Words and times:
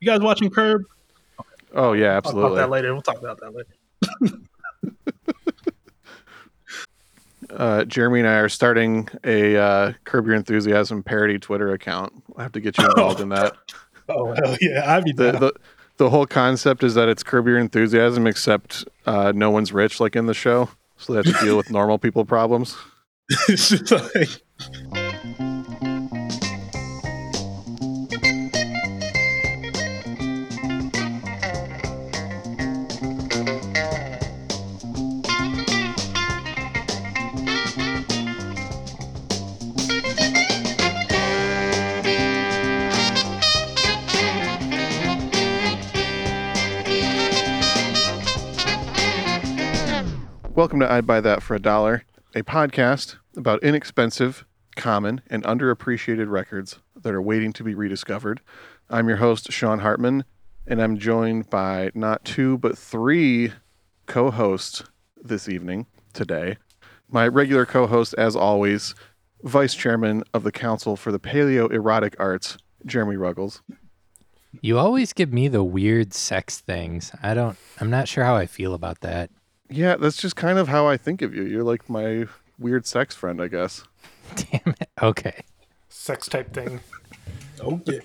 You 0.00 0.06
guys 0.06 0.20
watching 0.20 0.50
Curb? 0.50 0.82
Oh 1.74 1.92
yeah, 1.92 2.20
Talk 2.20 2.32
about 2.32 2.54
absolutely. 2.54 2.56
that 2.58 2.70
later. 2.70 2.92
We'll 2.92 3.02
talk 3.02 3.18
about 3.18 3.40
that 3.40 3.54
later. 3.54 4.38
Uh, 7.48 7.84
Jeremy 7.84 8.20
and 8.20 8.28
I 8.28 8.34
are 8.38 8.48
starting 8.48 9.08
a 9.22 9.56
uh, 9.56 9.92
Curb 10.04 10.26
Your 10.26 10.34
Enthusiasm 10.34 11.02
parody 11.04 11.38
Twitter 11.38 11.72
account. 11.72 12.12
I'll 12.36 12.42
have 12.42 12.52
to 12.52 12.60
get 12.60 12.76
you 12.76 12.84
involved 12.88 13.20
in 13.20 13.28
that. 13.28 13.54
Oh 14.08 14.34
hell 14.34 14.56
yeah, 14.60 14.94
I'd 14.96 15.04
be 15.04 15.12
The, 15.12 15.32
the 15.32 15.52
the 15.96 16.10
whole 16.10 16.26
concept 16.26 16.82
is 16.82 16.94
that 16.94 17.08
it's 17.08 17.22
Curb 17.22 17.46
Your 17.46 17.58
Enthusiasm, 17.58 18.26
except 18.26 18.84
uh, 19.06 19.32
no 19.34 19.50
one's 19.50 19.72
rich 19.72 20.00
like 20.00 20.16
in 20.16 20.26
the 20.26 20.34
show, 20.34 20.68
so 20.96 21.12
they 21.12 21.18
have 21.28 21.38
to 21.38 21.44
deal 21.44 21.56
with 21.56 21.70
normal 21.70 21.98
people 21.98 22.24
problems. 22.24 22.76
It's 23.48 23.68
just 23.68 23.92
like- 23.92 24.42
Welcome 50.66 50.80
to 50.80 50.92
I'd 50.92 51.06
Buy 51.06 51.20
That 51.20 51.44
for 51.44 51.54
a 51.54 51.60
Dollar, 51.60 52.02
a 52.34 52.42
podcast 52.42 53.18
about 53.36 53.62
inexpensive, 53.62 54.44
common, 54.74 55.20
and 55.28 55.44
underappreciated 55.44 56.28
records 56.28 56.80
that 57.00 57.14
are 57.14 57.22
waiting 57.22 57.52
to 57.52 57.62
be 57.62 57.72
rediscovered. 57.72 58.40
I'm 58.90 59.06
your 59.06 59.18
host, 59.18 59.52
Sean 59.52 59.78
Hartman, 59.78 60.24
and 60.66 60.82
I'm 60.82 60.98
joined 60.98 61.50
by 61.50 61.92
not 61.94 62.24
two, 62.24 62.58
but 62.58 62.76
three 62.76 63.52
co 64.06 64.32
hosts 64.32 64.82
this 65.22 65.48
evening, 65.48 65.86
today. 66.12 66.56
My 67.08 67.28
regular 67.28 67.64
co 67.64 67.86
host, 67.86 68.16
as 68.18 68.34
always, 68.34 68.96
Vice 69.44 69.72
Chairman 69.72 70.24
of 70.34 70.42
the 70.42 70.50
Council 70.50 70.96
for 70.96 71.12
the 71.12 71.20
Paleo 71.20 71.70
Erotic 71.70 72.16
Arts, 72.18 72.58
Jeremy 72.84 73.14
Ruggles. 73.14 73.62
You 74.60 74.80
always 74.80 75.12
give 75.12 75.32
me 75.32 75.46
the 75.46 75.62
weird 75.62 76.12
sex 76.12 76.58
things. 76.58 77.12
I 77.22 77.34
don't, 77.34 77.56
I'm 77.80 77.88
not 77.88 78.08
sure 78.08 78.24
how 78.24 78.34
I 78.34 78.46
feel 78.46 78.74
about 78.74 79.02
that. 79.02 79.30
Yeah, 79.68 79.96
that's 79.96 80.16
just 80.16 80.36
kind 80.36 80.58
of 80.58 80.68
how 80.68 80.86
I 80.86 80.96
think 80.96 81.22
of 81.22 81.34
you. 81.34 81.42
You're 81.42 81.64
like 81.64 81.88
my 81.90 82.26
weird 82.58 82.86
sex 82.86 83.14
friend, 83.14 83.42
I 83.42 83.48
guess. 83.48 83.82
Damn 84.36 84.74
it. 84.80 84.88
Okay. 85.02 85.42
sex 85.88 86.28
type 86.28 86.52
thing. 86.52 86.80
oh 87.62 87.80
yeah. 87.86 88.00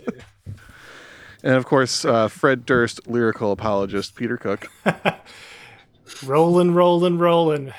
And 1.43 1.55
of 1.55 1.65
course, 1.65 2.05
uh, 2.05 2.27
Fred 2.27 2.65
Durst, 2.65 3.07
lyrical 3.07 3.51
apologist, 3.51 4.15
Peter 4.15 4.37
Cook. 4.37 4.67
Rolling, 6.25 6.73
rolling, 6.73 7.17
rolling. 7.17 7.73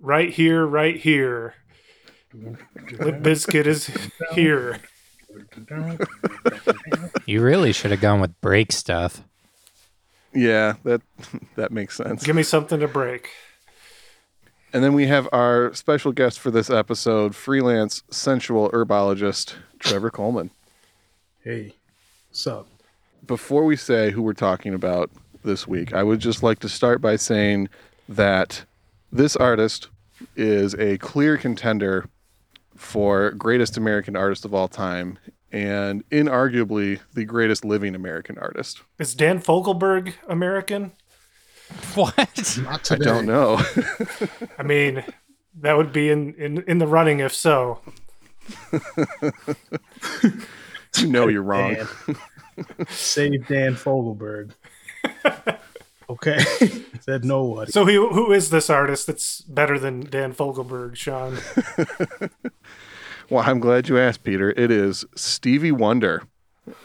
Right 0.00 0.30
here, 0.30 0.64
right 0.64 0.96
here. 0.96 1.54
Limp 2.32 2.60
Bizkit 3.24 3.66
is 3.66 3.90
here. 4.32 4.78
You 7.26 7.42
really 7.42 7.72
should 7.72 7.90
have 7.90 8.00
gone 8.00 8.20
with 8.20 8.40
break 8.40 8.70
stuff. 8.70 9.24
Yeah, 10.32 10.74
that 10.84 11.02
that 11.56 11.72
makes 11.72 11.96
sense. 11.96 12.22
Give 12.24 12.36
me 12.36 12.42
something 12.42 12.80
to 12.80 12.88
break. 12.88 13.30
And 14.72 14.84
then 14.84 14.92
we 14.92 15.06
have 15.06 15.28
our 15.32 15.72
special 15.72 16.12
guest 16.12 16.38
for 16.38 16.50
this 16.50 16.68
episode, 16.68 17.34
freelance 17.34 18.02
sensual 18.10 18.68
herbologist 18.70 19.54
Trevor 19.78 20.10
Coleman. 20.10 20.50
Hey, 21.42 21.74
what's 22.28 22.46
up? 22.46 22.68
Before 23.26 23.64
we 23.64 23.76
say 23.76 24.10
who 24.10 24.20
we're 24.20 24.34
talking 24.34 24.74
about 24.74 25.10
this 25.42 25.66
week, 25.66 25.94
I 25.94 26.02
would 26.02 26.20
just 26.20 26.42
like 26.42 26.58
to 26.60 26.68
start 26.68 27.00
by 27.00 27.16
saying 27.16 27.70
that 28.10 28.64
this 29.10 29.36
artist 29.36 29.88
is 30.36 30.74
a 30.74 30.98
clear 30.98 31.38
contender 31.38 32.08
for 32.76 33.30
greatest 33.32 33.76
American 33.76 34.16
artist 34.16 34.44
of 34.44 34.54
all 34.54 34.68
time 34.68 35.18
and 35.52 36.08
inarguably 36.10 37.00
the 37.14 37.24
greatest 37.24 37.64
living 37.64 37.94
American 37.94 38.38
artist. 38.38 38.82
Is 38.98 39.14
Dan 39.14 39.40
Fogelberg 39.40 40.14
American? 40.28 40.92
What? 41.94 42.58
Not 42.62 42.90
I 42.90 42.96
don't 42.96 43.26
know. 43.26 43.60
I 44.58 44.62
mean, 44.62 45.04
that 45.60 45.76
would 45.76 45.92
be 45.92 46.10
in, 46.10 46.34
in, 46.34 46.62
in 46.66 46.78
the 46.78 46.86
running 46.86 47.20
if 47.20 47.34
so. 47.34 47.80
you 50.96 51.06
know 51.08 51.28
you're 51.28 51.42
wrong. 51.42 51.74
Dan. 51.74 51.88
Save 52.88 53.46
Dan 53.48 53.74
Fogelberg. 53.74 54.52
Okay, 56.10 56.38
said 57.00 57.24
nobody. 57.24 57.70
So 57.70 57.84
who, 57.84 58.08
who 58.08 58.32
is 58.32 58.48
this 58.48 58.70
artist 58.70 59.06
that's 59.06 59.42
better 59.42 59.78
than 59.78 60.00
Dan 60.00 60.32
Fogelberg, 60.32 60.96
Sean? 60.96 61.36
Well, 63.30 63.44
I'm 63.46 63.60
glad 63.60 63.88
you 63.88 63.98
asked, 63.98 64.24
Peter. 64.24 64.50
It 64.56 64.70
is 64.70 65.04
Stevie 65.14 65.72
Wonder. 65.72 66.22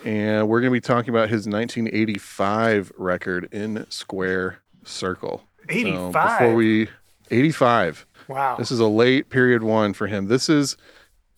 And 0.03 0.49
we're 0.49 0.59
going 0.59 0.71
to 0.71 0.75
be 0.75 0.81
talking 0.81 1.09
about 1.09 1.29
his 1.29 1.47
1985 1.47 2.91
record 2.97 3.47
in 3.53 3.85
Square 3.89 4.59
Circle. 4.83 5.41
So 5.69 5.73
85? 5.73 6.13
before 6.13 6.55
we 6.55 6.89
85. 7.31 8.05
Wow. 8.27 8.57
This 8.57 8.71
is 8.71 8.79
a 8.79 8.87
late 8.87 9.29
period 9.29 9.63
one 9.63 9.93
for 9.93 10.07
him. 10.07 10.27
This 10.27 10.49
is 10.49 10.75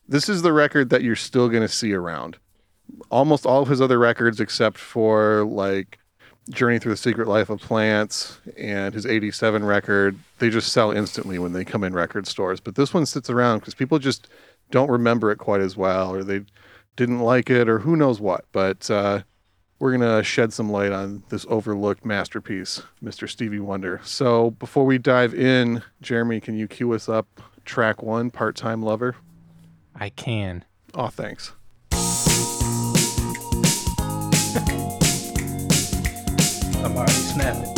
this 0.07 0.29
is 0.29 0.41
the 0.41 0.53
record 0.53 0.89
that 0.89 1.03
you're 1.03 1.15
still 1.15 1.49
going 1.49 1.61
to 1.61 1.67
see 1.67 1.93
around. 1.93 2.37
Almost 3.09 3.45
all 3.45 3.61
of 3.61 3.67
his 3.67 3.81
other 3.81 3.99
records 3.99 4.39
except 4.39 4.77
for 4.77 5.43
like 5.45 5.99
Journey 6.49 6.77
Through 6.77 6.93
the 6.93 6.97
Secret 6.97 7.27
Life 7.27 7.49
of 7.49 7.59
Plants 7.59 8.39
and 8.57 8.93
his 8.93 9.05
87 9.05 9.63
record, 9.63 10.17
they 10.37 10.49
just 10.49 10.71
sell 10.71 10.91
instantly 10.91 11.39
when 11.39 11.53
they 11.53 11.65
come 11.65 11.83
in 11.83 11.93
record 11.93 12.27
stores. 12.27 12.59
But 12.59 12.75
this 12.75 12.93
one 12.93 13.07
sits 13.07 13.29
around 13.31 13.59
because 13.59 13.73
people 13.73 13.97
just 13.97 14.27
don't 14.75 14.91
remember 14.91 15.31
it 15.31 15.37
quite 15.37 15.61
as 15.61 15.77
well 15.77 16.13
or 16.13 16.21
they 16.21 16.41
didn't 16.97 17.21
like 17.21 17.49
it 17.49 17.69
or 17.69 17.79
who 17.79 17.95
knows 17.95 18.19
what. 18.19 18.43
But 18.51 18.91
uh, 18.91 19.21
we're 19.79 19.97
going 19.97 20.17
to 20.17 20.21
shed 20.21 20.51
some 20.51 20.69
light 20.69 20.91
on 20.91 21.23
this 21.29 21.45
overlooked 21.47 22.03
masterpiece, 22.03 22.81
Mr. 23.01 23.29
Stevie 23.29 23.61
Wonder. 23.61 24.01
So 24.03 24.51
before 24.51 24.83
we 24.83 24.97
dive 24.97 25.33
in, 25.33 25.81
Jeremy, 26.01 26.41
can 26.41 26.57
you 26.57 26.67
cue 26.67 26.91
us 26.91 27.07
up 27.07 27.41
track 27.63 28.03
one, 28.03 28.31
Part 28.31 28.57
Time 28.57 28.81
Lover? 28.81 29.15
I 29.95 30.09
can. 30.09 30.65
Oh, 30.93 31.07
thanks. 31.07 31.53
I'm 36.83 36.97
already 36.97 37.13
snapping. 37.13 37.74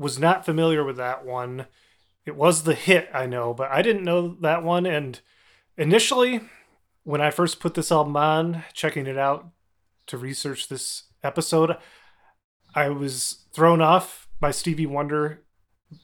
Was 0.00 0.18
not 0.18 0.46
familiar 0.46 0.82
with 0.82 0.96
that 0.96 1.26
one. 1.26 1.66
It 2.24 2.34
was 2.34 2.62
the 2.62 2.74
hit, 2.74 3.10
I 3.12 3.26
know, 3.26 3.52
but 3.52 3.70
I 3.70 3.82
didn't 3.82 4.04
know 4.04 4.34
that 4.40 4.62
one. 4.64 4.86
And 4.86 5.20
initially, 5.76 6.40
when 7.04 7.20
I 7.20 7.30
first 7.30 7.60
put 7.60 7.74
this 7.74 7.92
album 7.92 8.16
on, 8.16 8.64
checking 8.72 9.06
it 9.06 9.18
out 9.18 9.50
to 10.06 10.16
research 10.16 10.68
this 10.68 11.04
episode, 11.22 11.76
I 12.74 12.88
was 12.88 13.44
thrown 13.52 13.82
off 13.82 14.26
by 14.40 14.52
Stevie 14.52 14.86
Wonder 14.86 15.42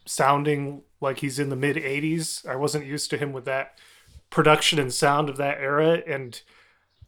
sounding 0.05 0.83
like 1.01 1.21
he's 1.21 1.39
in 1.39 1.49
the 1.49 1.57
mid 1.57 1.77
80s. 1.77 2.47
I 2.47 2.57
wasn't 2.57 2.85
used 2.85 3.09
to 3.11 3.17
him 3.17 3.33
with 3.33 3.47
that 3.47 3.79
production 4.29 4.79
and 4.79 4.93
sound 4.93 5.31
of 5.31 5.39
that 5.39 5.59
era. 5.59 6.03
And 6.07 6.41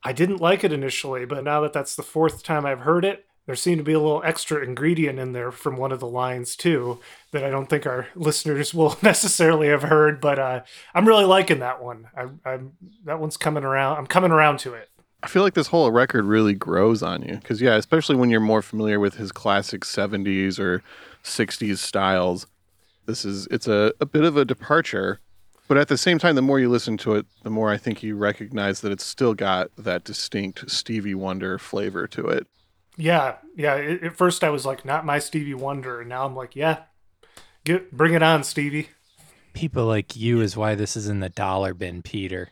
I 0.03 0.15
didn't 0.15 0.41
like 0.41 0.65
it 0.65 0.73
initially, 0.73 1.27
but 1.27 1.45
now 1.45 1.61
that 1.61 1.75
that's 1.75 1.97
the 1.97 2.03
fourth 2.03 2.43
time 2.43 2.65
I've 2.65 2.81
heard 2.81 3.05
it, 3.05 3.27
there 3.49 3.57
seemed 3.57 3.79
to 3.79 3.83
be 3.85 3.95
a 3.95 3.99
little 3.99 4.23
extra 4.27 4.63
ingredient 4.63 5.19
in 5.19 5.33
there 5.33 5.51
from 5.51 5.79
one 5.79 5.91
of 5.91 6.01
the 6.01 6.07
lines 6.07 6.55
too 6.55 7.01
that 7.31 7.43
I 7.43 7.49
don't 7.49 7.67
think 7.67 7.87
our 7.87 8.07
listeners 8.15 8.75
will 8.75 8.99
necessarily 9.03 9.69
have 9.69 9.85
heard. 9.85 10.21
But 10.21 10.39
uh, 10.39 10.61
I'm 10.95 11.09
really 11.09 11.25
liking 11.25 11.61
that 11.61 11.83
one. 11.83 12.09
I, 12.15 12.27
I'm 12.45 12.73
that 13.07 13.19
one's 13.19 13.39
coming 13.39 13.65
around. 13.65 13.97
I'm 13.97 14.07
coming 14.07 14.33
around 14.33 14.59
to 14.61 14.75
it. 14.75 14.91
I 15.23 15.29
feel 15.29 15.43
like 15.43 15.55
this 15.55 15.69
whole 15.69 15.91
record 15.91 16.27
really 16.27 16.53
grows 16.53 17.03
on 17.03 17.23
you 17.23 17.37
because, 17.37 17.63
yeah, 17.63 17.77
especially 17.77 18.17
when 18.17 18.29
you're 18.29 18.39
more 18.39 18.61
familiar 18.61 19.01
with 19.01 19.15
his 19.15 19.33
classic 19.33 19.81
70s 19.81 20.59
or 20.59 20.83
60s 21.25 21.79
styles, 21.79 22.47
this 23.07 23.25
is 23.25 23.49
it's 23.51 23.67
a, 23.67 23.95
a 23.99 24.05
bit 24.05 24.25
of 24.25 24.37
a 24.37 24.45
departure. 24.45 25.21
But 25.69 25.79
at 25.79 25.89
the 25.89 25.97
same 25.97 26.19
time, 26.19 26.35
the 26.35 26.43
more 26.43 26.61
you 26.61 26.69
listen 26.69 26.99
to 26.99 27.15
it, 27.15 27.25
the 27.45 27.51
more 27.51 27.71
I 27.71 27.79
think 27.79 28.03
you 28.03 28.15
recognize 28.15 28.83
that 28.83 28.93
it's 28.93 29.07
still 29.07 29.33
got 29.33 29.75
that 29.77 30.05
distinct 30.05 30.71
Stevie 30.71 31.15
Wonder 31.15 31.59
flavor 31.59 32.07
to 32.09 32.27
it. 32.27 32.47
Yeah, 32.99 33.37
yeah. 33.57 33.77
At 33.77 34.03
at 34.03 34.17
first, 34.17 34.43
I 34.43 34.51
was 34.51 34.67
like, 34.67 34.85
not 34.85 35.07
my 35.07 35.21
Stevie 35.21 35.55
Wonder, 35.55 36.01
and 36.01 36.09
now 36.09 36.27
I'm 36.27 36.35
like, 36.35 36.57
yeah, 36.57 36.83
get 37.65 37.93
bring 37.97 38.13
it 38.13 38.23
on, 38.23 38.43
Stevie. 38.43 38.89
People 39.55 39.87
like 39.87 40.17
you 40.17 40.41
is 40.41 40.57
why 40.57 40.75
this 40.75 40.97
is 40.97 41.09
in 41.09 41.21
the 41.21 41.29
dollar 41.29 41.75
bin, 41.75 42.03
Peter. 42.03 42.51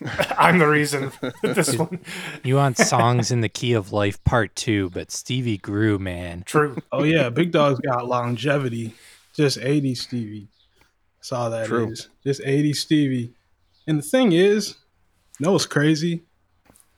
I'm 0.38 0.58
the 0.58 0.66
reason 0.66 1.12
that 1.20 1.34
this 1.42 1.76
one. 1.76 2.00
You 2.42 2.56
want 2.56 2.78
songs 2.78 3.30
in 3.30 3.42
the 3.42 3.48
key 3.50 3.74
of 3.74 3.92
life 3.92 4.22
part 4.24 4.56
two, 4.56 4.88
but 4.90 5.10
Stevie 5.10 5.58
grew, 5.58 5.98
man. 5.98 6.42
True. 6.44 6.78
Oh 6.90 7.02
yeah, 7.02 7.28
Big 7.28 7.52
Dog's 7.52 7.80
got 7.80 8.08
longevity. 8.08 8.94
Just 9.34 9.58
80 9.58 9.94
Stevie. 9.94 10.48
That's 11.18 11.32
all 11.32 11.50
that 11.50 11.62
is. 11.62 11.68
True. 11.68 11.94
Just 12.24 12.40
80 12.44 12.72
Stevie. 12.72 13.34
And 13.86 13.98
the 13.98 14.02
thing 14.02 14.32
is, 14.32 14.76
you 15.38 15.46
know 15.46 15.52
what's 15.52 15.66
crazy 15.66 16.24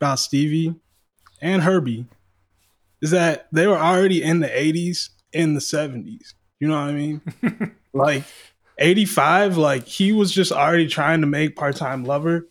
about 0.01 0.19
Stevie 0.19 0.77
and 1.41 1.63
Herbie 1.63 2.07
is 3.03 3.11
that 3.11 3.49
they 3.53 3.67
were 3.67 3.77
already 3.77 4.23
in 4.23 4.41
the 4.41 4.49
80s 4.49 5.11
in 5.33 5.55
the 5.55 5.61
70s. 5.61 6.35
You 6.61 6.69
know 6.69 6.75
what 6.75 6.91
I 6.91 6.93
mean? 6.93 7.21
like 7.93 8.23
85, 8.79 9.57
like 9.59 9.87
he 9.87 10.13
was 10.13 10.33
just 10.33 10.53
already 10.53 10.87
trying 10.87 11.21
to 11.21 11.27
make 11.27 11.57
part-time 11.57 12.05
lover 12.05 12.49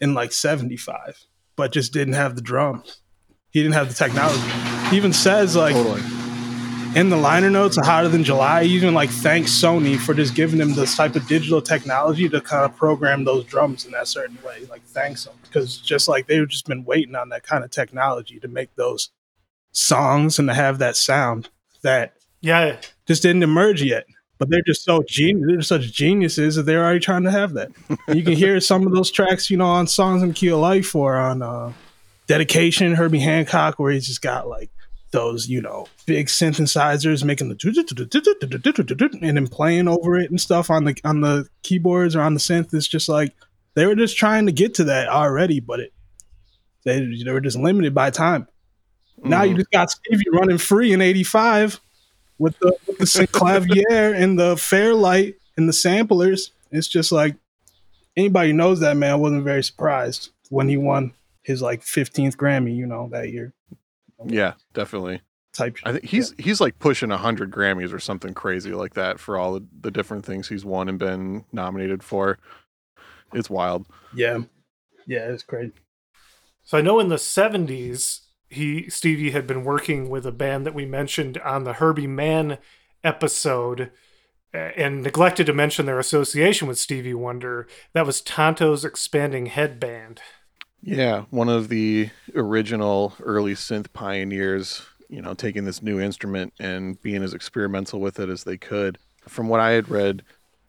in 0.00 0.14
like 0.14 0.32
75, 0.32 1.26
but 1.54 1.72
just 1.72 1.92
didn't 1.92 2.14
have 2.14 2.34
the 2.34 2.42
drums. 2.42 3.02
He 3.50 3.62
didn't 3.62 3.74
have 3.74 3.88
the 3.88 3.94
technology. 3.94 4.40
He 4.88 4.96
even 4.96 5.12
says 5.12 5.54
like 5.54 5.74
Totally. 5.74 6.00
in 6.98 7.10
the 7.10 7.18
liner 7.18 7.50
notes 7.50 7.76
of 7.76 7.84
Hotter 7.84 8.08
Than 8.08 8.24
July, 8.24 8.64
he 8.64 8.74
even 8.74 8.94
like 8.94 9.10
thanks 9.10 9.50
Sony 9.52 9.98
for 9.98 10.14
just 10.14 10.34
giving 10.34 10.58
him 10.58 10.72
this 10.72 10.96
type 10.96 11.16
of 11.16 11.28
digital 11.28 11.60
technology 11.60 12.30
to 12.30 12.40
kind 12.40 12.64
of 12.64 12.74
program 12.74 13.24
those 13.24 13.44
drums 13.44 13.84
in 13.84 13.90
that 13.92 14.08
certain 14.08 14.38
way. 14.42 14.64
Like 14.70 14.82
thanks 14.84 15.24
them 15.24 15.34
because 15.42 15.76
just 15.76 16.08
like 16.08 16.26
they've 16.26 16.48
just 16.48 16.66
been 16.66 16.84
waiting 16.86 17.14
on 17.14 17.28
that 17.28 17.42
kind 17.42 17.62
of 17.62 17.70
technology 17.70 18.40
to 18.40 18.48
make 18.48 18.74
those 18.76 19.10
songs 19.72 20.38
and 20.38 20.48
to 20.48 20.54
have 20.54 20.78
that 20.78 20.96
sound 20.96 21.48
that 21.82 22.14
Yeah, 22.40 22.76
just 23.06 23.22
didn't 23.22 23.42
emerge 23.42 23.82
yet. 23.82 24.06
But 24.38 24.50
they're 24.50 24.62
just 24.66 24.82
so 24.82 25.04
genius. 25.06 25.46
They're 25.46 25.62
such 25.62 25.92
geniuses 25.92 26.56
that 26.56 26.64
they're 26.64 26.82
already 26.82 26.98
trying 26.98 27.22
to 27.24 27.30
have 27.30 27.52
that. 27.54 27.70
You 28.08 28.24
can 28.24 28.32
hear 28.32 28.58
some 28.60 28.86
of 28.86 28.92
those 28.92 29.10
tracks, 29.10 29.50
you 29.50 29.56
know, 29.56 29.66
on 29.66 29.86
songs 29.86 30.22
in 30.22 30.32
Key 30.32 30.48
of 30.48 30.58
Life 30.58 30.96
or 30.96 31.16
on 31.16 31.42
uh, 31.42 31.72
Dedication, 32.26 32.94
Herbie 32.94 33.20
Hancock, 33.20 33.78
where 33.78 33.92
he's 33.92 34.08
just 34.08 34.22
got 34.22 34.48
like 34.48 34.70
those, 35.12 35.48
you 35.48 35.60
know, 35.60 35.86
big 36.06 36.26
synthesizers 36.26 37.22
making 37.22 37.50
the 37.50 39.18
and 39.22 39.36
then 39.36 39.46
playing 39.46 39.86
over 39.86 40.18
it 40.18 40.30
and 40.30 40.40
stuff 40.40 40.70
on 40.70 40.84
the 40.84 40.96
on 41.04 41.20
the 41.20 41.46
keyboards 41.62 42.16
or 42.16 42.22
on 42.22 42.34
the 42.34 42.40
synth. 42.40 42.74
It's 42.74 42.88
just 42.88 43.08
like 43.08 43.32
they 43.74 43.86
were 43.86 43.94
just 43.94 44.16
trying 44.16 44.46
to 44.46 44.52
get 44.52 44.74
to 44.74 44.84
that 44.84 45.08
already, 45.08 45.60
but 45.60 45.78
it 45.78 45.92
they, 46.84 47.22
they 47.24 47.30
were 47.30 47.40
just 47.40 47.56
limited 47.56 47.94
by 47.94 48.10
time. 48.10 48.48
Now 49.24 49.42
you 49.42 49.50
mm-hmm. 49.50 49.58
just 49.58 49.70
got 49.70 49.90
Stevie 49.90 50.24
running 50.32 50.58
free 50.58 50.92
in 50.92 51.00
'85 51.00 51.80
with 52.38 52.58
the 52.58 52.76
with 52.86 52.98
the 52.98 53.04
Synclavier 53.04 54.14
and 54.20 54.38
the 54.38 54.56
Fairlight 54.56 55.36
and 55.56 55.68
the 55.68 55.72
samplers. 55.72 56.50
It's 56.70 56.88
just 56.88 57.12
like 57.12 57.36
anybody 58.16 58.50
who 58.50 58.56
knows 58.56 58.80
that 58.80 58.96
man 58.96 59.20
wasn't 59.20 59.44
very 59.44 59.62
surprised 59.62 60.30
when 60.48 60.68
he 60.68 60.76
won 60.76 61.12
his 61.42 61.62
like 61.62 61.82
15th 61.82 62.36
Grammy, 62.36 62.74
you 62.76 62.86
know, 62.86 63.08
that 63.12 63.30
year. 63.30 63.52
Yeah, 64.26 64.54
definitely. 64.74 65.22
Type. 65.52 65.76
I 65.84 65.92
think 65.92 66.04
he's 66.04 66.34
he's 66.38 66.62
like 66.62 66.78
pushing 66.78 67.10
hundred 67.10 67.50
Grammys 67.50 67.92
or 67.92 67.98
something 67.98 68.32
crazy 68.32 68.72
like 68.72 68.94
that 68.94 69.20
for 69.20 69.36
all 69.36 69.52
the, 69.54 69.66
the 69.82 69.90
different 69.90 70.24
things 70.24 70.48
he's 70.48 70.64
won 70.64 70.88
and 70.88 70.98
been 70.98 71.44
nominated 71.52 72.02
for. 72.02 72.38
It's 73.34 73.50
wild. 73.50 73.86
Yeah, 74.14 74.38
yeah, 75.06 75.30
it's 75.30 75.42
crazy. 75.42 75.74
So 76.64 76.78
I 76.78 76.80
know 76.80 77.00
in 77.00 77.08
the 77.08 77.16
'70s, 77.16 78.20
he 78.52 78.88
Stevie 78.90 79.30
had 79.30 79.46
been 79.46 79.64
working 79.64 80.10
with 80.10 80.26
a 80.26 80.32
band 80.32 80.66
that 80.66 80.74
we 80.74 80.86
mentioned 80.86 81.38
on 81.38 81.64
the 81.64 81.74
Herbie 81.74 82.06
Mann 82.06 82.58
episode, 83.02 83.90
and 84.52 85.02
neglected 85.02 85.46
to 85.46 85.52
mention 85.52 85.86
their 85.86 85.98
association 85.98 86.68
with 86.68 86.78
Stevie 86.78 87.14
Wonder. 87.14 87.66
That 87.94 88.06
was 88.06 88.20
Tonto's 88.20 88.84
Expanding 88.84 89.46
Head 89.46 89.80
Band. 89.80 90.20
Yeah, 90.82 91.24
one 91.30 91.48
of 91.48 91.68
the 91.68 92.10
original 92.34 93.14
early 93.22 93.54
synth 93.54 93.92
pioneers, 93.92 94.82
you 95.08 95.22
know, 95.22 95.32
taking 95.32 95.64
this 95.64 95.82
new 95.82 96.00
instrument 96.00 96.52
and 96.58 97.00
being 97.02 97.22
as 97.22 97.34
experimental 97.34 98.00
with 98.00 98.18
it 98.18 98.28
as 98.28 98.44
they 98.44 98.56
could. 98.58 98.98
From 99.28 99.48
what 99.48 99.60
I 99.60 99.70
had 99.70 99.88
read, 99.88 100.22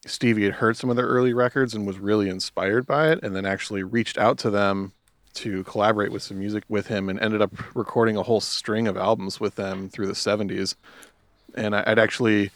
Stevie 0.06 0.46
had 0.46 0.54
heard 0.54 0.78
some 0.78 0.90
of 0.90 0.96
their 0.96 1.08
early 1.08 1.34
records 1.34 1.74
and 1.74 1.88
was 1.88 1.98
really 1.98 2.30
inspired 2.30 2.86
by 2.86 3.12
it, 3.12 3.20
and 3.24 3.36
then 3.36 3.46
actually 3.46 3.84
reached 3.84 4.18
out 4.18 4.38
to 4.40 4.50
them 4.50 4.94
to 5.36 5.64
collaborate 5.64 6.12
with 6.12 6.22
some 6.22 6.40
music 6.40 6.64
with 6.70 6.88
him 6.88 7.10
and 7.10 7.20
ended 7.20 7.42
up 7.42 7.52
recording 7.76 8.18
a 8.18 8.24
whole 8.24 8.42
string 8.42 8.88
of 8.88 8.98
albums 8.98 9.40
with 9.40 9.56
them 9.56 9.90
through 9.90 10.08
the 10.08 10.14
70s. 10.14 10.76
And 11.56 11.76
I'd 11.76 12.00
actually 12.00 12.52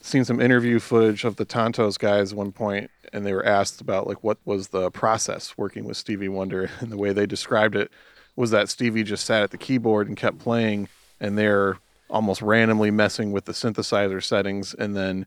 seen 0.00 0.24
some 0.24 0.40
interview 0.40 0.78
footage 0.78 1.24
of 1.24 1.36
the 1.36 1.46
Tontos 1.46 1.98
guys 1.98 2.32
at 2.32 2.38
one 2.38 2.52
point, 2.52 2.90
and 3.12 3.24
they 3.24 3.32
were 3.32 3.46
asked 3.46 3.80
about 3.80 4.06
like 4.06 4.22
what 4.22 4.38
was 4.44 4.68
the 4.68 4.90
process 4.90 5.56
working 5.56 5.84
with 5.84 5.96
Stevie 5.96 6.28
Wonder, 6.28 6.70
and 6.80 6.90
the 6.90 6.98
way 6.98 7.12
they 7.12 7.26
described 7.26 7.76
it 7.76 7.90
was 8.34 8.50
that 8.50 8.68
Stevie 8.68 9.02
just 9.02 9.24
sat 9.24 9.42
at 9.42 9.50
the 9.50 9.58
keyboard 9.58 10.08
and 10.08 10.16
kept 10.16 10.38
playing, 10.38 10.88
and 11.20 11.38
they're 11.38 11.78
almost 12.10 12.42
randomly 12.42 12.90
messing 12.90 13.32
with 13.32 13.44
the 13.44 13.52
synthesizer 13.52 14.22
settings, 14.22 14.74
and 14.74 14.96
then 14.96 15.26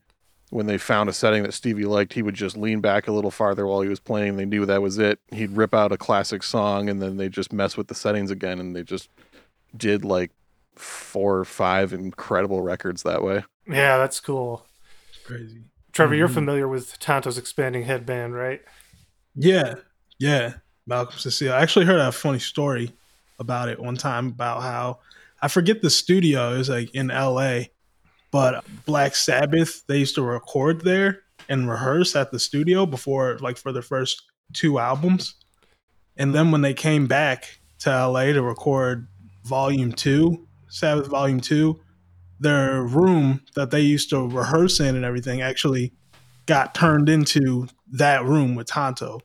when 0.56 0.68
they 0.68 0.78
found 0.78 1.10
a 1.10 1.14
setting 1.14 1.44
that 1.44 1.54
Stevie 1.54 1.84
liked, 1.84 2.14
he 2.14 2.22
would 2.22 2.34
just 2.34 2.56
lean 2.56 2.80
back 2.80 3.10
a 3.10 3.12
little 3.12 3.30
farther 3.30 3.68
while 3.68 3.82
he 3.82 3.90
was 3.90 4.00
playing. 4.00 4.38
They 4.38 4.46
knew 4.46 4.66
that 4.66 4.82
was 4.82 4.98
it. 4.98 5.20
He'd 5.34 5.52
rip 5.52 5.74
out 5.74 5.92
a 5.92 5.98
classic 5.98 6.44
song, 6.44 6.88
and 6.88 7.02
then 7.02 7.18
they 7.18 7.28
just 7.28 7.52
mess 7.52 7.76
with 7.76 7.90
the 7.90 7.94
settings 7.94 8.32
again, 8.32 8.62
and 8.62 8.74
they 8.74 8.82
just 8.82 9.10
did 9.76 10.06
like 10.06 10.32
four 10.76 11.40
or 11.40 11.44
five 11.44 11.92
incredible 11.92 12.62
records 12.62 13.04
that 13.04 13.22
way. 13.22 13.44
Yeah, 13.68 13.98
that's 13.98 14.22
cool. 14.22 14.66
Crazy. 15.26 15.66
Trevor, 15.92 16.16
you're 16.16 16.28
mm-hmm. 16.28 16.36
familiar 16.36 16.70
with 16.70 17.00
Tonto's 17.00 17.38
Expanding 17.38 17.84
Head 17.84 18.06
Band, 18.06 18.34
right? 18.34 18.62
Yeah, 19.36 19.76
yeah. 20.20 20.54
Malcolm 20.88 21.20
Cecil. 21.20 21.52
I 21.52 21.64
actually 21.64 21.86
heard 21.86 22.00
a 22.00 22.14
funny 22.14 22.40
story 22.40 22.94
about 23.40 23.68
it 23.68 23.78
one 23.78 23.98
time 23.98 24.28
about 24.28 24.62
how 24.62 25.00
I 25.42 25.50
forget 25.50 25.82
the 25.82 25.90
studio. 25.90 26.54
It 26.54 26.60
was 26.60 26.70
like 26.70 26.96
in 26.96 27.12
L.A., 27.12 27.72
but 28.36 28.66
Black 28.86 29.16
Sabbath 29.16 29.88
they 29.88 30.00
used 30.00 30.16
to 30.16 30.22
record 30.22 30.82
there 30.82 31.22
and 31.48 31.70
rehearse 31.70 32.18
at 32.18 32.32
the 32.32 32.40
studio 32.40 32.86
before, 32.86 33.38
like, 33.40 33.56
for 33.58 33.72
the 33.72 33.82
first 33.82 34.24
two 34.52 34.78
albums, 34.78 35.36
and 36.18 36.36
then 36.36 36.52
when 36.52 36.60
they 36.60 36.74
came 36.74 37.08
back 37.08 37.60
to 37.80 37.90
L.A. 37.90 38.34
to 38.34 38.42
record 38.42 39.08
Volume 39.46 39.94
Two, 39.94 40.50
Sabbath 40.68 41.08
Volume 41.08 41.40
Two, 41.40 41.80
their 42.38 42.84
room 42.84 43.40
that 43.56 43.72
they 43.72 43.80
used 43.80 44.10
to 44.10 44.28
rehearse 44.28 44.82
in 44.82 44.98
and 44.98 45.06
everything 45.06 45.42
actually 45.42 45.94
got 46.46 46.76
turned 46.76 47.08
into 47.08 47.70
that 47.94 48.26
room 48.26 48.54
with 48.54 48.68
Tonto 48.68 49.22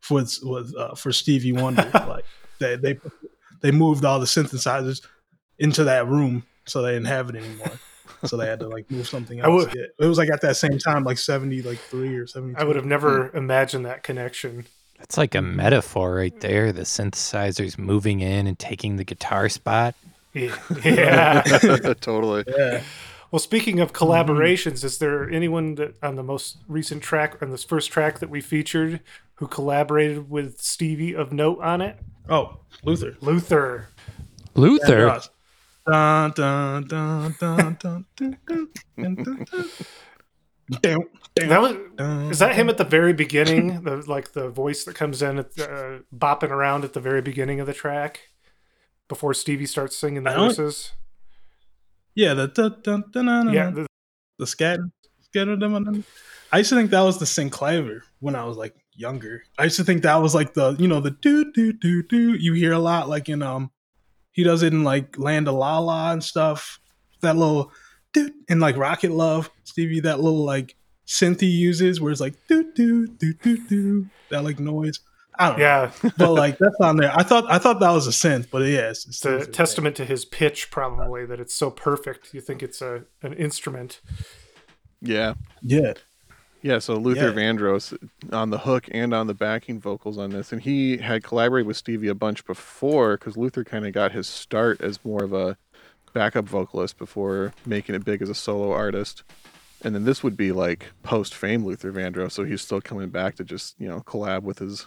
for 0.00 0.20
was 0.20 0.72
uh, 0.78 0.94
for 0.94 1.10
Stevie 1.10 1.50
Wonder. 1.50 1.90
like 2.06 2.24
they 2.60 2.76
they 2.76 3.00
they 3.62 3.72
moved 3.72 4.04
all 4.04 4.20
the 4.20 4.26
synthesizers 4.26 5.04
into 5.58 5.82
that 5.82 6.06
room, 6.06 6.44
so 6.66 6.82
they 6.82 6.92
didn't 6.92 7.06
have 7.06 7.30
it 7.30 7.34
anymore. 7.34 7.80
So 8.26 8.36
they 8.36 8.46
had 8.46 8.60
to 8.60 8.68
like 8.68 8.90
move 8.90 9.06
something 9.08 9.40
I 9.40 9.44
else. 9.44 9.66
would- 9.66 9.74
Yeah. 9.74 9.86
It 9.98 10.06
was 10.06 10.18
like 10.18 10.30
at 10.30 10.40
that 10.42 10.56
same 10.56 10.78
time, 10.78 11.04
like 11.04 11.18
seventy, 11.18 11.62
like 11.62 11.78
three 11.78 12.14
or 12.16 12.26
seventy. 12.26 12.56
I 12.56 12.64
would 12.64 12.76
have 12.76 12.86
never 12.86 13.28
hmm. 13.28 13.36
imagined 13.36 13.86
that 13.86 14.02
connection. 14.02 14.66
That's 14.98 15.18
like 15.18 15.34
a 15.34 15.42
metaphor 15.42 16.14
right 16.14 16.38
there. 16.40 16.72
The 16.72 16.82
synthesizers 16.82 17.76
moving 17.76 18.20
in 18.20 18.46
and 18.46 18.58
taking 18.58 18.96
the 18.96 19.04
guitar 19.04 19.48
spot. 19.48 19.94
Yeah. 20.34 21.42
totally. 22.00 22.42
Yeah, 22.48 22.82
Well, 23.30 23.38
speaking 23.38 23.78
of 23.78 23.92
collaborations, 23.92 24.82
is 24.82 24.98
there 24.98 25.30
anyone 25.30 25.76
that 25.76 25.94
on 26.02 26.16
the 26.16 26.24
most 26.24 26.58
recent 26.66 27.04
track, 27.04 27.40
on 27.40 27.50
this 27.50 27.62
first 27.62 27.92
track 27.92 28.18
that 28.18 28.30
we 28.30 28.40
featured, 28.40 28.98
who 29.36 29.46
collaborated 29.46 30.28
with 30.28 30.60
Stevie 30.60 31.14
of 31.14 31.32
note 31.32 31.60
on 31.60 31.80
it? 31.80 31.98
Oh, 32.28 32.58
Luther. 32.82 33.16
Luther. 33.20 33.88
Luther. 34.54 35.20
Ross. 35.86 36.34
Dun, 36.34 36.84
dun, 36.84 36.84
dun, 36.88 37.34
dun, 37.38 37.76
dun, 37.80 38.06
dun, 38.16 38.38
dun, 38.46 38.68
dun, 38.96 39.14
dun, 39.14 39.44
dun. 39.50 39.68
Down, 40.80 41.00
down, 41.36 41.48
That 41.50 41.60
was 41.60 41.76
dun. 41.96 42.30
is 42.30 42.38
that 42.38 42.54
him 42.56 42.70
at 42.70 42.78
the 42.78 42.84
very 42.84 43.12
beginning? 43.12 43.82
The 43.82 43.96
like 44.08 44.32
the 44.32 44.48
voice 44.48 44.84
that 44.84 44.94
comes 44.94 45.20
in 45.20 45.38
at 45.38 45.54
the, 45.54 45.70
uh, 45.70 45.98
bopping 46.16 46.50
around 46.50 46.84
at 46.84 46.94
the 46.94 47.00
very 47.00 47.20
beginning 47.20 47.60
of 47.60 47.66
the 47.66 47.74
track 47.74 48.20
before 49.08 49.34
Stevie 49.34 49.66
starts 49.66 49.96
singing 49.96 50.22
the 50.22 50.30
I 50.30 50.36
verses. 50.36 50.92
Yeah, 52.14 52.32
the 52.34 52.48
dun, 52.48 52.76
dun, 52.82 53.04
dun, 53.12 53.26
dun, 53.26 53.52
Yeah, 53.52 53.70
the, 53.70 53.86
the 54.38 54.46
scat. 54.46 54.78
scat- 55.20 55.46
dun, 55.48 55.58
dun, 55.58 55.84
dun. 55.84 56.04
I 56.50 56.58
used 56.58 56.70
to 56.70 56.76
think 56.76 56.90
that 56.92 57.00
was 57.02 57.18
the 57.18 57.24
Synclavier 57.26 58.00
when 58.20 58.34
I 58.34 58.44
was 58.44 58.56
like 58.56 58.74
younger. 58.94 59.42
I 59.58 59.64
used 59.64 59.76
to 59.76 59.84
think 59.84 60.02
that 60.04 60.16
was 60.22 60.34
like 60.34 60.54
the 60.54 60.76
you 60.78 60.88
know 60.88 61.00
the 61.00 61.10
do 61.10 61.52
do 61.52 61.72
do 61.74 62.02
do 62.04 62.34
you 62.34 62.54
hear 62.54 62.72
a 62.72 62.78
lot 62.78 63.08
like 63.08 63.28
in 63.28 63.42
um 63.42 63.70
he 64.34 64.42
does 64.42 64.62
it 64.62 64.72
in 64.72 64.84
like 64.84 65.18
Land 65.18 65.48
of 65.48 65.54
La 65.54 65.78
La 65.78 66.12
and 66.12 66.22
stuff. 66.22 66.80
That 67.22 67.36
little 67.36 67.72
do 68.12 68.30
and 68.48 68.60
like 68.60 68.76
Rocket 68.76 69.12
Love 69.12 69.50
Stevie 69.62 70.00
that 70.00 70.20
little 70.20 70.44
like 70.44 70.76
synth 71.06 71.40
he 71.40 71.46
uses 71.46 72.00
where 72.00 72.12
it's 72.12 72.20
like 72.20 72.34
do 72.48 72.70
do 72.74 73.06
do 73.06 73.32
do 73.32 73.56
do 73.56 74.06
that 74.30 74.44
like 74.44 74.58
noise. 74.58 75.00
I 75.38 75.48
don't 75.48 75.58
know. 75.58 75.64
yeah, 75.64 75.92
but 76.18 76.32
like 76.32 76.58
that's 76.58 76.76
on 76.80 76.96
there. 76.96 77.12
I 77.14 77.22
thought 77.22 77.44
I 77.48 77.58
thought 77.58 77.80
that 77.80 77.90
was 77.90 78.06
a 78.06 78.10
synth, 78.10 78.50
but 78.50 78.58
yeah, 78.62 78.90
it's, 78.90 79.06
it's 79.06 79.24
a 79.24 79.46
testament 79.46 79.96
to 79.96 80.04
his 80.04 80.24
pitch, 80.24 80.70
probably 80.70 81.24
that 81.26 81.40
it's 81.40 81.54
so 81.54 81.70
perfect. 81.70 82.34
You 82.34 82.40
think 82.40 82.62
it's 82.62 82.82
a 82.82 83.04
an 83.22 83.32
instrument. 83.34 84.00
Yeah. 85.00 85.34
Yeah, 85.62 85.94
Yeah, 86.64 86.78
so 86.78 86.94
Luther 86.96 87.28
Yeah. 87.28 87.34
Vandross 87.34 87.94
on 88.32 88.48
the 88.48 88.56
hook 88.56 88.88
and 88.90 89.12
on 89.12 89.26
the 89.26 89.34
backing 89.34 89.78
vocals 89.78 90.16
on 90.16 90.30
this, 90.30 90.50
and 90.50 90.62
he 90.62 90.96
had 90.96 91.22
collaborated 91.22 91.66
with 91.66 91.76
Stevie 91.76 92.08
a 92.08 92.14
bunch 92.14 92.42
before 92.46 93.18
because 93.18 93.36
Luther 93.36 93.64
kind 93.64 93.86
of 93.86 93.92
got 93.92 94.12
his 94.12 94.26
start 94.26 94.80
as 94.80 95.04
more 95.04 95.22
of 95.22 95.34
a 95.34 95.58
backup 96.14 96.46
vocalist 96.46 96.96
before 96.96 97.52
making 97.66 97.94
it 97.94 98.02
big 98.04 98.22
as 98.22 98.30
a 98.30 98.34
solo 98.34 98.72
artist. 98.72 99.24
And 99.82 99.94
then 99.94 100.04
this 100.04 100.22
would 100.22 100.38
be 100.38 100.52
like 100.52 100.86
post 101.02 101.34
fame 101.34 101.66
Luther 101.66 101.92
Vandross, 101.92 102.32
so 102.32 102.44
he's 102.44 102.62
still 102.62 102.80
coming 102.80 103.10
back 103.10 103.36
to 103.36 103.44
just 103.44 103.78
you 103.78 103.86
know 103.86 104.00
collab 104.00 104.42
with 104.42 104.58
his 104.60 104.86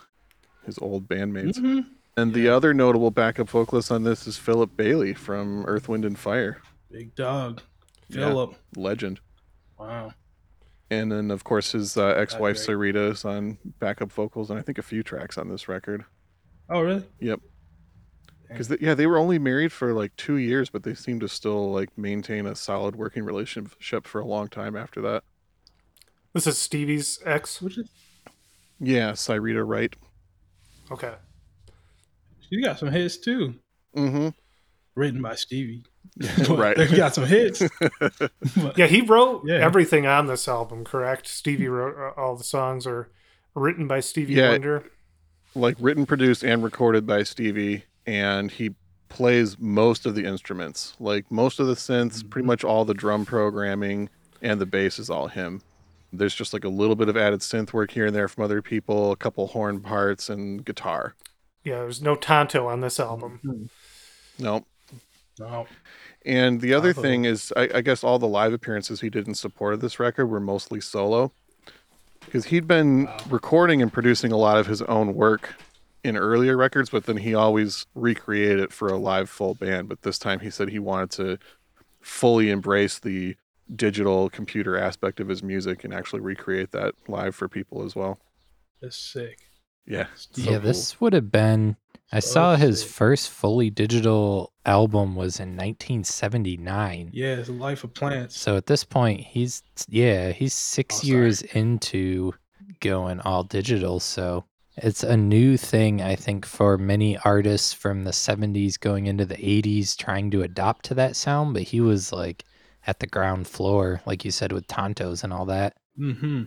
his 0.65 0.79
old 0.79 1.07
bandmates. 1.07 1.59
Mhm. 1.59 1.85
And 2.17 2.33
the 2.33 2.49
other 2.49 2.73
notable 2.73 3.11
backup 3.11 3.49
vocalist 3.49 3.91
on 3.91 4.01
this 4.03 4.25
is 4.25 4.35
Philip 4.39 4.75
Bailey 4.75 5.13
from 5.13 5.63
Earth, 5.67 5.87
Wind, 5.87 6.05
and 6.05 6.17
Fire, 6.17 6.59
big 6.91 7.13
dog, 7.13 7.61
Yeah. 8.09 8.29
Philip. 8.29 8.55
legend. 8.75 9.19
Wow. 9.77 10.13
And 10.89 11.11
then, 11.11 11.31
of 11.31 11.43
course, 11.43 11.73
his 11.73 11.97
uh, 11.97 12.07
ex-wife. 12.17 12.55
Syreeta 12.55 13.11
is 13.11 13.25
on 13.25 13.57
backup 13.79 14.11
vocals, 14.11 14.49
and 14.49 14.57
I 14.57 14.61
think 14.61 14.77
a 14.77 14.81
few 14.83 15.03
tracks 15.03 15.37
on 15.37 15.49
this 15.49 15.67
record. 15.67 16.05
Oh 16.69 16.81
really? 16.81 17.03
Yep. 17.19 17.39
Because 18.47 18.73
yeah, 18.79 18.93
they 18.93 19.07
were 19.07 19.17
only 19.17 19.39
married 19.39 19.73
for 19.73 19.93
like 19.93 20.15
two 20.15 20.37
years, 20.37 20.69
but 20.69 20.83
they 20.83 20.93
seem 20.93 21.19
to 21.19 21.27
still 21.27 21.71
like 21.73 21.97
maintain 21.97 22.45
a 22.45 22.55
solid 22.55 22.95
working 22.95 23.23
relationship 23.25 24.07
for 24.07 24.21
a 24.21 24.25
long 24.25 24.47
time 24.47 24.75
after 24.77 25.01
that. 25.01 25.23
This 26.33 26.47
is 26.47 26.57
Stevie's 26.57 27.19
ex. 27.25 27.61
Which 27.61 27.77
is 27.77 27.89
Yeah, 28.79 29.11
Syreeta 29.11 29.67
Wright. 29.67 29.93
Okay. 30.91 31.13
she 32.49 32.61
got 32.61 32.79
some 32.79 32.91
hits 32.91 33.17
too, 33.17 33.55
Mm-hmm. 33.95 34.29
written 34.95 35.21
by 35.21 35.35
Stevie. 35.35 35.83
right. 36.49 36.75
They've 36.77 36.95
got 36.95 37.15
some 37.15 37.25
hits. 37.25 37.63
But- 37.99 38.31
Yeah, 38.77 38.87
he 38.87 39.01
wrote 39.01 39.43
Yeah. 39.45 39.55
everything 39.57 40.05
on 40.05 40.27
this 40.27 40.47
album, 40.47 40.83
correct? 40.83 41.27
Stevie 41.27 41.65
mm-hmm. 41.65 41.73
wrote 41.73 42.13
uh, 42.17 42.19
all 42.21 42.35
the 42.35 42.43
songs 42.43 42.85
are 42.87 43.09
written 43.55 43.87
by 43.87 43.99
Stevie 43.99 44.33
Yeah. 44.35 44.51
Wonder. 44.51 44.83
like 45.55 45.75
written, 45.79 46.05
produced, 46.05 46.43
and 46.43 46.63
recorded 46.63 47.05
by 47.07 47.23
Stevie, 47.23 47.85
and 48.05 48.51
he 48.51 48.75
plays 49.09 49.57
most 49.59 50.05
of 50.05 50.15
the 50.15 50.25
instruments. 50.25 50.95
Like 50.99 51.31
most 51.31 51.59
of 51.59 51.67
the 51.67 51.73
synths, 51.75 52.19
mm-hmm. 52.19 52.29
pretty 52.29 52.45
much 52.45 52.63
all 52.63 52.85
the 52.85 52.93
drum 52.93 53.25
programming 53.25 54.09
and 54.41 54.61
the 54.61 54.65
bass 54.65 54.99
is 54.99 55.09
all 55.09 55.27
him. 55.27 55.61
There's 56.13 56.35
just 56.35 56.53
like 56.53 56.63
a 56.63 56.69
little 56.69 56.95
bit 56.95 57.09
of 57.09 57.17
added 57.17 57.41
synth 57.41 57.73
work 57.73 57.91
here 57.91 58.05
and 58.05 58.15
there 58.15 58.27
from 58.27 58.43
other 58.43 58.61
people, 58.61 59.11
a 59.11 59.15
couple 59.17 59.47
horn 59.47 59.81
parts, 59.81 60.29
and 60.29 60.63
guitar. 60.63 61.15
Yeah, 61.63 61.79
there's 61.79 62.01
no 62.01 62.15
Tonto 62.15 62.67
on 62.67 62.79
this 62.81 62.99
album. 62.99 63.41
Mm-hmm. 63.43 64.43
No. 64.43 64.65
No. 65.39 65.67
And 66.25 66.61
the 66.61 66.73
other 66.73 66.93
Bravo. 66.93 67.07
thing 67.07 67.25
is, 67.25 67.53
I, 67.55 67.69
I 67.75 67.81
guess 67.81 68.03
all 68.03 68.19
the 68.19 68.27
live 68.27 68.53
appearances 68.53 69.01
he 69.01 69.09
did 69.09 69.27
in 69.27 69.33
support 69.35 69.73
of 69.73 69.81
this 69.81 69.99
record 69.99 70.27
were 70.27 70.39
mostly 70.39 70.81
solo. 70.81 71.31
Because 72.25 72.45
he'd 72.45 72.67
been 72.67 73.07
recording 73.29 73.81
and 73.81 73.91
producing 73.91 74.33
a 74.33 74.37
lot 74.37 74.57
of 74.57 74.67
his 74.67 74.81
own 74.83 75.13
work 75.13 75.55
in 76.03 76.17
earlier 76.17 76.57
records, 76.57 76.89
but 76.89 77.05
then 77.05 77.17
he 77.17 77.33
always 77.33 77.85
recreated 77.95 78.59
it 78.59 78.73
for 78.73 78.89
a 78.89 78.97
live 78.97 79.29
full 79.29 79.53
band. 79.53 79.87
But 79.87 80.01
this 80.01 80.19
time 80.19 80.41
he 80.41 80.49
said 80.49 80.69
he 80.69 80.79
wanted 80.79 81.11
to 81.11 81.37
fully 82.01 82.49
embrace 82.49 82.99
the 82.99 83.35
digital 83.73 84.29
computer 84.29 84.77
aspect 84.77 85.19
of 85.19 85.27
his 85.27 85.43
music 85.43 85.83
and 85.83 85.93
actually 85.93 86.21
recreate 86.21 86.71
that 86.71 86.95
live 87.07 87.35
for 87.35 87.47
people 87.47 87.83
as 87.83 87.95
well. 87.95 88.19
That's 88.81 88.97
sick. 88.97 89.39
Yeah. 89.85 90.07
so 90.15 90.41
yeah, 90.41 90.51
cool. 90.51 90.59
this 90.59 90.99
would 90.99 91.13
have 91.13 91.31
been. 91.31 91.77
I 92.11 92.19
So 92.19 92.19
saw 92.19 92.57
his 92.57 92.83
sick. 92.83 92.85
first 92.85 93.29
fully 93.29 93.69
digital 93.69 94.51
album 94.65 95.15
was 95.15 95.39
in 95.39 95.55
1979. 95.55 97.13
Yeah, 97.13 97.35
it's 97.35 97.49
a 97.49 97.53
life 97.53 97.83
of 97.83 97.93
plants. 97.93 98.35
So 98.35 98.55
at 98.57 98.67
this 98.67 98.83
point, 98.83 99.21
he's 99.21 99.63
yeah, 99.87 100.31
he's 100.31 100.53
six 100.53 101.03
Oh, 101.03 101.03
years 101.03 101.41
into 101.41 102.33
going 102.79 103.19
all 103.21 103.43
digital. 103.43 103.99
So 103.99 104.45
it's 104.77 105.03
a 105.03 105.17
new 105.17 105.57
thing, 105.57 106.01
I 106.01 106.15
think, 106.15 106.45
for 106.45 106.77
many 106.77 107.17
artists 107.19 107.73
from 107.73 108.03
the 108.03 108.13
70s 108.13 108.77
going 108.77 109.07
into 109.07 109.25
the 109.25 109.41
80s 109.41 109.95
trying 109.95 110.31
to 110.31 110.43
adopt 110.43 110.85
to 110.85 110.93
that 110.95 111.15
sound. 111.15 111.53
But 111.53 111.63
he 111.63 111.81
was 111.81 112.11
like 112.13 112.45
at 112.85 112.99
the 112.99 113.07
ground 113.07 113.47
floor, 113.47 114.01
like 114.05 114.23
you 114.25 114.31
said, 114.31 114.51
with 114.51 114.67
Tontos 114.67 115.23
and 115.23 115.33
all 115.33 115.45
that. 115.47 115.75
Mm-hmm. 115.99 116.43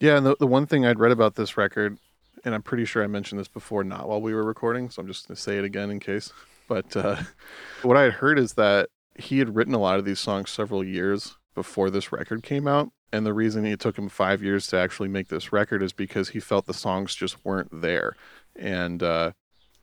Yeah, 0.00 0.16
and 0.16 0.26
the, 0.26 0.36
the 0.38 0.46
one 0.46 0.66
thing 0.66 0.84
I'd 0.86 0.98
read 0.98 1.12
about 1.12 1.34
this 1.36 1.56
record, 1.56 1.98
and 2.44 2.54
I'm 2.54 2.62
pretty 2.62 2.84
sure 2.84 3.02
I 3.02 3.06
mentioned 3.06 3.38
this 3.38 3.48
before, 3.48 3.84
not 3.84 4.08
while 4.08 4.20
we 4.20 4.34
were 4.34 4.44
recording, 4.44 4.90
so 4.90 5.00
I'm 5.00 5.08
just 5.08 5.28
going 5.28 5.36
to 5.36 5.42
say 5.42 5.58
it 5.58 5.64
again 5.64 5.90
in 5.90 6.00
case. 6.00 6.32
But 6.68 6.96
uh, 6.96 7.16
what 7.82 7.96
I 7.96 8.02
had 8.02 8.14
heard 8.14 8.38
is 8.38 8.54
that 8.54 8.88
he 9.16 9.38
had 9.38 9.54
written 9.54 9.74
a 9.74 9.78
lot 9.78 9.98
of 9.98 10.04
these 10.04 10.20
songs 10.20 10.50
several 10.50 10.82
years 10.82 11.36
before 11.54 11.90
this 11.90 12.12
record 12.12 12.42
came 12.42 12.66
out. 12.66 12.90
And 13.12 13.26
the 13.26 13.34
reason 13.34 13.66
it 13.66 13.78
took 13.78 13.98
him 13.98 14.08
five 14.08 14.42
years 14.42 14.66
to 14.68 14.78
actually 14.78 15.10
make 15.10 15.28
this 15.28 15.52
record 15.52 15.82
is 15.82 15.92
because 15.92 16.30
he 16.30 16.40
felt 16.40 16.64
the 16.64 16.72
songs 16.72 17.14
just 17.14 17.44
weren't 17.44 17.82
there 17.82 18.16
and 18.56 19.02
uh, 19.02 19.32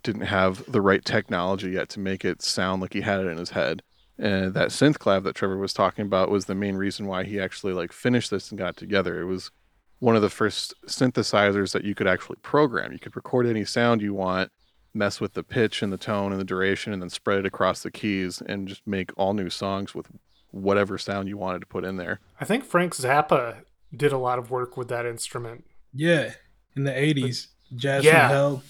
didn't 0.01 0.25
have 0.25 0.69
the 0.71 0.81
right 0.81 1.05
technology 1.05 1.71
yet 1.71 1.89
to 1.89 1.99
make 1.99 2.25
it 2.25 2.41
sound 2.41 2.81
like 2.81 2.93
he 2.93 3.01
had 3.01 3.19
it 3.19 3.27
in 3.27 3.37
his 3.37 3.51
head. 3.51 3.83
And 4.17 4.53
that 4.55 4.69
synth 4.69 4.97
clav 4.97 5.23
that 5.23 5.35
Trevor 5.35 5.57
was 5.57 5.73
talking 5.73 6.05
about 6.05 6.31
was 6.31 6.45
the 6.45 6.55
main 6.55 6.75
reason 6.75 7.05
why 7.05 7.23
he 7.23 7.39
actually 7.39 7.73
like 7.73 7.93
finished 7.93 8.31
this 8.31 8.49
and 8.49 8.57
got 8.57 8.75
together. 8.75 9.21
It 9.21 9.25
was 9.25 9.51
one 9.99 10.15
of 10.15 10.21
the 10.21 10.29
first 10.29 10.73
synthesizers 10.87 11.73
that 11.73 11.83
you 11.83 11.93
could 11.95 12.07
actually 12.07 12.37
program. 12.41 12.91
You 12.91 12.99
could 12.99 13.15
record 13.15 13.45
any 13.45 13.65
sound 13.65 14.01
you 14.01 14.13
want, 14.13 14.51
mess 14.93 15.19
with 15.19 15.33
the 15.33 15.43
pitch 15.43 15.81
and 15.81 15.91
the 15.91 15.97
tone 15.97 16.31
and 16.31 16.39
the 16.39 16.45
duration, 16.45 16.93
and 16.93 17.01
then 17.01 17.09
spread 17.09 17.39
it 17.39 17.45
across 17.45 17.83
the 17.83 17.91
keys 17.91 18.41
and 18.45 18.67
just 18.67 18.85
make 18.87 19.11
all 19.17 19.33
new 19.33 19.49
songs 19.49 19.93
with 19.93 20.07
whatever 20.51 20.97
sound 20.97 21.27
you 21.27 21.37
wanted 21.37 21.59
to 21.59 21.65
put 21.67 21.83
in 21.85 21.97
there. 21.97 22.19
I 22.39 22.45
think 22.45 22.63
Frank 22.63 22.95
Zappa 22.95 23.57
did 23.95 24.11
a 24.11 24.17
lot 24.17 24.39
of 24.39 24.49
work 24.49 24.77
with 24.77 24.87
that 24.87 25.05
instrument. 25.05 25.65
Yeah, 25.93 26.33
in 26.75 26.83
the 26.83 26.91
'80s, 26.91 27.47
Jazz 27.75 28.03
Yeah. 28.05 28.27
from 28.27 28.35
Hell, 28.35 28.63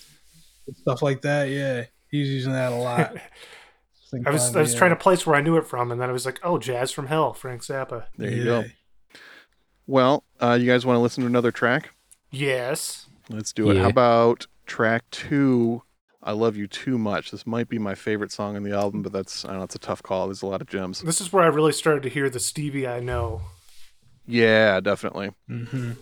stuff 0.75 1.01
like 1.01 1.21
that. 1.21 1.49
Yeah, 1.49 1.85
he's 2.09 2.29
using 2.29 2.53
that 2.53 2.71
a 2.71 2.75
lot. 2.75 3.15
I 4.25 4.31
was 4.31 4.55
I 4.55 4.61
was 4.61 4.73
trying 4.73 4.89
to 4.89 4.95
place 4.95 5.27
where 5.27 5.35
I 5.35 5.41
knew 5.41 5.57
it 5.57 5.67
from, 5.67 5.91
and 5.91 6.01
then 6.01 6.09
I 6.09 6.11
was 6.13 6.25
like, 6.25 6.39
oh, 6.41 6.57
Jazz 6.57 6.91
from 6.91 7.07
Hell, 7.07 7.33
Frank 7.33 7.61
Zappa. 7.61 8.05
There 8.17 8.31
you 8.31 8.43
go. 8.43 8.63
Well, 9.89 10.23
uh, 10.39 10.55
you 10.61 10.67
guys 10.67 10.85
want 10.85 10.97
to 10.97 11.01
listen 11.01 11.23
to 11.23 11.27
another 11.27 11.51
track? 11.51 11.95
Yes. 12.29 13.07
Let's 13.27 13.51
do 13.51 13.71
it. 13.71 13.73
Yeah. 13.73 13.81
How 13.81 13.89
about 13.89 14.45
track 14.67 15.03
two? 15.09 15.81
I 16.21 16.33
love 16.33 16.55
you 16.55 16.67
too 16.67 16.99
much. 16.99 17.31
This 17.31 17.47
might 17.47 17.69
be 17.69 17.79
my 17.79 17.95
favorite 17.95 18.31
song 18.31 18.55
on 18.55 18.61
the 18.61 18.71
album, 18.71 19.01
but 19.01 19.11
that's 19.11 19.45
I 19.45 19.47
don't 19.47 19.57
know. 19.57 19.63
It's 19.63 19.73
a 19.73 19.79
tough 19.79 20.03
call. 20.03 20.27
There's 20.27 20.43
a 20.43 20.45
lot 20.45 20.61
of 20.61 20.67
gems. 20.67 21.01
This 21.01 21.19
is 21.19 21.33
where 21.33 21.43
I 21.43 21.47
really 21.47 21.71
started 21.71 22.03
to 22.03 22.09
hear 22.09 22.29
the 22.29 22.39
Stevie 22.39 22.87
I 22.87 22.99
know. 22.99 23.41
Yeah, 24.27 24.79
definitely. 24.79 25.31
Mm-hmm. 25.49 25.93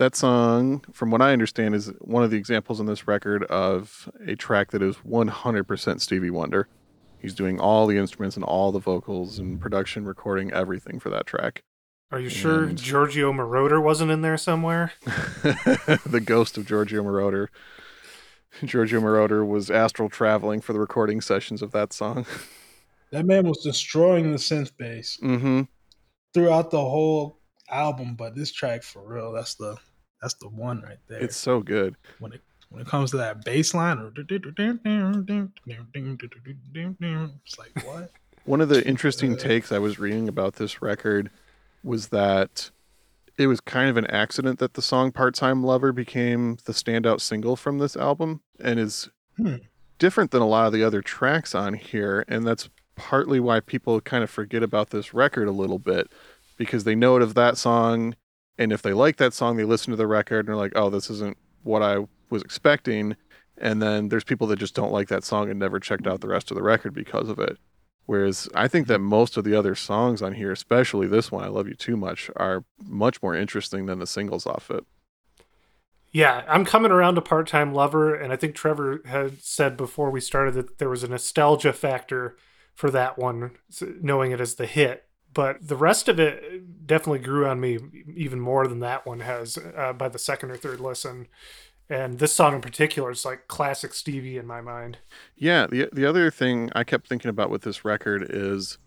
That 0.00 0.16
song, 0.16 0.82
from 0.94 1.10
what 1.10 1.20
I 1.20 1.34
understand, 1.34 1.74
is 1.74 1.92
one 2.00 2.24
of 2.24 2.30
the 2.30 2.38
examples 2.38 2.80
on 2.80 2.86
this 2.86 3.06
record 3.06 3.44
of 3.44 4.08
a 4.26 4.34
track 4.34 4.70
that 4.70 4.80
is 4.80 4.96
100% 5.06 6.00
Stevie 6.00 6.30
Wonder. 6.30 6.68
He's 7.18 7.34
doing 7.34 7.60
all 7.60 7.86
the 7.86 7.98
instruments 7.98 8.34
and 8.34 8.42
all 8.42 8.72
the 8.72 8.78
vocals 8.78 9.38
and 9.38 9.60
production, 9.60 10.06
recording 10.06 10.54
everything 10.54 11.00
for 11.00 11.10
that 11.10 11.26
track. 11.26 11.64
Are 12.10 12.18
you 12.18 12.30
sure 12.30 12.64
And- 12.64 12.78
Giorgio 12.78 13.30
Moroder 13.30 13.82
wasn't 13.82 14.10
in 14.10 14.22
there 14.22 14.38
somewhere? 14.38 14.92
the 15.04 16.22
ghost 16.24 16.56
of 16.56 16.64
Giorgio 16.64 17.02
Moroder. 17.04 17.48
Giorgio 18.64 19.02
Moroder 19.02 19.46
was 19.46 19.70
astral 19.70 20.08
traveling 20.08 20.62
for 20.62 20.72
the 20.72 20.80
recording 20.80 21.20
sessions 21.20 21.60
of 21.60 21.72
that 21.72 21.92
song. 21.92 22.24
That 23.10 23.26
man 23.26 23.46
was 23.46 23.58
destroying 23.62 24.32
the 24.32 24.38
synth 24.38 24.70
bass 24.78 25.18
hmm 25.20 25.64
throughout 26.32 26.70
the 26.70 26.80
whole 26.80 27.40
album, 27.70 28.14
but 28.14 28.34
this 28.34 28.50
track 28.50 28.82
for 28.82 29.06
real, 29.06 29.32
that's 29.32 29.56
the 29.56 29.76
that's 30.20 30.34
the 30.34 30.48
one 30.48 30.82
right 30.82 30.98
there. 31.08 31.20
It's 31.20 31.36
so 31.36 31.60
good. 31.60 31.96
when 32.18 32.32
it 32.32 32.40
when 32.70 32.80
it 32.82 32.86
comes 32.88 33.10
to 33.10 33.16
that 33.16 33.44
bass 33.44 33.74
line, 33.74 34.12
it's 37.44 37.58
like 37.58 37.84
what? 37.84 38.10
One 38.44 38.60
of 38.60 38.68
the 38.68 38.86
interesting 38.86 39.36
takes 39.36 39.72
I 39.72 39.78
was 39.78 39.98
reading 39.98 40.28
about 40.28 40.54
this 40.54 40.80
record 40.80 41.30
was 41.82 42.08
that 42.08 42.70
it 43.38 43.46
was 43.48 43.60
kind 43.60 43.90
of 43.90 43.96
an 43.96 44.06
accident 44.06 44.58
that 44.60 44.74
the 44.74 44.82
song 44.82 45.12
Part 45.12 45.34
Time 45.34 45.64
Lover 45.64 45.92
became 45.92 46.58
the 46.64 46.72
standout 46.72 47.20
single 47.20 47.56
from 47.56 47.78
this 47.78 47.96
album 47.96 48.40
and 48.62 48.78
is 48.78 49.08
Hmm. 49.36 49.56
different 49.98 50.30
than 50.30 50.42
a 50.42 50.46
lot 50.46 50.66
of 50.66 50.72
the 50.72 50.84
other 50.84 51.00
tracks 51.02 51.54
on 51.54 51.74
here. 51.74 52.24
And 52.28 52.46
that's 52.46 52.68
partly 52.96 53.40
why 53.40 53.60
people 53.60 54.00
kind 54.02 54.22
of 54.22 54.28
forget 54.30 54.62
about 54.62 54.90
this 54.90 55.14
record 55.14 55.48
a 55.48 55.52
little 55.52 55.78
bit 55.78 56.08
because 56.58 56.84
they 56.84 56.94
know 56.94 57.16
it 57.16 57.22
of 57.22 57.34
that 57.34 57.56
song. 57.56 58.14
And 58.60 58.72
if 58.72 58.82
they 58.82 58.92
like 58.92 59.16
that 59.16 59.32
song, 59.32 59.56
they 59.56 59.64
listen 59.64 59.90
to 59.90 59.96
the 59.96 60.06
record 60.06 60.46
and 60.46 60.54
are 60.54 60.58
like, 60.58 60.74
oh, 60.76 60.90
this 60.90 61.08
isn't 61.08 61.38
what 61.62 61.82
I 61.82 62.06
was 62.28 62.42
expecting. 62.42 63.16
And 63.56 63.80
then 63.80 64.10
there's 64.10 64.22
people 64.22 64.46
that 64.48 64.58
just 64.58 64.74
don't 64.74 64.92
like 64.92 65.08
that 65.08 65.24
song 65.24 65.48
and 65.48 65.58
never 65.58 65.80
checked 65.80 66.06
out 66.06 66.20
the 66.20 66.28
rest 66.28 66.50
of 66.50 66.56
the 66.56 66.62
record 66.62 66.92
because 66.92 67.30
of 67.30 67.38
it. 67.38 67.56
Whereas 68.04 68.50
I 68.54 68.68
think 68.68 68.86
that 68.88 68.98
most 68.98 69.38
of 69.38 69.44
the 69.44 69.54
other 69.54 69.74
songs 69.74 70.20
on 70.20 70.34
here, 70.34 70.52
especially 70.52 71.06
this 71.06 71.32
one, 71.32 71.42
I 71.42 71.48
Love 71.48 71.68
You 71.68 71.74
Too 71.74 71.96
Much, 71.96 72.30
are 72.36 72.64
much 72.84 73.22
more 73.22 73.34
interesting 73.34 73.86
than 73.86 73.98
the 73.98 74.06
singles 74.06 74.46
off 74.46 74.70
it. 74.70 74.84
Yeah, 76.12 76.42
I'm 76.46 76.66
coming 76.66 76.92
around 76.92 77.14
to 77.14 77.22
part 77.22 77.46
time 77.46 77.72
lover, 77.72 78.14
and 78.14 78.30
I 78.30 78.36
think 78.36 78.54
Trevor 78.54 79.00
had 79.06 79.42
said 79.42 79.78
before 79.78 80.10
we 80.10 80.20
started 80.20 80.52
that 80.54 80.76
there 80.76 80.90
was 80.90 81.02
a 81.02 81.08
nostalgia 81.08 81.72
factor 81.72 82.36
for 82.74 82.90
that 82.90 83.16
one, 83.16 83.52
knowing 84.02 84.32
it 84.32 84.40
as 84.40 84.56
the 84.56 84.66
hit. 84.66 85.06
But 85.32 85.66
the 85.66 85.76
rest 85.76 86.08
of 86.08 86.18
it 86.18 86.86
definitely 86.86 87.20
grew 87.20 87.46
on 87.46 87.60
me 87.60 87.78
even 88.14 88.40
more 88.40 88.66
than 88.66 88.80
that 88.80 89.06
one 89.06 89.20
has 89.20 89.58
uh, 89.76 89.92
by 89.92 90.08
the 90.08 90.18
second 90.18 90.50
or 90.50 90.56
third 90.56 90.80
listen. 90.80 91.28
And 91.88 92.18
this 92.18 92.32
song 92.32 92.54
in 92.54 92.60
particular 92.60 93.10
is 93.10 93.24
like 93.24 93.48
classic 93.48 93.94
Stevie 93.94 94.38
in 94.38 94.46
my 94.46 94.60
mind. 94.60 94.98
Yeah, 95.36 95.66
the 95.66 95.88
the 95.92 96.06
other 96.06 96.30
thing 96.30 96.70
I 96.74 96.84
kept 96.84 97.08
thinking 97.08 97.28
about 97.28 97.50
with 97.50 97.62
this 97.62 97.84
record 97.84 98.26
is 98.28 98.78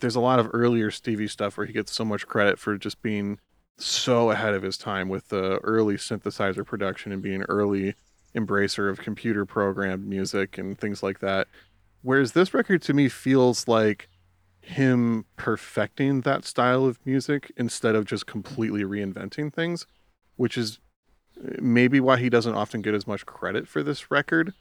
there's 0.00 0.16
a 0.16 0.20
lot 0.20 0.38
of 0.38 0.50
earlier 0.52 0.90
Stevie 0.90 1.28
stuff 1.28 1.56
where 1.56 1.66
he 1.66 1.72
gets 1.72 1.92
so 1.92 2.04
much 2.04 2.26
credit 2.26 2.58
for 2.58 2.78
just 2.78 3.02
being 3.02 3.38
so 3.76 4.30
ahead 4.30 4.54
of 4.54 4.62
his 4.62 4.76
time 4.76 5.08
with 5.08 5.28
the 5.28 5.58
early 5.58 5.96
synthesizer 5.96 6.64
production 6.66 7.12
and 7.12 7.22
being 7.22 7.42
early 7.42 7.94
embracer 8.34 8.90
of 8.90 8.98
computer 8.98 9.44
programmed 9.44 10.06
music 10.06 10.58
and 10.58 10.78
things 10.78 11.02
like 11.02 11.20
that. 11.20 11.48
Whereas 12.02 12.32
this 12.32 12.54
record 12.54 12.82
to 12.82 12.94
me 12.94 13.08
feels 13.08 13.66
like 13.68 14.08
him 14.60 15.24
perfecting 15.36 16.22
that 16.22 16.44
style 16.44 16.84
of 16.84 16.98
music 17.04 17.52
instead 17.56 17.94
of 17.94 18.04
just 18.04 18.26
completely 18.26 18.82
reinventing 18.82 19.52
things, 19.52 19.86
which 20.36 20.58
is 20.58 20.78
maybe 21.60 22.00
why 22.00 22.16
he 22.18 22.28
doesn't 22.28 22.54
often 22.54 22.82
get 22.82 22.94
as 22.94 23.06
much 23.06 23.24
credit 23.24 23.68
for 23.68 23.82
this 23.82 24.10
record 24.10 24.52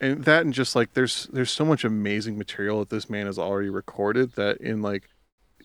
and 0.00 0.24
that 0.24 0.44
and 0.44 0.54
just 0.54 0.76
like 0.76 0.94
there's 0.94 1.26
there's 1.32 1.50
so 1.50 1.64
much 1.64 1.84
amazing 1.84 2.38
material 2.38 2.78
that 2.78 2.88
this 2.90 3.10
man 3.10 3.26
has 3.26 3.38
already 3.38 3.68
recorded 3.68 4.32
that 4.34 4.56
in 4.58 4.80
like 4.80 5.08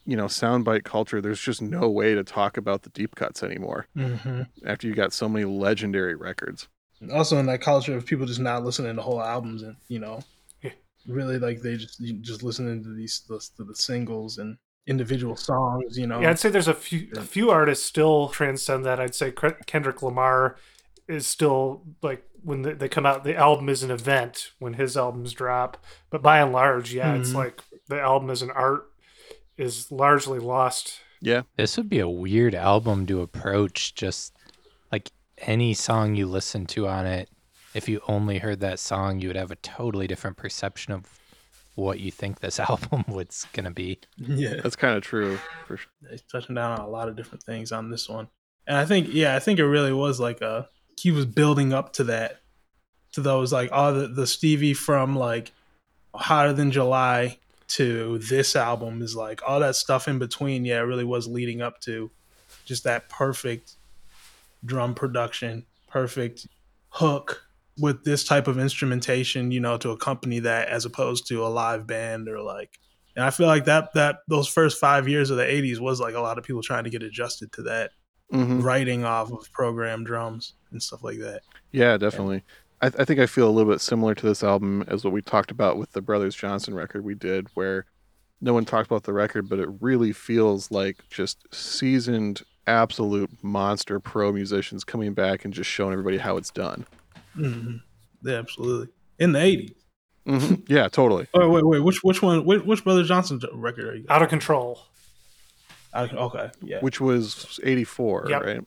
you 0.05 0.17
know 0.17 0.25
soundbite 0.25 0.83
culture 0.83 1.21
there's 1.21 1.39
just 1.39 1.61
no 1.61 1.87
way 1.87 2.15
to 2.15 2.23
talk 2.23 2.57
about 2.57 2.81
the 2.81 2.89
deep 2.89 3.15
cuts 3.15 3.43
anymore 3.43 3.85
Mm-hmm. 3.95 4.41
after 4.65 4.87
you 4.87 4.95
got 4.95 5.13
so 5.13 5.29
many 5.29 5.45
legendary 5.45 6.15
records 6.15 6.67
Also, 7.11 7.37
in 7.37 7.45
that 7.45 7.61
culture 7.61 7.95
of 7.95 8.05
people 8.07 8.25
just 8.25 8.39
not 8.39 8.63
listening 8.63 8.95
to 8.95 9.01
whole 9.03 9.21
albums 9.21 9.61
and 9.61 9.75
you 9.87 9.99
know. 9.99 10.21
Really 11.07 11.39
like 11.39 11.61
they 11.61 11.75
just 11.77 12.01
just 12.21 12.43
listening 12.43 12.83
to 12.83 12.93
these 12.93 13.21
the, 13.27 13.39
to 13.57 13.63
the 13.63 13.75
singles 13.75 14.37
and 14.37 14.57
individual 14.87 15.35
songs. 15.35 15.97
You 15.97 16.07
know, 16.07 16.19
Yeah, 16.21 16.29
I'd 16.31 16.39
say 16.39 16.49
there's 16.49 16.67
a 16.67 16.73
few 16.73 17.07
a 17.15 17.21
few 17.21 17.49
artists 17.51 17.85
still 17.85 18.29
transcend 18.29 18.85
that. 18.85 18.99
I'd 18.99 19.15
say 19.15 19.31
Kendrick 19.65 20.01
Lamar 20.01 20.57
is 21.07 21.27
still 21.27 21.83
like 22.01 22.25
when 22.43 22.61
they, 22.63 22.73
they 22.73 22.89
come 22.89 23.05
out, 23.05 23.23
the 23.23 23.35
album 23.37 23.69
is 23.69 23.83
an 23.83 23.91
event 23.91 24.51
when 24.59 24.73
his 24.73 24.97
albums 24.97 25.31
drop. 25.33 25.77
But 26.09 26.21
by 26.21 26.39
and 26.39 26.51
large, 26.51 26.93
yeah, 26.93 27.13
it's 27.15 27.31
Mhm. 27.31 27.35
like 27.35 27.61
the 27.87 27.99
album 28.01 28.29
as 28.29 28.41
an 28.41 28.51
art 28.51 28.89
is 29.57 29.91
largely 29.91 30.39
lost. 30.39 30.99
yeah 31.21 31.43
This 31.57 31.77
would 31.77 31.87
be 31.89 31.99
a 31.99 32.09
weird 32.09 32.53
album 32.55 33.05
to 33.05 33.21
approach 33.21 33.95
just 33.95 34.33
like 34.91 35.11
any 35.37 35.73
song 35.73 36.15
you 36.15 36.25
listen 36.27 36.65
to 36.67 36.87
on 36.87 37.05
it. 37.05 37.29
If 37.73 37.89
you 37.89 38.01
only 38.07 38.37
heard 38.37 38.59
that 38.59 38.79
song, 38.79 39.19
you 39.19 39.29
would 39.29 39.37
have 39.37 39.51
a 39.51 39.55
totally 39.57 40.07
different 40.07 40.37
perception 40.37 40.93
of 40.93 41.19
what 41.75 41.99
you 41.99 42.11
think 42.11 42.39
this 42.39 42.59
album 42.59 43.03
was 43.07 43.45
going 43.53 43.65
to 43.65 43.71
be. 43.71 43.99
yeah, 44.17 44.55
that's 44.61 44.75
kind 44.75 44.95
of 44.95 45.03
true 45.03 45.37
for 45.65 45.77
sure 45.77 45.91
he's 46.09 46.21
touching 46.21 46.55
down 46.55 46.79
on 46.79 46.85
a 46.85 46.89
lot 46.89 47.09
of 47.09 47.15
different 47.15 47.43
things 47.43 47.71
on 47.71 47.89
this 47.89 48.07
one. 48.07 48.27
And 48.67 48.77
I 48.77 48.85
think, 48.85 49.09
yeah, 49.11 49.35
I 49.35 49.39
think 49.39 49.59
it 49.59 49.65
really 49.65 49.93
was 49.93 50.19
like 50.19 50.41
a 50.41 50.69
he 50.97 51.11
was 51.11 51.25
building 51.25 51.73
up 51.73 51.93
to 51.93 52.03
that, 52.05 52.41
to 53.13 53.21
those 53.21 53.51
like 53.51 53.71
all 53.71 53.93
the 53.93 54.07
the 54.07 54.27
Stevie 54.27 54.73
from 54.73 55.15
like 55.15 55.51
hotter 56.13 56.53
than 56.53 56.71
July 56.71 57.39
to 57.69 58.19
this 58.19 58.55
album 58.55 59.01
is 59.01 59.15
like 59.15 59.41
all 59.47 59.59
that 59.59 59.75
stuff 59.75 60.07
in 60.07 60.19
between. 60.19 60.65
Yeah, 60.65 60.79
it 60.79 60.83
really 60.83 61.03
was 61.03 61.27
leading 61.27 61.61
up 61.61 61.81
to 61.81 62.11
just 62.65 62.83
that 62.83 63.09
perfect 63.09 63.73
drum 64.63 64.93
production, 64.93 65.65
perfect 65.87 66.47
hook 66.89 67.43
with 67.79 68.03
this 68.03 68.23
type 68.23 68.47
of 68.47 68.59
instrumentation, 68.59 69.51
you 69.51 69.59
know, 69.59 69.77
to 69.77 69.89
accompany 69.91 70.39
that 70.39 70.67
as 70.67 70.85
opposed 70.85 71.27
to 71.27 71.45
a 71.45 71.47
live 71.47 71.87
band 71.87 72.29
or 72.29 72.41
like 72.41 72.79
and 73.15 73.23
I 73.23 73.29
feel 73.29 73.47
like 73.47 73.65
that 73.65 73.93
that 73.93 74.17
those 74.27 74.47
first 74.47 74.79
five 74.79 75.07
years 75.07 75.29
of 75.29 75.37
the 75.37 75.43
'80s 75.43 75.79
was 75.79 75.99
like 75.99 76.15
a 76.15 76.19
lot 76.19 76.37
of 76.37 76.43
people 76.43 76.61
trying 76.61 76.83
to 76.85 76.89
get 76.89 77.03
adjusted 77.03 77.51
to 77.53 77.61
that, 77.63 77.91
hmm 78.31 78.61
writing 78.61 79.03
off 79.03 79.31
of 79.31 79.51
programmed 79.51 80.05
drums 80.07 80.53
and 80.71 80.81
stuff 80.81 81.03
like 81.03 81.19
that. 81.19 81.41
yeah 81.71 81.97
definitely. 81.97 82.43
I, 82.81 82.87
I 82.87 83.05
think 83.05 83.19
i 83.19 83.25
feel 83.27 83.47
a 83.47 83.51
little 83.51 83.71
bit 83.71 83.81
similar 83.81 84.15
to 84.15 84.25
this 84.25 84.43
album 84.43 84.83
as 84.87 85.03
what 85.03 85.13
we 85.13 85.21
talked 85.21 85.51
about 85.51 85.77
with 85.77 85.91
the 85.91 86.01
brothers 86.01 86.35
johnson 86.35 86.73
record 86.73 87.03
we 87.03 87.13
did 87.15 87.47
where 87.53 87.85
no 88.41 88.53
one 88.53 88.65
talked 88.65 88.87
about 88.87 89.03
the 89.03 89.13
record 89.13 89.47
but 89.47 89.59
it 89.59 89.69
really 89.79 90.11
feels 90.11 90.71
like 90.71 90.97
just 91.09 91.37
seasoned 91.53 92.41
absolute 92.65 93.29
monster 93.43 93.99
pro 93.99 94.31
musicians 94.31 94.83
coming 94.83 95.13
back 95.13 95.45
and 95.45 95.53
just 95.53 95.69
showing 95.69 95.91
everybody 95.93 96.17
how 96.17 96.35
it's 96.37 96.49
done 96.51 96.85
hmm 97.35 97.75
Yeah, 98.23 98.35
absolutely. 98.37 98.87
In 99.19 99.31
the 99.31 99.39
'80s. 99.39 99.73
hmm 100.25 100.53
Yeah, 100.67 100.87
totally. 100.87 101.27
Oh 101.33 101.49
wait, 101.49 101.65
wait, 101.65 101.79
which 101.79 102.03
which 102.03 102.21
one? 102.21 102.45
Which, 102.45 102.63
which 102.63 102.83
Brother 102.83 103.03
Johnson 103.03 103.39
record 103.53 103.85
are 103.87 103.95
you? 103.95 104.05
Out 104.09 104.21
of 104.21 104.29
control. 104.29 104.79
I, 105.93 106.03
okay, 106.05 106.49
yeah. 106.63 106.79
Which 106.79 106.99
was 106.99 107.59
84, 107.63 108.25
Yep. 108.29 108.43
right? 108.43 108.61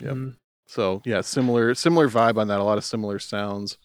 Yep. 0.00 0.12
Mhm. 0.14 0.36
So, 0.66 1.00
yeah, 1.04 1.20
similar 1.20 1.74
similar 1.74 2.08
vibe 2.08 2.38
on 2.38 2.48
that, 2.48 2.58
a 2.58 2.64
lot 2.64 2.78
of 2.78 2.84
similar 2.84 3.18
sounds. 3.18 3.78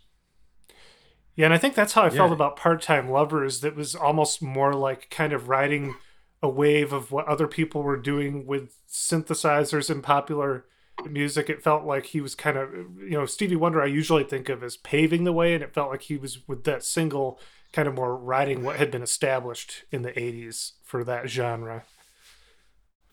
Yeah, 1.36 1.46
and 1.46 1.54
I 1.54 1.58
think 1.58 1.76
that's 1.76 1.94
how 1.94 2.04
I 2.04 2.10
felt 2.10 2.32
about 2.34 2.56
Part 2.58 2.82
Time 2.82 3.10
Lovers. 3.10 3.62
That 3.62 3.76
was 3.76 3.96
almost 3.96 4.42
more 4.42 4.74
like 4.74 5.10
kind 5.10 5.32
of 5.32 5.48
riding 5.48 5.96
a 6.42 6.50
wave 6.50 6.92
of 6.92 7.12
what 7.12 7.28
other 7.28 7.48
people 7.48 7.84
were 7.84 7.98
doing 7.98 8.46
with 8.46 8.76
synthesizers 8.90 9.90
and 9.90 10.02
popular 10.04 10.66
music. 11.06 11.50
It 11.50 11.64
felt 11.64 11.84
like 11.86 12.08
he 12.08 12.22
was 12.22 12.36
kind 12.36 12.58
of, 12.58 12.74
you 12.74 13.12
know, 13.12 13.26
Stevie 13.26 13.56
Wonder, 13.56 13.82
I 13.82 13.86
usually 13.88 14.24
think 14.24 14.50
of 14.50 14.64
as 14.64 14.78
paving 14.78 15.24
the 15.24 15.34
way, 15.34 15.54
and 15.54 15.64
it 15.64 15.74
felt 15.74 15.90
like 15.92 16.04
he 16.04 16.18
was 16.18 16.48
with 16.48 16.64
that 16.66 16.84
single 16.84 17.40
kind 17.72 17.88
of 17.88 17.94
more 17.94 18.18
riding 18.18 18.64
what 18.64 18.78
had 18.78 18.90
been 18.92 19.04
established 19.04 19.84
in 19.92 20.02
the 20.02 20.12
80s 20.20 20.74
for 20.84 21.04
that 21.04 21.30
genre. 21.30 21.84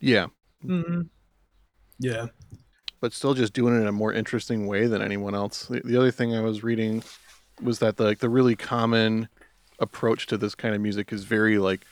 Yeah, 0.00 0.26
Mhm. 0.64 1.08
Yeah. 1.98 2.26
but 3.00 3.12
still 3.12 3.34
just 3.34 3.52
doing 3.52 3.76
it 3.76 3.80
in 3.80 3.86
a 3.86 3.92
more 3.92 4.12
interesting 4.12 4.66
way 4.66 4.86
than 4.86 5.02
anyone 5.02 5.34
else. 5.34 5.66
The, 5.66 5.80
the 5.84 5.96
other 5.96 6.10
thing 6.10 6.34
I 6.34 6.40
was 6.40 6.62
reading 6.62 7.02
was 7.62 7.78
that 7.80 7.96
the, 7.96 8.04
like 8.04 8.18
the 8.18 8.28
really 8.28 8.56
common 8.56 9.28
approach 9.78 10.26
to 10.28 10.38
this 10.38 10.54
kind 10.54 10.74
of 10.74 10.80
music 10.80 11.12
is 11.12 11.24
very 11.24 11.58
like 11.58 11.84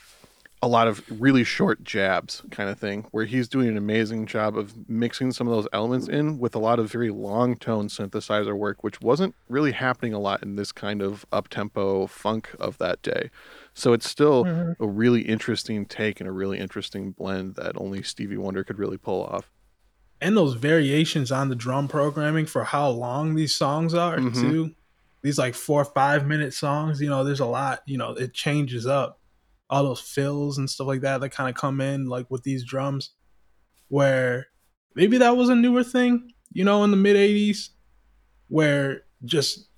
a 0.64 0.66
lot 0.66 0.88
of 0.88 1.02
really 1.08 1.44
short 1.44 1.84
jabs 1.84 2.42
kind 2.50 2.70
of 2.70 2.78
thing 2.78 3.06
where 3.10 3.26
he's 3.26 3.48
doing 3.48 3.68
an 3.68 3.76
amazing 3.76 4.26
job 4.26 4.56
of 4.56 4.88
mixing 4.88 5.30
some 5.30 5.46
of 5.46 5.54
those 5.54 5.68
elements 5.72 6.08
in 6.08 6.38
with 6.38 6.54
a 6.54 6.58
lot 6.58 6.78
of 6.78 6.90
very 6.90 7.10
long 7.10 7.56
tone 7.56 7.88
synthesizer 7.88 8.56
work 8.56 8.82
which 8.82 9.00
wasn't 9.00 9.34
really 9.48 9.72
happening 9.72 10.14
a 10.14 10.18
lot 10.18 10.42
in 10.42 10.56
this 10.56 10.72
kind 10.72 11.02
of 11.02 11.24
up 11.32 11.48
tempo 11.48 12.06
funk 12.06 12.54
of 12.58 12.78
that 12.78 13.02
day 13.02 13.30
so 13.74 13.92
it's 13.92 14.08
still 14.08 14.44
Mhm. 14.44 14.74
a 14.80 14.88
really 14.88 15.22
interesting 15.22 15.84
take 15.86 16.20
and 16.20 16.28
a 16.28 16.32
really 16.32 16.58
interesting 16.58 17.12
blend 17.12 17.56
that 17.56 17.76
only 17.76 18.02
stevie 18.02 18.36
wonder 18.38 18.64
could 18.64 18.78
really 18.78 18.98
pull 18.98 19.24
off 19.24 19.50
and 20.20 20.36
those 20.36 20.54
variations 20.54 21.30
on 21.30 21.48
the 21.48 21.54
drum 21.56 21.88
programming 21.88 22.46
for 22.46 22.64
how 22.64 22.88
long 22.88 23.34
these 23.34 23.54
songs 23.54 23.94
are 23.94 24.20
Mhm. 24.20 24.32
too. 24.32 24.74
These 25.22 25.38
like 25.38 25.54
four 25.54 25.82
or 25.82 25.84
five 25.86 26.26
minute 26.26 26.54
songs, 26.54 27.00
you 27.00 27.08
know, 27.08 27.24
there's 27.24 27.40
a 27.40 27.46
lot, 27.46 27.80
you 27.86 27.98
know, 27.98 28.12
it 28.12 28.32
changes 28.34 28.86
up. 28.86 29.20
All 29.70 29.84
those 29.84 30.00
fills 30.00 30.58
and 30.58 30.68
stuff 30.68 30.86
like 30.86 31.00
that 31.00 31.20
that 31.20 31.30
kind 31.30 31.48
of 31.48 31.54
come 31.54 31.80
in 31.80 32.06
like 32.06 32.30
with 32.30 32.42
these 32.42 32.64
drums 32.64 33.10
where 33.88 34.46
maybe 34.94 35.18
that 35.18 35.36
was 35.36 35.48
a 35.48 35.54
newer 35.54 35.82
thing, 35.84 36.30
you 36.52 36.64
know, 36.64 36.84
in 36.84 36.90
the 36.90 36.96
mid 36.96 37.16
80s 37.16 37.70
where 38.48 39.02
just 39.24 39.68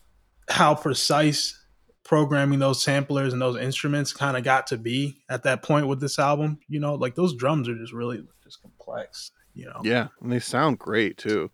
how 0.48 0.74
precise 0.74 1.58
programming 2.04 2.58
those 2.58 2.82
samplers 2.82 3.32
and 3.32 3.42
those 3.42 3.56
instruments 3.56 4.12
kind 4.12 4.36
of 4.36 4.44
got 4.44 4.66
to 4.68 4.76
be 4.76 5.16
at 5.28 5.42
that 5.42 5.62
point 5.62 5.88
with 5.88 6.00
this 6.00 6.18
album, 6.18 6.58
you 6.68 6.78
know, 6.78 6.94
like 6.94 7.14
those 7.14 7.34
drums 7.34 7.68
are 7.68 7.76
just 7.76 7.92
really 7.92 8.22
just 8.44 8.62
complex, 8.62 9.32
you 9.54 9.66
know. 9.66 9.80
Yeah, 9.82 10.08
and 10.20 10.30
they 10.30 10.38
sound 10.38 10.78
great 10.78 11.18
too. 11.18 11.50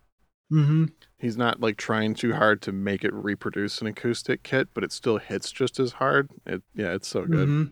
Mm-hmm. 0.51 0.85
He's 1.17 1.37
not 1.37 1.59
like 1.59 1.77
trying 1.77 2.13
too 2.13 2.33
hard 2.33 2.61
to 2.63 2.71
make 2.71 3.03
it 3.03 3.13
reproduce 3.13 3.81
an 3.81 3.87
acoustic 3.87 4.43
kit, 4.43 4.67
but 4.73 4.83
it 4.83 4.91
still 4.91 5.17
hits 5.17 5.51
just 5.51 5.79
as 5.79 5.93
hard. 5.93 6.29
It 6.45 6.61
yeah, 6.75 6.93
it's 6.93 7.07
so 7.07 7.25
good. 7.25 7.47
Mhm. 7.47 7.71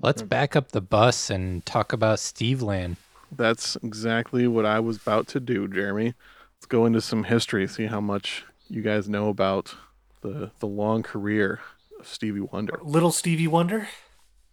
Let's 0.00 0.22
hmm. 0.22 0.28
back 0.28 0.56
up 0.56 0.72
the 0.72 0.80
bus 0.80 1.30
and 1.30 1.64
talk 1.66 1.92
about 1.92 2.18
Steve 2.18 2.62
Land. 2.62 2.96
That's 3.30 3.76
exactly 3.76 4.46
what 4.46 4.64
I 4.64 4.80
was 4.80 4.96
about 4.96 5.26
to 5.28 5.40
do, 5.40 5.68
Jeremy. 5.68 6.14
Let's 6.56 6.66
go 6.66 6.86
into 6.86 7.00
some 7.00 7.24
history, 7.24 7.66
see 7.66 7.86
how 7.86 8.00
much 8.00 8.44
you 8.68 8.82
guys 8.82 9.08
know 9.08 9.28
about 9.28 9.74
the 10.22 10.50
the 10.60 10.66
long 10.66 11.02
career 11.02 11.60
of 11.98 12.06
Stevie 12.06 12.40
Wonder. 12.40 12.78
Little 12.82 13.12
Stevie 13.12 13.46
Wonder. 13.46 13.88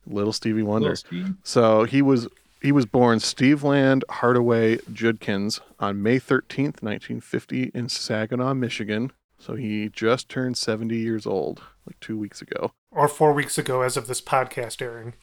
Little 0.06 0.34
Stevie 0.34 0.64
Wonder. 0.64 0.90
Little 0.90 0.96
Steve. 0.96 1.36
So 1.44 1.84
he 1.84 2.02
was 2.02 2.28
he 2.62 2.72
was 2.72 2.86
born 2.86 3.20
Steve 3.20 3.64
Land 3.64 4.04
Hardaway 4.10 4.80
Judkins 4.92 5.62
on 5.80 6.02
May 6.02 6.20
13th, 6.20 6.82
1950 6.82 7.72
in 7.74 7.90
Saginaw, 7.90 8.54
Michigan. 8.56 9.12
So 9.38 9.56
he 9.56 9.90
just 9.90 10.30
turned 10.30 10.58
70 10.58 10.98
years 10.98 11.28
old 11.28 11.62
like 11.86 12.00
2 12.00 12.18
weeks 12.18 12.42
ago. 12.42 12.72
Or 12.90 13.08
four 13.08 13.34
weeks 13.34 13.58
ago, 13.58 13.82
as 13.82 13.98
of 13.98 14.08
this 14.08 14.22
podcast 14.22 14.82
airing. 14.82 15.14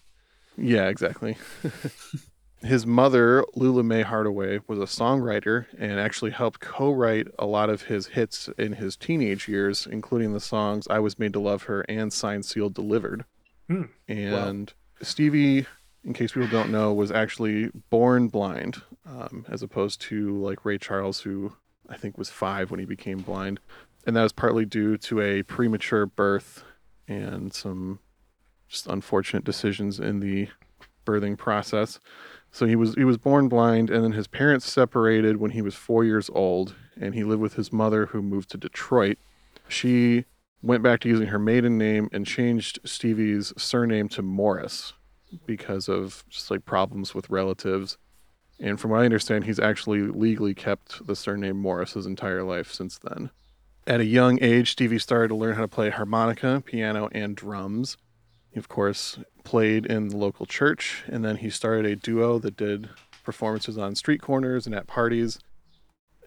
Yeah, 0.57 0.89
exactly. 0.89 1.37
His 2.63 2.87
mother, 2.87 3.45
Lula 3.57 3.83
Mae 3.83 4.03
Hardaway, 4.03 4.61
was 4.69 4.79
a 4.79 4.83
songwriter 4.83 5.67
and 5.79 5.99
actually 5.99 6.31
helped 6.31 6.61
co 6.61 6.93
write 6.93 7.27
a 7.37 7.47
lot 7.47 7.69
of 7.69 7.83
his 7.83 8.07
hits 8.07 8.49
in 8.57 8.75
his 8.75 8.97
teenage 8.97 9.49
years, 9.49 9.87
including 9.91 10.33
the 10.33 10.41
songs 10.41 10.87
I 10.89 11.01
Was 11.01 11.19
Made 11.19 11.33
to 11.33 11.41
Love 11.41 11.65
Her 11.65 11.81
and 11.89 12.13
Signed, 12.13 12.45
Sealed, 12.45 12.75
Delivered. 12.75 13.25
Hmm. 13.69 13.85
And 14.07 14.73
Stevie, 15.01 15.67
in 16.05 16.13
case 16.13 16.33
people 16.33 16.49
don't 16.49 16.71
know, 16.71 16.93
was 16.95 17.11
actually 17.11 17.71
born 17.91 18.29
blind, 18.29 18.83
um, 19.07 19.45
as 19.49 19.63
opposed 19.63 20.01
to 20.03 20.39
like 20.39 20.65
Ray 20.65 20.79
Charles, 20.79 21.21
who 21.21 21.55
I 21.89 21.97
think 21.97 22.17
was 22.17 22.31
five 22.31 22.71
when 22.71 22.79
he 22.79 22.87
became 22.87 23.19
blind. 23.19 23.59
And 24.07 24.15
that 24.15 24.23
was 24.23 24.33
partly 24.33 24.65
due 24.65 24.97
to 24.99 25.21
a 25.21 25.43
premature 25.43 26.07
birth 26.07 26.63
and 27.09 27.53
some 27.53 27.99
just 28.73 28.87
unfortunate 28.87 29.45
decisions 29.45 30.01
in 30.01 30.21
the 30.21 30.49
birthing 31.07 31.37
process. 31.37 32.01
So 32.51 32.67
he 32.67 32.77
was 32.77 32.95
he 32.95 33.05
was 33.05 33.19
born 33.19 33.49
blind, 33.49 33.91
and 33.91 34.03
then 34.03 34.13
his 34.13 34.27
parents 34.27 34.71
separated 34.71 35.37
when 35.37 35.53
he 35.53 35.63
was 35.63 35.75
four 35.75 36.05
years 36.05 36.31
old, 36.33 36.75
and 37.01 37.15
he 37.15 37.25
lived 37.25 37.41
with 37.41 37.55
his 37.55 37.73
mother, 37.73 38.07
who 38.07 38.23
moved 38.23 38.51
to 38.51 38.59
Detroit. 38.59 39.19
She 39.69 40.25
went 40.63 40.83
back 40.83 41.01
to 41.01 41.09
using 41.09 41.29
her 41.29 41.39
maiden 41.39 41.79
name 41.79 42.09
and 42.13 42.27
changed 42.27 42.79
Stevie's 42.85 43.53
surname 43.57 44.09
to 44.11 44.23
Morris 44.23 44.93
because 45.47 45.89
of 45.89 46.25
just 46.29 46.51
like 46.51 46.65
problems 46.65 47.15
with 47.15 47.31
relatives. 47.31 47.97
And 48.61 48.79
from 48.79 48.93
what 48.93 49.01
I 49.01 49.05
understand, 49.07 49.45
he's 49.45 49.59
actually 49.59 50.03
legally 50.03 50.55
kept 50.55 51.05
the 51.07 51.17
surname 51.17 51.59
Morris 51.59 51.95
his 51.95 52.07
entire 52.07 52.45
life 52.45 52.71
since 52.71 52.99
then. 52.99 53.31
At 53.87 54.01
a 54.01 54.05
young 54.05 54.39
age, 54.41 54.73
Stevie 54.73 55.01
started 55.01 55.29
to 55.29 55.35
learn 55.35 55.57
how 55.57 55.63
to 55.63 55.69
play 55.69 55.91
harmonica, 55.91 56.63
piano, 56.65 57.09
and 57.11 57.35
drums. 57.35 57.97
He, 58.53 58.59
of 58.59 58.69
course, 58.69 59.19
played 59.45 59.87
in 59.87 60.09
the 60.09 60.17
local 60.17 60.45
church, 60.45 61.05
and 61.09 61.25
then 61.25 61.37
he 61.37 61.49
started 61.49 61.87
a 61.87 61.97
duo 61.97 62.39
that 62.39 62.57
did 62.57 62.91
performances 63.25 63.79
on 63.79 63.95
street 63.95 64.21
corners 64.21 64.67
and 64.67 64.75
at 64.75 64.87
parties 64.87 65.39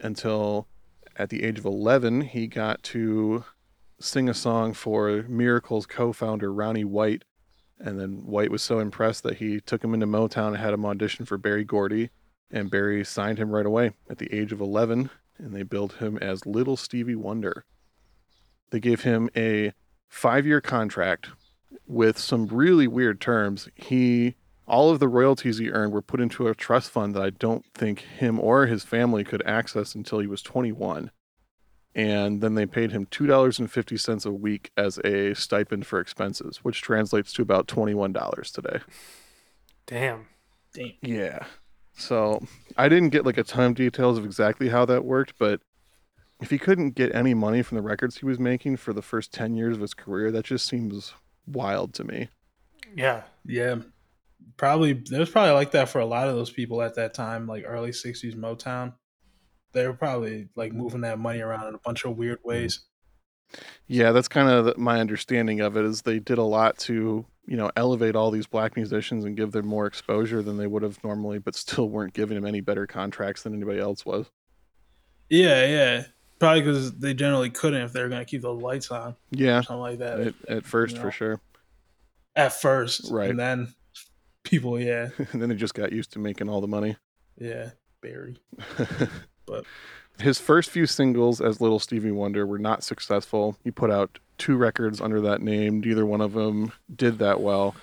until 0.01 0.67
at 1.15 1.29
the 1.29 1.43
age 1.43 1.59
of 1.59 1.65
11, 1.65 2.21
he 2.21 2.47
got 2.47 2.81
to 2.83 3.45
sing 3.99 4.27
a 4.27 4.33
song 4.33 4.73
for 4.73 5.23
Miracle's 5.27 5.85
co 5.85 6.11
founder, 6.11 6.51
Ronnie 6.51 6.83
White. 6.83 7.23
And 7.79 7.99
then 7.99 8.25
White 8.25 8.51
was 8.51 8.61
so 8.61 8.79
impressed 8.79 9.23
that 9.23 9.37
he 9.37 9.59
took 9.59 9.83
him 9.83 9.93
into 9.93 10.07
Motown 10.07 10.49
and 10.49 10.57
had 10.57 10.73
him 10.73 10.85
audition 10.85 11.25
for 11.25 11.37
Berry 11.37 11.63
Gordy. 11.63 12.09
And 12.51 12.71
Barry 12.71 13.03
signed 13.03 13.37
him 13.37 13.51
right 13.51 13.65
away 13.65 13.91
at 14.09 14.17
the 14.17 14.33
age 14.33 14.51
of 14.51 14.61
11, 14.61 15.09
and 15.37 15.53
they 15.53 15.63
billed 15.63 15.93
him 15.93 16.17
as 16.19 16.45
Little 16.45 16.77
Stevie 16.77 17.15
Wonder. 17.15 17.65
They 18.69 18.79
gave 18.79 19.01
him 19.01 19.29
a 19.35 19.73
five 20.07 20.45
year 20.45 20.61
contract 20.61 21.29
with 21.87 22.17
some 22.17 22.47
really 22.47 22.87
weird 22.87 23.21
terms. 23.21 23.69
He 23.75 24.35
all 24.67 24.89
of 24.89 24.99
the 24.99 25.07
royalties 25.07 25.59
he 25.59 25.69
earned 25.69 25.93
were 25.93 26.01
put 26.01 26.19
into 26.19 26.47
a 26.47 26.55
trust 26.55 26.89
fund 26.89 27.13
that 27.15 27.21
I 27.21 27.29
don't 27.29 27.65
think 27.73 27.99
him 27.99 28.39
or 28.39 28.65
his 28.65 28.83
family 28.83 29.23
could 29.23 29.43
access 29.45 29.93
until 29.93 30.19
he 30.19 30.27
was 30.27 30.41
21. 30.41 31.11
And 31.93 32.41
then 32.41 32.55
they 32.55 32.65
paid 32.65 32.91
him 32.91 33.05
$2.50 33.05 34.25
a 34.25 34.31
week 34.31 34.71
as 34.75 34.97
a 35.05 35.33
stipend 35.33 35.85
for 35.85 35.99
expenses, 35.99 36.57
which 36.57 36.81
translates 36.81 37.31
to 37.33 37.41
about 37.41 37.67
$21 37.67 38.51
today. 38.51 38.79
Damn. 39.85 40.27
Damn. 40.73 40.91
Yeah. 41.01 41.45
So 41.93 42.43
I 42.75 42.89
didn't 42.89 43.09
get 43.09 43.25
like 43.25 43.37
a 43.37 43.43
ton 43.43 43.71
of 43.71 43.75
details 43.75 44.17
of 44.17 44.25
exactly 44.25 44.69
how 44.69 44.83
that 44.85 45.05
worked, 45.05 45.35
but 45.39 45.61
if 46.41 46.49
he 46.49 46.57
couldn't 46.57 46.95
get 46.95 47.15
any 47.15 47.33
money 47.33 47.61
from 47.61 47.77
the 47.77 47.81
records 47.81 48.17
he 48.17 48.25
was 48.25 48.39
making 48.39 48.75
for 48.77 48.91
the 48.91 49.01
first 49.01 49.31
10 49.31 49.55
years 49.55 49.75
of 49.75 49.81
his 49.81 49.93
career, 49.93 50.31
that 50.31 50.43
just 50.43 50.67
seems 50.67 51.13
wild 51.47 51.93
to 51.95 52.03
me. 52.03 52.29
Yeah. 52.95 53.23
Yeah. 53.45 53.77
Probably 54.57 54.91
it 54.91 55.11
was 55.11 55.29
probably 55.29 55.53
like 55.53 55.71
that 55.71 55.89
for 55.89 55.99
a 55.99 56.05
lot 56.05 56.27
of 56.27 56.35
those 56.35 56.49
people 56.49 56.81
at 56.81 56.95
that 56.95 57.13
time, 57.13 57.47
like 57.47 57.63
early 57.67 57.91
sixties 57.91 58.35
Motown. 58.35 58.93
They 59.73 59.85
were 59.85 59.93
probably 59.93 60.47
like 60.55 60.71
moving 60.71 61.01
that 61.01 61.19
money 61.19 61.41
around 61.41 61.67
in 61.67 61.75
a 61.75 61.79
bunch 61.79 62.05
of 62.05 62.17
weird 62.17 62.39
ways. 62.43 62.85
Yeah, 63.87 64.11
that's 64.11 64.27
kind 64.27 64.49
of 64.49 64.77
my 64.77 64.99
understanding 64.99 65.59
of 65.61 65.77
it 65.77 65.85
is 65.85 66.01
they 66.01 66.19
did 66.19 66.37
a 66.37 66.43
lot 66.43 66.77
to, 66.79 67.25
you 67.45 67.57
know, 67.57 67.71
elevate 67.75 68.15
all 68.15 68.31
these 68.31 68.47
black 68.47 68.75
musicians 68.75 69.25
and 69.25 69.37
give 69.37 69.51
them 69.51 69.67
more 69.67 69.85
exposure 69.85 70.41
than 70.41 70.57
they 70.57 70.67
would 70.67 70.83
have 70.83 71.03
normally, 71.03 71.39
but 71.39 71.55
still 71.55 71.89
weren't 71.89 72.13
giving 72.13 72.35
them 72.35 72.45
any 72.45 72.61
better 72.61 72.87
contracts 72.87 73.43
than 73.43 73.53
anybody 73.53 73.79
else 73.79 74.05
was. 74.05 74.31
Yeah, 75.29 75.65
yeah. 75.65 76.03
Probably 76.39 76.61
because 76.61 76.91
they 76.97 77.13
generally 77.13 77.49
couldn't 77.49 77.81
if 77.81 77.93
they 77.93 78.01
were 78.03 78.09
gonna 78.09 78.25
keep 78.25 78.41
those 78.41 78.61
lights 78.61 78.91
on, 78.91 79.15
Yeah, 79.31 79.61
something 79.61 79.79
like 79.81 79.99
that. 79.99 80.19
at, 80.19 80.33
at 80.49 80.65
first 80.65 80.95
you 80.95 81.01
for 81.01 81.11
sure. 81.11 81.39
At 82.35 82.53
first, 82.53 83.09
Right. 83.11 83.29
And 83.29 83.39
then 83.39 83.73
people, 84.43 84.79
yeah, 84.79 85.09
and 85.31 85.41
then 85.41 85.49
they 85.49 85.55
just 85.55 85.73
got 85.73 85.91
used 85.93 86.11
to 86.13 86.19
making 86.19 86.49
all 86.49 86.59
the 86.61 86.67
money. 86.67 86.97
yeah, 87.37 87.71
Berry. 88.01 88.37
But- 89.45 89.65
his 90.19 90.39
first 90.39 90.69
few 90.69 90.85
singles 90.85 91.41
as 91.41 91.59
Little 91.59 91.77
Stevie 91.77 92.09
Wonder 92.11 92.45
were 92.47 92.57
not 92.57 92.83
successful. 92.83 93.57
He 93.65 93.69
put 93.71 93.91
out 93.91 94.17
two 94.37 94.55
records 94.55 95.01
under 95.01 95.19
that 95.21 95.41
name. 95.41 95.81
Neither 95.81 96.05
one 96.05 96.21
of 96.21 96.31
them 96.31 96.71
did 96.95 97.19
that 97.19 97.41
well. 97.41 97.75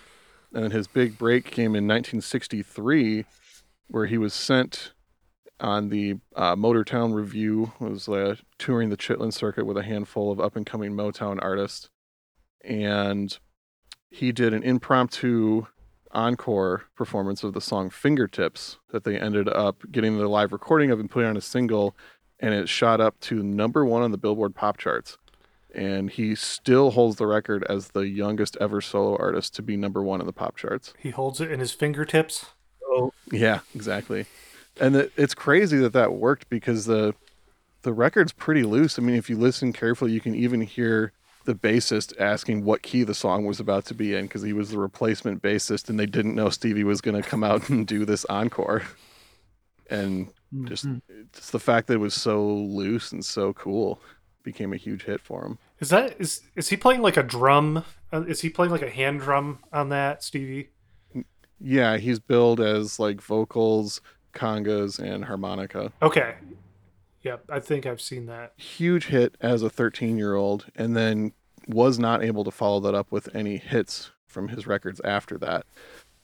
And 0.55 0.65
then 0.65 0.71
his 0.71 0.87
big 0.87 1.19
break 1.19 1.45
came 1.51 1.77
in 1.77 1.87
1963, 1.87 3.27
where 3.89 4.07
he 4.07 4.17
was 4.17 4.33
sent 4.33 4.93
on 5.63 5.89
the 5.89 6.17
uh, 6.37 6.57
Motortown 6.57 7.15
Revue, 7.15 7.73
was 7.79 8.09
uh, 8.09 8.35
touring 8.59 8.91
the 8.91 8.97
Chitlin 8.97 9.33
circuit 9.33 9.65
with 9.65 9.79
a 9.79 9.83
handful 9.83 10.31
of 10.31 10.41
up 10.41 10.57
and 10.57 10.67
coming 10.67 10.93
Motown 10.93 11.39
artists. 11.41 11.89
And 12.65 13.37
he 14.11 14.33
did 14.33 14.53
an 14.53 14.63
impromptu 14.63 15.67
encore 16.11 16.83
performance 16.95 17.43
of 17.43 17.55
the 17.55 17.61
song 17.61 17.89
Fingertips 17.89 18.79
that 18.91 19.05
they 19.05 19.19
ended 19.19 19.49
up 19.49 19.83
getting 19.91 20.19
the 20.19 20.29
live 20.29 20.53
recording 20.53 20.91
of 20.91 21.01
and 21.01 21.11
putting 21.11 21.31
on 21.31 21.37
a 21.37 21.41
single, 21.41 21.97
and 22.41 22.53
it 22.53 22.69
shot 22.69 23.01
up 23.01 23.19
to 23.21 23.43
number 23.43 23.85
one 23.85 24.03
on 24.03 24.11
the 24.11 24.19
Billboard 24.19 24.55
pop 24.55 24.77
charts. 24.77 25.17
And 25.75 26.11
he 26.11 26.35
still 26.35 26.91
holds 26.91 27.17
the 27.17 27.27
record 27.27 27.65
as 27.71 27.89
the 27.89 28.07
youngest 28.07 28.59
ever 28.61 28.83
solo 28.83 29.17
artist 29.17 29.55
to 29.55 29.63
be 29.63 29.77
number 29.77 30.03
one 30.03 30.21
in 30.21 30.27
the 30.27 30.33
pop 30.33 30.57
charts. 30.57 30.93
He 30.99 31.11
holds 31.11 31.41
it 31.41 31.51
in 31.51 31.61
his 31.61 31.73
fingertips. 31.73 32.47
Oh, 32.85 33.13
Yeah, 33.31 33.61
exactly. 33.75 34.27
And 34.81 34.97
it, 34.97 35.13
it's 35.17 35.35
crazy 35.35 35.79
that 35.79 35.93
that 35.93 36.15
worked 36.15 36.49
because 36.49 36.87
the 36.87 37.15
the 37.83 37.93
record's 37.93 38.33
pretty 38.33 38.63
loose. 38.63 38.99
I 38.99 39.03
mean, 39.03 39.17
if 39.17 39.29
you 39.29 39.37
listen 39.37 39.73
carefully, 39.73 40.13
you 40.13 40.21
can 40.21 40.35
even 40.35 40.61
hear 40.61 41.13
the 41.45 41.55
bassist 41.55 42.15
asking 42.21 42.65
what 42.65 42.83
key 42.83 43.03
the 43.03 43.15
song 43.15 43.45
was 43.45 43.59
about 43.59 43.85
to 43.87 43.95
be 43.95 44.15
in 44.15 44.27
because 44.27 44.43
he 44.43 44.53
was 44.53 44.71
the 44.71 44.79
replacement 44.79 45.43
bassist 45.43 45.89
and 45.89 45.99
they 45.99 46.07
didn't 46.07 46.37
know 46.37 46.49
Stevie 46.49 46.85
was 46.85 47.01
going 47.01 47.21
to 47.21 47.29
come 47.29 47.43
out 47.43 47.69
and 47.69 47.87
do 47.87 48.05
this 48.05 48.25
encore. 48.27 48.83
And 49.91 50.29
just 50.65 50.87
mhm. 50.87 51.03
just 51.33 51.53
the 51.53 51.59
fact 51.59 51.89
that 51.89 51.95
it 51.95 51.99
was 51.99 52.15
so 52.15 52.47
loose 52.47 53.13
and 53.13 53.25
so 53.25 53.53
cool 53.53 54.01
became 54.43 54.73
a 54.73 54.77
huge 54.77 55.05
hit 55.05 55.21
for 55.21 55.45
him. 55.45 55.59
Is 55.81 55.91
that 55.91 56.17
is 56.19 56.43
is 56.55 56.69
he 56.69 56.77
playing 56.77 57.03
like 57.03 57.17
a 57.17 57.23
drum? 57.23 57.85
Uh, 58.13 58.23
is 58.23 58.41
he 58.41 58.49
playing 58.49 58.71
like 58.71 58.83
a 58.83 58.91
hand 58.91 59.21
drum 59.21 59.59
on 59.73 59.89
that, 59.91 60.23
Stevie? 60.23 60.71
Yeah, 61.61 61.97
he's 61.97 62.19
billed 62.19 62.61
as 62.61 62.99
like 62.99 63.21
vocals, 63.21 64.01
congas, 64.33 64.99
and 64.99 65.25
harmonica. 65.25 65.93
Okay. 66.01 66.35
Yep, 67.23 67.45
I 67.49 67.61
think 67.61 67.87
I've 67.87 68.01
seen 68.01 68.27
that. 68.27 68.53
Huge 68.57 69.07
hit 69.07 69.37
as 69.41 69.63
a 69.63 69.71
13 69.71 70.19
year 70.19 70.35
old, 70.35 70.67
and 70.75 70.97
then 70.97 71.33
was 71.69 71.99
not 71.99 72.23
able 72.23 72.45
to 72.45 72.51
follow 72.51 72.81
that 72.81 72.95
up 72.95 73.13
with 73.13 73.35
any 73.35 73.57
hits 73.57 74.11
from 74.27 74.49
his 74.49 74.67
records 74.67 75.01
after 75.05 75.39
that. 75.39 75.67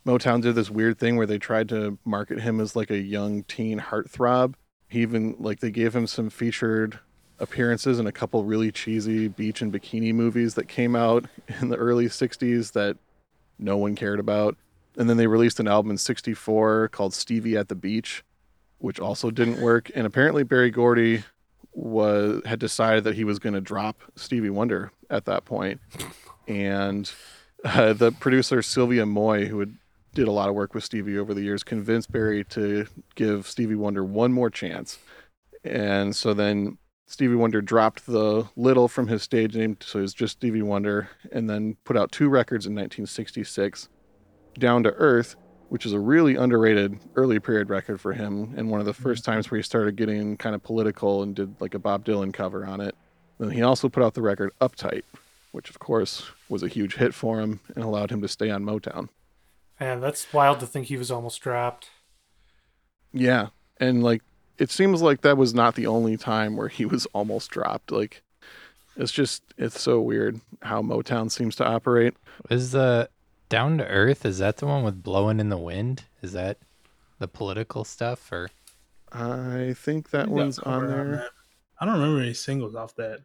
Motown 0.06 0.40
did 0.40 0.54
this 0.54 0.70
weird 0.70 0.98
thing 0.98 1.16
where 1.16 1.26
they 1.26 1.38
tried 1.38 1.68
to 1.68 1.98
market 2.04 2.40
him 2.40 2.60
as 2.60 2.74
like 2.74 2.90
a 2.90 2.98
young 2.98 3.44
teen 3.44 3.78
heartthrob. 3.78 4.54
He 4.88 5.02
even 5.02 5.36
like 5.38 5.60
they 5.60 5.70
gave 5.70 5.94
him 5.94 6.06
some 6.06 6.30
featured 6.30 6.98
appearances 7.38 7.98
in 7.98 8.06
a 8.06 8.12
couple 8.12 8.44
really 8.44 8.72
cheesy 8.72 9.28
beach 9.28 9.62
and 9.62 9.72
bikini 9.72 10.12
movies 10.12 10.54
that 10.54 10.66
came 10.66 10.96
out 10.96 11.26
in 11.60 11.68
the 11.68 11.76
early 11.76 12.06
60s 12.06 12.72
that 12.72 12.96
no 13.58 13.76
one 13.76 13.94
cared 13.94 14.18
about. 14.18 14.56
And 14.98 15.08
then 15.08 15.16
they 15.16 15.28
released 15.28 15.60
an 15.60 15.68
album 15.68 15.92
in 15.92 15.96
64 15.96 16.88
called 16.88 17.14
Stevie 17.14 17.56
at 17.56 17.68
the 17.68 17.76
Beach, 17.76 18.24
which 18.78 18.98
also 18.98 19.30
didn't 19.30 19.62
work. 19.62 19.90
And 19.94 20.06
apparently 20.06 20.42
Berry 20.42 20.70
Gordy 20.70 21.22
was 21.72 22.42
had 22.44 22.58
decided 22.58 23.04
that 23.04 23.14
he 23.14 23.22
was 23.22 23.38
going 23.38 23.54
to 23.54 23.60
drop 23.60 24.02
Stevie 24.16 24.50
Wonder 24.50 24.90
at 25.08 25.24
that 25.26 25.44
point. 25.44 25.80
And 26.48 27.10
uh, 27.64 27.92
the 27.92 28.10
producer 28.10 28.60
Sylvia 28.60 29.06
Moy, 29.06 29.46
who 29.46 29.60
had 29.60 29.74
did 30.14 30.26
a 30.26 30.32
lot 30.32 30.48
of 30.48 30.56
work 30.56 30.74
with 30.74 30.82
Stevie 30.82 31.16
over 31.16 31.32
the 31.32 31.42
years, 31.42 31.62
convinced 31.62 32.10
Berry 32.10 32.42
to 32.44 32.86
give 33.14 33.46
Stevie 33.46 33.76
Wonder 33.76 34.04
one 34.04 34.32
more 34.32 34.50
chance. 34.50 34.98
And 35.62 36.16
so 36.16 36.34
then 36.34 36.78
Stevie 37.06 37.36
Wonder 37.36 37.60
dropped 37.60 38.06
the 38.06 38.48
little 38.56 38.88
from 38.88 39.06
his 39.06 39.22
stage 39.22 39.54
name, 39.54 39.76
so 39.80 40.00
it 40.00 40.02
was 40.02 40.14
just 40.14 40.38
Stevie 40.38 40.62
Wonder, 40.62 41.08
and 41.30 41.48
then 41.48 41.76
put 41.84 41.96
out 41.96 42.10
two 42.10 42.28
records 42.28 42.66
in 42.66 42.74
1966 42.74 43.88
Down 44.58 44.82
to 44.84 44.92
Earth, 44.94 45.36
which 45.68 45.86
is 45.86 45.92
a 45.92 46.00
really 46.00 46.36
underrated 46.36 46.98
early 47.16 47.38
period 47.38 47.70
record 47.70 48.00
for 48.00 48.12
him, 48.12 48.54
and 48.56 48.70
one 48.70 48.80
of 48.80 48.86
the 48.86 48.92
mm-hmm. 48.92 49.02
first 49.02 49.24
times 49.24 49.50
where 49.50 49.58
he 49.58 49.62
started 49.62 49.96
getting 49.96 50.36
kind 50.36 50.54
of 50.54 50.62
political 50.62 51.22
and 51.22 51.34
did 51.34 51.60
like 51.60 51.74
a 51.74 51.78
Bob 51.78 52.04
Dylan 52.04 52.32
cover 52.32 52.66
on 52.66 52.80
it. 52.80 52.94
Then 53.38 53.50
he 53.50 53.62
also 53.62 53.88
put 53.88 54.02
out 54.02 54.14
the 54.14 54.22
record 54.22 54.52
Uptight, 54.60 55.04
which 55.52 55.70
of 55.70 55.78
course 55.78 56.30
was 56.48 56.62
a 56.62 56.68
huge 56.68 56.96
hit 56.96 57.14
for 57.14 57.40
him 57.40 57.60
and 57.74 57.84
allowed 57.84 58.10
him 58.10 58.20
to 58.22 58.28
stay 58.28 58.50
on 58.50 58.64
Motown. 58.64 59.08
Man, 59.78 60.00
that's 60.00 60.32
wild 60.32 60.58
to 60.60 60.66
think 60.66 60.86
he 60.86 60.96
was 60.96 61.10
almost 61.10 61.40
dropped. 61.40 61.90
Yeah. 63.12 63.48
And 63.78 64.02
like 64.02 64.22
it 64.58 64.70
seems 64.70 65.02
like 65.02 65.20
that 65.20 65.36
was 65.36 65.54
not 65.54 65.76
the 65.76 65.86
only 65.86 66.16
time 66.16 66.56
where 66.56 66.68
he 66.68 66.84
was 66.84 67.06
almost 67.06 67.50
dropped. 67.50 67.92
Like 67.92 68.22
it's 68.96 69.12
just 69.12 69.42
it's 69.56 69.80
so 69.80 70.00
weird 70.00 70.40
how 70.62 70.82
Motown 70.82 71.30
seems 71.30 71.54
to 71.56 71.66
operate. 71.66 72.14
Is 72.50 72.72
the 72.72 73.08
Down 73.48 73.78
to 73.78 73.86
Earth? 73.86 74.24
Is 74.24 74.38
that 74.38 74.58
the 74.58 74.66
one 74.66 74.84
with 74.84 75.02
blowing 75.02 75.40
in 75.40 75.48
the 75.48 75.58
wind? 75.58 76.04
Is 76.22 76.32
that 76.32 76.58
the 77.18 77.28
political 77.28 77.84
stuff 77.84 78.30
or? 78.32 78.48
I 79.12 79.74
think 79.76 80.10
that 80.10 80.28
You 80.28 80.34
got 80.34 80.42
one's 80.42 80.58
on 80.58 80.80
cover 80.82 80.86
there. 80.88 81.04
that. 81.16 81.30
I 81.80 81.86
don't 81.86 81.94
remember 82.00 82.20
any 82.20 82.34
singles 82.34 82.74
off 82.74 82.94
that. 82.96 83.20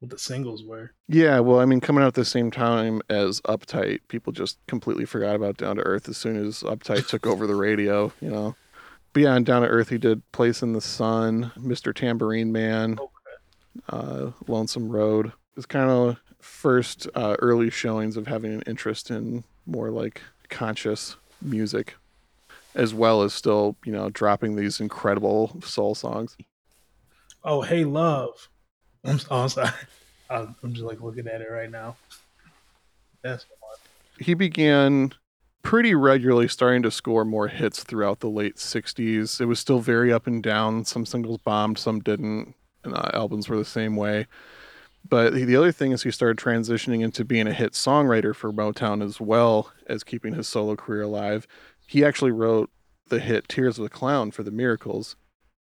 What 0.00 0.10
the 0.10 0.18
singles 0.18 0.64
were. 0.64 0.90
Yeah, 1.08 1.38
well, 1.38 1.60
I 1.60 1.64
mean, 1.64 1.80
coming 1.80 2.02
out 2.02 2.08
at 2.08 2.14
the 2.14 2.24
same 2.24 2.50
time 2.50 3.00
as 3.08 3.40
Uptight, 3.42 4.00
people 4.08 4.32
just 4.32 4.58
completely 4.66 5.04
forgot 5.04 5.36
about 5.36 5.56
Down 5.58 5.76
to 5.76 5.82
Earth 5.82 6.08
as 6.08 6.16
soon 6.16 6.36
as 6.44 6.64
Uptight 6.64 7.06
took 7.06 7.24
over 7.24 7.46
the 7.46 7.54
radio, 7.54 8.12
you 8.20 8.28
know. 8.28 8.56
But 9.12 9.22
yeah, 9.22 9.34
on 9.34 9.44
Down 9.44 9.62
to 9.62 9.68
Earth, 9.68 9.90
he 9.90 9.98
did 9.98 10.22
Place 10.32 10.60
in 10.60 10.72
the 10.72 10.80
Sun, 10.80 11.52
Mr. 11.56 11.94
Tambourine 11.94 12.50
Man, 12.50 12.98
uh, 13.88 14.32
Lonesome 14.48 14.88
Road. 14.88 15.26
It 15.28 15.32
was 15.56 15.66
kind 15.66 15.88
of 15.88 16.20
first 16.40 17.06
uh, 17.14 17.36
early 17.38 17.70
showings 17.70 18.16
of 18.16 18.26
having 18.26 18.52
an 18.54 18.62
interest 18.66 19.08
in 19.10 19.44
more 19.66 19.90
like 19.90 20.22
conscious 20.48 21.16
music, 21.40 21.94
as 22.74 22.94
well 22.94 23.22
as 23.22 23.32
still, 23.32 23.76
you 23.84 23.92
know, 23.92 24.10
dropping 24.10 24.56
these 24.56 24.80
incredible 24.80 25.60
soul 25.64 25.94
songs. 25.94 26.36
Oh, 27.44 27.62
hey, 27.62 27.84
love. 27.84 28.48
I'm, 29.04 29.18
oh, 29.30 29.42
I'm 29.42 29.48
sorry. 29.48 29.70
I'm 30.30 30.56
just 30.70 30.84
like 30.84 31.00
looking 31.00 31.26
at 31.26 31.40
it 31.40 31.50
right 31.50 31.70
now. 31.70 31.96
That's 33.22 33.44
one. 33.60 33.76
he 34.18 34.34
began 34.34 35.12
pretty 35.62 35.94
regularly 35.94 36.48
starting 36.48 36.82
to 36.82 36.90
score 36.90 37.24
more 37.24 37.48
hits 37.48 37.84
throughout 37.84 38.20
the 38.20 38.28
late 38.28 38.56
60s. 38.56 39.40
It 39.40 39.46
was 39.46 39.60
still 39.60 39.78
very 39.78 40.12
up 40.12 40.26
and 40.26 40.42
down. 40.42 40.84
Some 40.84 41.06
singles 41.06 41.38
bombed, 41.38 41.78
some 41.78 42.00
didn't. 42.00 42.54
And 42.84 42.94
uh, 42.94 43.10
albums 43.14 43.48
were 43.48 43.56
the 43.56 43.64
same 43.64 43.94
way. 43.94 44.26
But 45.08 45.34
the 45.34 45.56
other 45.56 45.72
thing 45.72 45.92
is 45.92 46.02
he 46.02 46.10
started 46.10 46.38
transitioning 46.42 47.02
into 47.02 47.24
being 47.24 47.46
a 47.46 47.52
hit 47.52 47.72
songwriter 47.72 48.34
for 48.34 48.52
Motown 48.52 49.02
as 49.04 49.20
well 49.20 49.70
as 49.86 50.04
keeping 50.04 50.34
his 50.34 50.48
solo 50.48 50.76
career 50.76 51.02
alive. 51.02 51.46
He 51.86 52.04
actually 52.04 52.30
wrote 52.30 52.70
the 53.08 53.18
hit 53.18 53.48
Tears 53.48 53.78
of 53.78 53.82
the 53.82 53.90
Clown 53.90 54.30
for 54.30 54.42
the 54.42 54.50
Miracles 54.50 55.16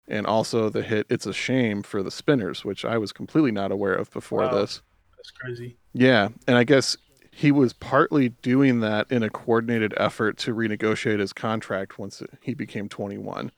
and 0.08 0.26
also 0.26 0.68
the 0.68 0.82
hit 0.82 1.06
It's 1.10 1.26
a 1.26 1.32
Shame 1.32 1.82
for 1.82 2.02
the 2.02 2.10
Spinners, 2.10 2.64
which 2.64 2.84
I 2.84 2.98
was 2.98 3.12
completely 3.12 3.52
not 3.52 3.70
aware 3.70 3.94
of 3.94 4.10
before 4.10 4.40
Wow. 4.42 4.54
this. 4.54 4.82
That's 5.16 5.30
crazy. 5.30 5.76
Yeah, 5.92 6.28
and 6.46 6.56
I 6.56 6.64
guess 6.64 6.96
he 7.30 7.52
was 7.52 7.72
partly 7.72 8.30
doing 8.30 8.80
that 8.80 9.10
in 9.12 9.22
a 9.22 9.30
coordinated 9.30 9.92
effort 9.96 10.38
to 10.38 10.54
renegotiate 10.54 11.18
his 11.18 11.32
contract 11.32 11.98
once 11.98 12.22
he 12.40 12.54
became 12.54 12.88
21. 12.88 13.52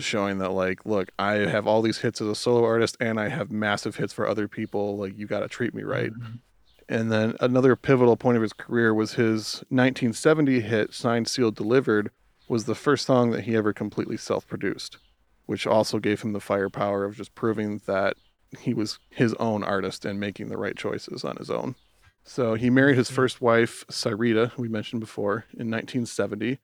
Showing 0.00 0.38
that, 0.38 0.52
like, 0.52 0.84
look, 0.84 1.10
I 1.18 1.34
have 1.34 1.66
all 1.66 1.82
these 1.82 1.98
hits 1.98 2.20
as 2.20 2.28
a 2.28 2.34
solo 2.34 2.64
artist 2.64 2.96
and 3.00 3.18
I 3.18 3.28
have 3.28 3.50
massive 3.50 3.96
hits 3.96 4.12
for 4.12 4.28
other 4.28 4.48
people. 4.48 4.96
Like, 4.96 5.16
you 5.16 5.26
got 5.26 5.40
to 5.40 5.48
treat 5.48 5.74
me 5.74 5.82
right. 5.82 6.12
Mhm. 6.12 6.40
And 6.88 7.10
then 7.10 7.34
another 7.40 7.74
pivotal 7.74 8.16
point 8.16 8.36
of 8.36 8.42
his 8.42 8.52
career 8.52 8.94
was 8.94 9.14
his 9.14 9.64
1970 9.70 10.60
hit, 10.60 10.94
Signed, 10.94 11.28
Sealed, 11.28 11.56
Delivered, 11.56 12.10
was 12.48 12.64
the 12.64 12.74
first 12.76 13.06
song 13.06 13.30
that 13.32 13.42
he 13.44 13.56
ever 13.56 13.72
completely 13.72 14.16
self 14.16 14.46
produced, 14.46 14.98
which 15.46 15.66
also 15.66 15.98
gave 15.98 16.22
him 16.22 16.32
the 16.32 16.40
firepower 16.40 17.04
of 17.04 17.16
just 17.16 17.34
proving 17.34 17.80
that 17.86 18.16
he 18.60 18.72
was 18.72 18.98
his 19.10 19.34
own 19.34 19.64
artist 19.64 20.04
and 20.04 20.20
making 20.20 20.48
the 20.48 20.56
right 20.56 20.76
choices 20.76 21.24
on 21.24 21.36
his 21.36 21.50
own. 21.50 21.74
So 22.22 22.54
he 22.54 22.70
married 22.70 22.96
his 22.96 23.10
first 23.10 23.40
wife, 23.40 23.84
Syreeta, 23.88 24.56
we 24.56 24.68
mentioned 24.68 25.00
before, 25.00 25.44
in 25.52 25.70
1970. 25.70 26.58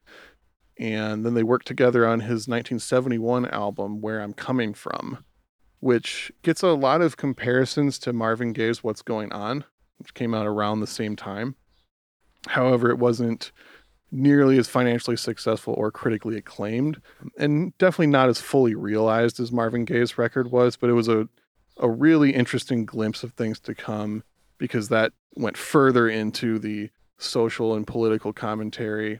And 0.79 1.25
then 1.25 1.33
they 1.33 1.43
worked 1.43 1.67
together 1.67 2.07
on 2.07 2.21
his 2.21 2.47
1971 2.47 3.47
album, 3.47 4.01
Where 4.01 4.21
I'm 4.21 4.33
Coming 4.33 4.73
From, 4.73 5.23
which 5.79 6.31
gets 6.41 6.63
a 6.63 6.69
lot 6.69 7.01
of 7.01 7.17
comparisons 7.17 7.99
to 7.99 8.13
Marvin 8.13 8.53
Gaye's 8.53 8.83
What's 8.83 9.01
Going 9.01 9.31
On, 9.31 9.65
which 9.97 10.13
came 10.13 10.33
out 10.33 10.47
around 10.47 10.79
the 10.79 10.87
same 10.87 11.15
time. 11.15 11.55
However, 12.47 12.89
it 12.89 12.97
wasn't 12.97 13.51
nearly 14.11 14.57
as 14.59 14.67
financially 14.67 15.17
successful 15.17 15.73
or 15.75 15.91
critically 15.91 16.37
acclaimed, 16.37 17.01
and 17.37 17.75
definitely 17.77 18.07
not 18.07 18.29
as 18.29 18.39
fully 18.39 18.75
realized 18.75 19.39
as 19.39 19.51
Marvin 19.51 19.85
Gaye's 19.85 20.17
record 20.17 20.51
was, 20.51 20.75
but 20.75 20.89
it 20.89 20.93
was 20.93 21.07
a, 21.07 21.27
a 21.77 21.89
really 21.89 22.33
interesting 22.33 22.85
glimpse 22.85 23.23
of 23.23 23.33
things 23.33 23.59
to 23.61 23.73
come 23.73 24.23
because 24.59 24.89
that 24.89 25.13
went 25.35 25.57
further 25.57 26.07
into 26.07 26.59
the 26.59 26.89
social 27.17 27.73
and 27.73 27.87
political 27.87 28.31
commentary. 28.31 29.19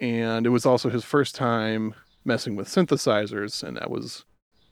And 0.00 0.46
it 0.46 0.50
was 0.50 0.64
also 0.64 0.88
his 0.88 1.04
first 1.04 1.34
time 1.34 1.94
messing 2.24 2.56
with 2.56 2.68
synthesizers, 2.68 3.62
and 3.62 3.76
that 3.76 3.90
was 3.90 4.24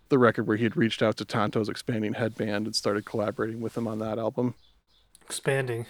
the 0.09 0.19
record 0.19 0.47
where 0.47 0.57
he 0.57 0.65
had 0.65 0.77
reached 0.77 1.03
out 1.03 1.17
to 1.19 1.25
Tonto's 1.25 1.69
Expanding 1.69 2.15
Head 2.15 2.35
Band 2.35 2.67
and 2.67 2.75
started 2.75 3.05
collaborating 3.05 3.61
with 3.61 3.77
him 3.77 3.87
on 3.87 3.99
that 3.99 4.19
album. 4.19 4.55
Expanding. 5.23 5.87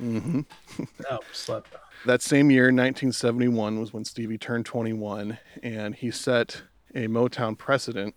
Mm-hmm. 0.00 0.40
Oh, 1.10 1.20
slept. 1.32 1.74
That 2.04 2.22
same 2.22 2.50
year, 2.50 2.64
1971, 2.64 3.80
was 3.80 3.92
when 3.92 4.04
Stevie 4.04 4.38
turned 4.38 4.66
21, 4.66 5.38
and 5.62 5.94
he 5.94 6.10
set 6.10 6.62
a 6.94 7.06
Motown 7.06 7.56
precedent 7.56 8.14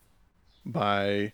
by 0.66 1.34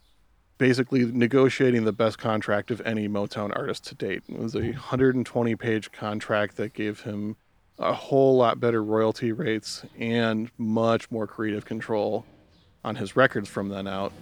basically 0.57 1.05
negotiating 1.05 1.85
the 1.85 1.91
best 1.91 2.17
contract 2.17 2.71
of 2.71 2.81
any 2.85 3.07
Motown 3.07 3.55
artist 3.55 3.85
to 3.87 3.95
date. 3.95 4.23
It 4.29 4.39
was 4.39 4.55
a 4.55 4.59
120 4.59 5.55
page 5.55 5.91
contract 5.91 6.57
that 6.57 6.73
gave 6.73 7.01
him 7.01 7.35
a 7.77 7.93
whole 7.93 8.37
lot 8.37 8.59
better 8.59 8.83
royalty 8.83 9.31
rates 9.31 9.83
and 9.99 10.49
much 10.57 11.11
more 11.11 11.27
creative 11.27 11.65
control 11.65 12.25
on 12.83 12.95
his 12.95 13.15
records 13.15 13.49
from 13.49 13.69
then 13.69 13.87
out, 13.87 14.13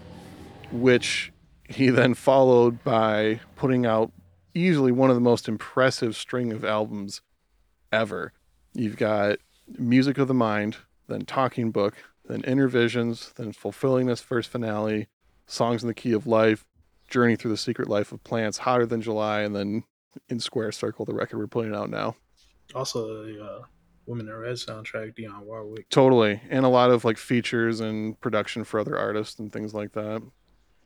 which 0.71 1.31
he 1.69 1.89
then 1.89 2.13
followed 2.13 2.83
by 2.83 3.39
putting 3.55 3.85
out 3.85 4.11
easily 4.53 4.91
one 4.91 5.09
of 5.09 5.15
the 5.15 5.21
most 5.21 5.47
impressive 5.47 6.15
string 6.15 6.51
of 6.51 6.63
albums 6.63 7.21
ever. 7.91 8.33
You've 8.73 8.97
got 8.97 9.39
Music 9.67 10.17
of 10.17 10.27
the 10.27 10.33
Mind, 10.33 10.77
then 11.07 11.25
Talking 11.25 11.71
Book, 11.71 11.95
then 12.25 12.41
Innervisions, 12.43 13.33
then 13.35 13.51
Fulfillingness' 13.51 14.21
First 14.21 14.49
Finale, 14.49 15.07
Songs 15.45 15.83
in 15.83 15.87
the 15.87 15.93
Key 15.93 16.13
of 16.13 16.25
Life, 16.25 16.65
Journey 17.09 17.35
Through 17.35 17.51
the 17.51 17.57
Secret 17.57 17.87
Life 17.87 18.11
of 18.11 18.23
Plants, 18.23 18.59
Hotter 18.59 18.85
Than 18.85 19.01
July, 19.01 19.41
and 19.41 19.55
then 19.55 19.83
In 20.29 20.39
Square 20.39 20.71
Circle, 20.73 21.05
the 21.05 21.13
record 21.13 21.37
we're 21.37 21.47
putting 21.47 21.75
out 21.75 21.89
now. 21.89 22.15
Also, 22.75 23.23
the 23.25 23.43
uh, 23.43 23.61
Women 24.05 24.27
in 24.27 24.33
Red 24.35 24.55
soundtrack, 24.55 25.15
Dionne 25.17 25.43
Warwick. 25.43 25.87
Totally. 25.89 26.41
And 26.49 26.65
a 26.65 26.69
lot 26.69 26.91
of 26.91 27.05
like 27.05 27.17
features 27.17 27.79
and 27.79 28.19
production 28.19 28.63
for 28.63 28.79
other 28.79 28.97
artists 28.97 29.39
and 29.39 29.51
things 29.51 29.73
like 29.73 29.93
that. 29.93 30.21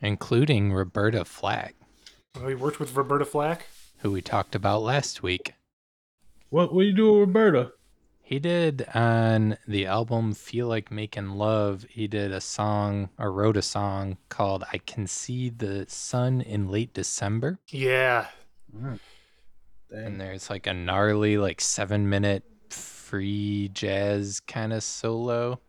including 0.02 0.72
Roberta 0.74 1.26
Flack, 1.26 1.76
Oh, 2.36 2.48
he 2.48 2.54
worked 2.56 2.80
with 2.80 2.96
Roberta 2.96 3.26
Flack. 3.26 3.66
who 4.00 4.12
we 4.12 4.22
talked 4.22 4.54
about 4.54 4.84
last 4.84 5.24
week. 5.24 5.56
What 6.50 6.74
what 6.74 6.86
you 6.86 6.94
do 6.94 7.12
with 7.14 7.22
Roberta? 7.30 7.72
He 8.22 8.40
did 8.40 8.86
on 8.94 9.58
the 9.68 9.86
album 9.86 10.34
Feel 10.34 10.68
Like 10.68 10.92
Making 10.92 11.32
Love, 11.32 11.86
he 11.90 12.08
did 12.08 12.32
a 12.32 12.42
song 12.42 13.10
or 13.18 13.32
wrote 13.32 13.56
a 13.58 13.62
song 13.62 14.18
called 14.30 14.66
I 14.72 14.78
Can 14.80 15.08
See 15.08 15.50
the 15.50 15.86
Sun 15.88 16.42
in 16.42 16.68
Late 16.70 16.94
December. 16.94 17.60
Yeah. 17.70 18.28
And 18.74 19.00
Dang. 19.92 20.18
there's 20.18 20.50
like 20.50 20.68
a 20.68 20.74
gnarly, 20.74 21.38
like 21.38 21.62
seven 21.62 22.10
minute 22.10 22.44
free 22.70 23.70
jazz 23.74 24.40
kind 24.42 24.74
of 24.74 24.84
solo. 24.84 25.60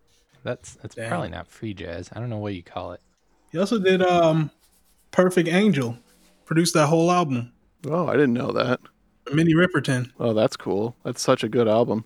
That's 0.44 0.74
that's 0.76 0.94
Damn. 0.94 1.08
probably 1.08 1.28
not 1.28 1.46
free 1.46 1.74
jazz. 1.74 2.08
I 2.12 2.18
don't 2.20 2.30
know 2.30 2.38
what 2.38 2.54
you 2.54 2.62
call 2.62 2.92
it. 2.92 3.00
He 3.52 3.58
also 3.58 3.78
did 3.78 4.02
um 4.02 4.50
Perfect 5.10 5.48
Angel, 5.48 5.96
produced 6.44 6.74
that 6.74 6.86
whole 6.86 7.10
album. 7.10 7.52
Oh, 7.88 8.06
I 8.08 8.12
didn't 8.12 8.34
know 8.34 8.52
that. 8.52 8.80
Minnie 9.32 9.54
Riperton. 9.54 10.10
Oh, 10.18 10.32
that's 10.32 10.56
cool. 10.56 10.96
That's 11.04 11.20
such 11.22 11.44
a 11.44 11.48
good 11.48 11.68
album. 11.68 12.04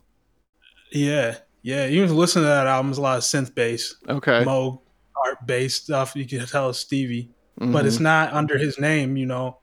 Yeah, 0.91 1.37
yeah. 1.63 1.87
You 1.87 2.03
was 2.03 2.13
listening 2.13 2.45
to 2.45 2.49
that 2.49 2.67
album. 2.67 2.91
It's 2.91 2.99
a 2.99 3.03
lot 3.03 3.19
of 3.19 3.25
synth 3.25 3.55
bass, 3.55 3.97
Okay. 4.09 4.45
Moog 4.45 4.81
art 5.25 5.47
based 5.47 5.85
stuff. 5.85 6.15
You 6.17 6.27
can 6.27 6.45
tell 6.47 6.71
it's 6.71 6.79
Stevie, 6.79 7.31
but 7.59 7.67
Mhm. 7.67 7.85
it's 7.87 8.01
not 8.01 8.33
under 8.33 8.59
his 8.59 8.79
name. 8.79 9.17
You 9.17 9.27
know, 9.27 9.59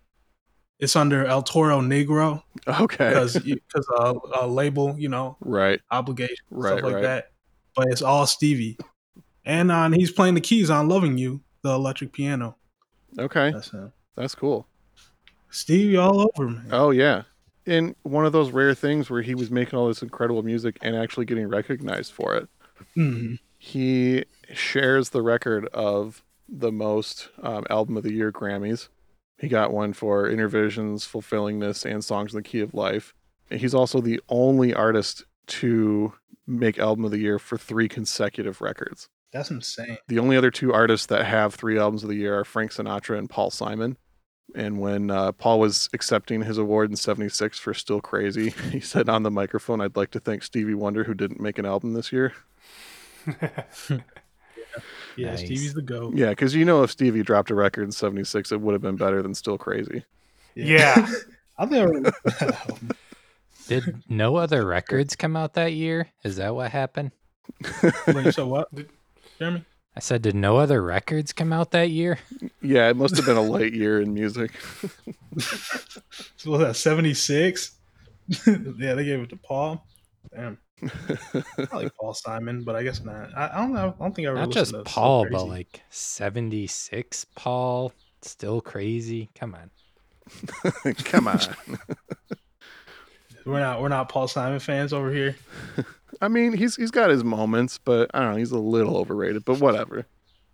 it's 0.79 0.95
under 0.95 1.25
El 1.25 1.43
Toro 1.43 1.81
Negro 1.81 2.41
okay. 2.67 3.09
because 3.09 3.37
because 3.37 3.87
a, 3.97 4.13
a 4.41 4.47
label, 4.47 4.95
you 4.97 5.09
know, 5.09 5.37
right. 5.41 5.79
obligation, 5.91 6.37
Right, 6.49 6.71
stuff 6.71 6.83
like 6.83 6.95
right. 6.95 7.01
that. 7.03 7.31
But 7.75 7.87
it's 7.89 8.01
all 8.01 8.25
Stevie, 8.25 8.77
and 9.45 9.71
on 9.71 9.93
he's 9.93 10.11
playing 10.11 10.35
the 10.35 10.41
keys 10.41 10.69
on 10.69 10.89
"Loving 10.89 11.17
You," 11.17 11.41
the 11.61 11.71
electric 11.71 12.13
piano. 12.13 12.55
Okay. 13.17 13.51
That's 13.51 13.71
him. 13.71 13.91
That's 14.15 14.35
cool. 14.35 14.67
Stevie 15.49 15.97
all 15.97 16.21
over, 16.21 16.49
man. 16.49 16.67
Oh 16.71 16.91
yeah. 16.91 17.23
And 17.65 17.95
one 18.03 18.25
of 18.25 18.31
those 18.31 18.51
rare 18.51 18.73
things 18.73 19.09
where 19.09 19.21
he 19.21 19.35
was 19.35 19.51
making 19.51 19.77
all 19.77 19.87
this 19.87 20.01
incredible 20.01 20.41
music 20.43 20.77
and 20.81 20.95
actually 20.95 21.25
getting 21.25 21.47
recognized 21.47 22.13
for 22.13 22.35
it. 22.35 22.47
hmm 22.95 23.35
He 23.57 24.25
shares 24.53 25.09
the 25.09 25.21
record 25.21 25.67
of 25.67 26.23
the 26.47 26.71
most 26.71 27.29
um, 27.43 27.65
album 27.69 27.97
of 27.97 28.03
the 28.03 28.13
year 28.13 28.31
Grammys. 28.31 28.87
He 29.39 29.47
got 29.47 29.71
one 29.71 29.93
for 29.93 30.30
Innervisions, 30.30 31.06
Fulfillingness, 31.06 31.86
and 31.86 32.04
Songs 32.04 32.34
in 32.34 32.38
the 32.38 32.43
Key 32.43 32.60
of 32.60 32.73
Life. 32.73 33.13
And 33.49 33.60
he's 33.60 33.73
also 33.73 34.02
the 34.02 34.19
only 34.30 34.73
artist 34.73 35.23
to 35.47 36.13
make 36.45 36.78
album 36.78 37.06
of 37.06 37.12
the 37.12 37.19
year 37.19 37.39
for 37.39 37.58
three 37.58 37.88
consecutive 37.88 38.60
records. 38.60 39.08
That's 39.32 39.52
insane. 39.52 39.97
The 40.08 40.19
only 40.19 40.36
other 40.36 40.52
two 40.52 40.73
artists 40.73 41.06
that 41.08 41.25
have 41.25 41.54
three 41.54 41.78
albums 41.78 42.04
of 42.04 42.10
the 42.10 42.15
year 42.15 42.39
are 42.39 42.43
Frank 42.43 42.71
Sinatra 42.71 43.17
and 43.17 43.30
Paul 43.30 43.52
Simon. 43.52 43.97
And 44.56 44.80
when 44.80 45.12
uh, 45.12 45.32
Paul 45.34 45.60
was 45.60 45.89
accepting 45.93 46.41
his 46.41 46.58
award 46.58 46.89
in 46.89 46.95
76 46.95 47.60
for 47.60 47.73
Still 47.73 48.02
Crazy, 48.02 48.49
he 48.71 48.80
said 48.80 49.08
on 49.08 49.23
the 49.23 49.32
microphone, 49.32 49.80
I'd 49.80 49.95
like 49.95 50.12
to 50.12 50.19
thank 50.19 50.43
Stevie 50.43 50.73
Wonder, 50.73 51.04
who 51.04 51.13
didn't 51.13 51.39
make 51.39 51.60
an 51.60 51.65
album 51.65 51.93
this 51.93 52.12
year. 52.12 52.34
Yeah, 54.69 54.82
Nice. 55.27 55.39
Stevie's 55.39 55.73
the 55.73 55.82
goat. 55.82 56.15
Yeah, 56.15 56.29
because 56.29 56.55
you 56.55 56.65
know, 56.65 56.84
if 56.84 56.91
Stevie 56.91 57.23
dropped 57.23 57.49
a 57.49 57.55
record 57.55 57.84
in 57.84 57.91
76, 57.91 58.51
it 58.51 58.62
would 58.62 58.73
have 58.73 58.82
been 58.82 58.95
better 58.95 59.21
than 59.21 59.34
Still 59.34 59.58
Crazy. 59.58 60.03
Yeah. 60.55 61.08
I 61.58 61.65
think 61.65 61.82
I 61.82 61.84
remember 61.84 62.13
that 62.23 62.41
album. 62.69 62.91
Did 63.67 64.03
no 64.10 64.38
other 64.38 64.65
records 64.65 65.15
come 65.15 65.36
out 65.36 65.53
that 65.53 65.73
year? 65.73 66.08
Is 66.23 66.38
that 66.38 66.55
what 66.55 66.71
happened? 66.71 67.12
Wait, 68.08 68.34
so 68.34 68.47
what? 68.47 68.67
Jeremy? 69.38 69.63
I 69.95 69.99
said, 69.99 70.21
did 70.21 70.36
no 70.36 70.58
other 70.58 70.82
records 70.82 71.34
come 71.34 71.51
out 71.51 71.71
that 71.71 71.89
year? 71.89 72.19
Yeah, 72.62 72.89
it 72.89 72.95
must 72.95 73.15
have 73.17 73.25
been 73.25 73.38
a 73.38 73.41
light 73.41 73.73
year 73.73 74.01
in 74.01 74.13
music. 74.13 74.51
So 76.38 76.51
was 76.51 76.62
that 76.62 76.75
76? 76.75 77.71
yeah, 78.47 78.93
they 78.93 79.05
gave 79.05 79.19
it 79.19 79.29
to 79.29 79.36
Paul. 79.38 79.86
Damn. 80.34 80.58
I 80.83 81.75
like 81.75 81.95
Paul 81.95 82.13
Simon, 82.13 82.63
but 82.63 82.75
I 82.75 82.83
guess 82.83 83.03
not. 83.03 83.29
I, 83.35 83.49
I 83.53 83.57
don't 83.57 83.73
know. 83.73 83.95
I 83.99 84.03
don't 84.03 84.15
think 84.15 84.27
I 84.27 84.31
ever 84.31 84.39
Not 84.39 84.51
just 84.51 84.71
to 84.71 84.83
Paul, 84.83 85.27
but 85.29 85.45
like 85.45 85.81
76 85.89 87.25
Paul. 87.35 87.93
Still 88.21 88.61
crazy. 88.61 89.29
Come 89.35 89.55
on. 89.55 89.71
Come 91.05 91.27
on. 91.27 91.39
we're 93.45 93.59
not 93.59 93.81
we're 93.81 93.87
not 93.89 94.09
Paul 94.09 94.27
Simon 94.27 94.59
fans 94.59 94.93
over 94.93 95.11
here. 95.11 95.35
I 96.21 96.27
mean, 96.27 96.54
he's 96.54 96.75
he's 96.75 96.91
got 96.91 97.10
his 97.10 97.23
moments, 97.23 97.77
but 97.77 98.12
I 98.13 98.19
don't 98.19 98.31
know, 98.31 98.37
he's 98.37 98.51
a 98.51 98.60
little 98.60 98.97
overrated. 98.97 99.45
But 99.45 99.60
whatever. 99.60 100.06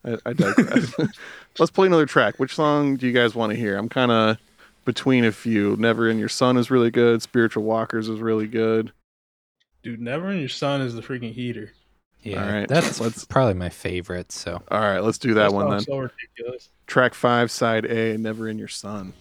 I, 0.03 0.17
I 0.25 0.33
digress. 0.33 0.93
Let's 1.59 1.71
play 1.71 1.87
another 1.87 2.05
track. 2.05 2.35
Which 2.37 2.53
song 2.55 2.95
do 2.97 3.07
you 3.07 3.13
guys 3.13 3.33
want 3.33 3.51
to 3.51 3.57
hear? 3.57 3.75
I'm 3.75 3.89
kind 3.89 4.11
of 4.11 4.37
between 4.85 5.25
a 5.25 5.31
few. 5.31 5.75
Never 5.77 6.07
in 6.09 6.19
Your 6.19 6.29
Sun 6.29 6.57
is 6.57 6.69
really 6.69 6.91
good. 6.91 7.21
Spiritual 7.21 7.63
Walkers 7.63 8.07
is 8.07 8.19
really 8.19 8.47
good. 8.47 8.91
Dude, 9.85 10.01
Never 10.01 10.31
in 10.31 10.39
Your 10.39 10.49
Sun 10.49 10.81
is 10.81 10.95
the 10.95 11.03
freaking 11.03 11.31
heater. 11.31 11.71
Yeah, 12.23 12.51
right, 12.51 12.67
that's 12.67 12.99
let's- 12.99 13.23
probably 13.23 13.53
my 13.53 13.69
favorite. 13.69 14.31
So 14.31 14.59
All 14.71 14.79
right, 14.79 14.97
let's 14.97 15.19
do 15.19 15.35
that 15.35 15.53
one 15.53 15.69
then. 15.69 15.81
So 15.81 15.97
ridiculous. 15.99 16.69
Track 16.87 17.13
five, 17.13 17.51
side 17.51 17.85
A, 17.85 18.17
Never 18.17 18.49
in 18.49 18.57
Your 18.57 18.67
Sun. 18.67 19.13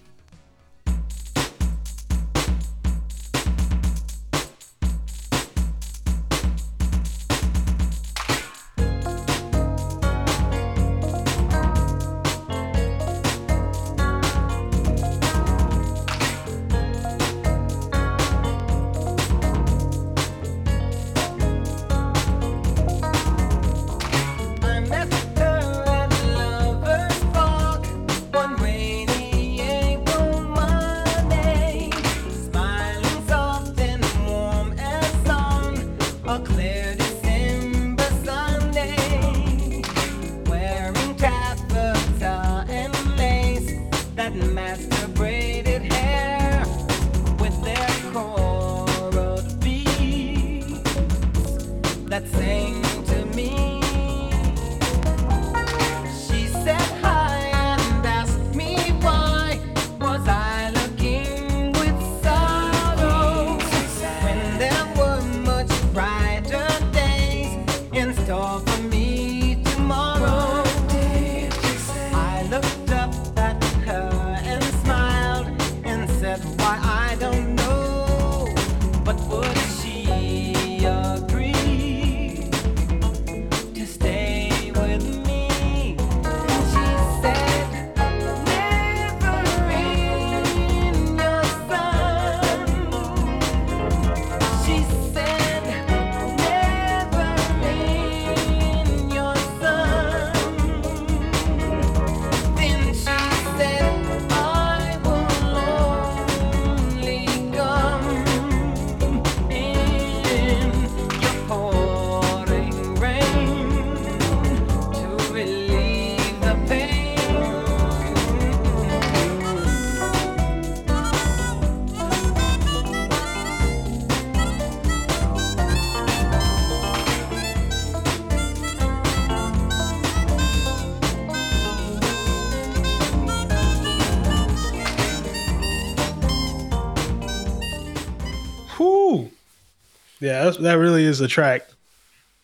That's, 140.44 140.56
that 140.58 140.74
really 140.74 141.04
is 141.04 141.20
a 141.20 141.28
track 141.28 141.66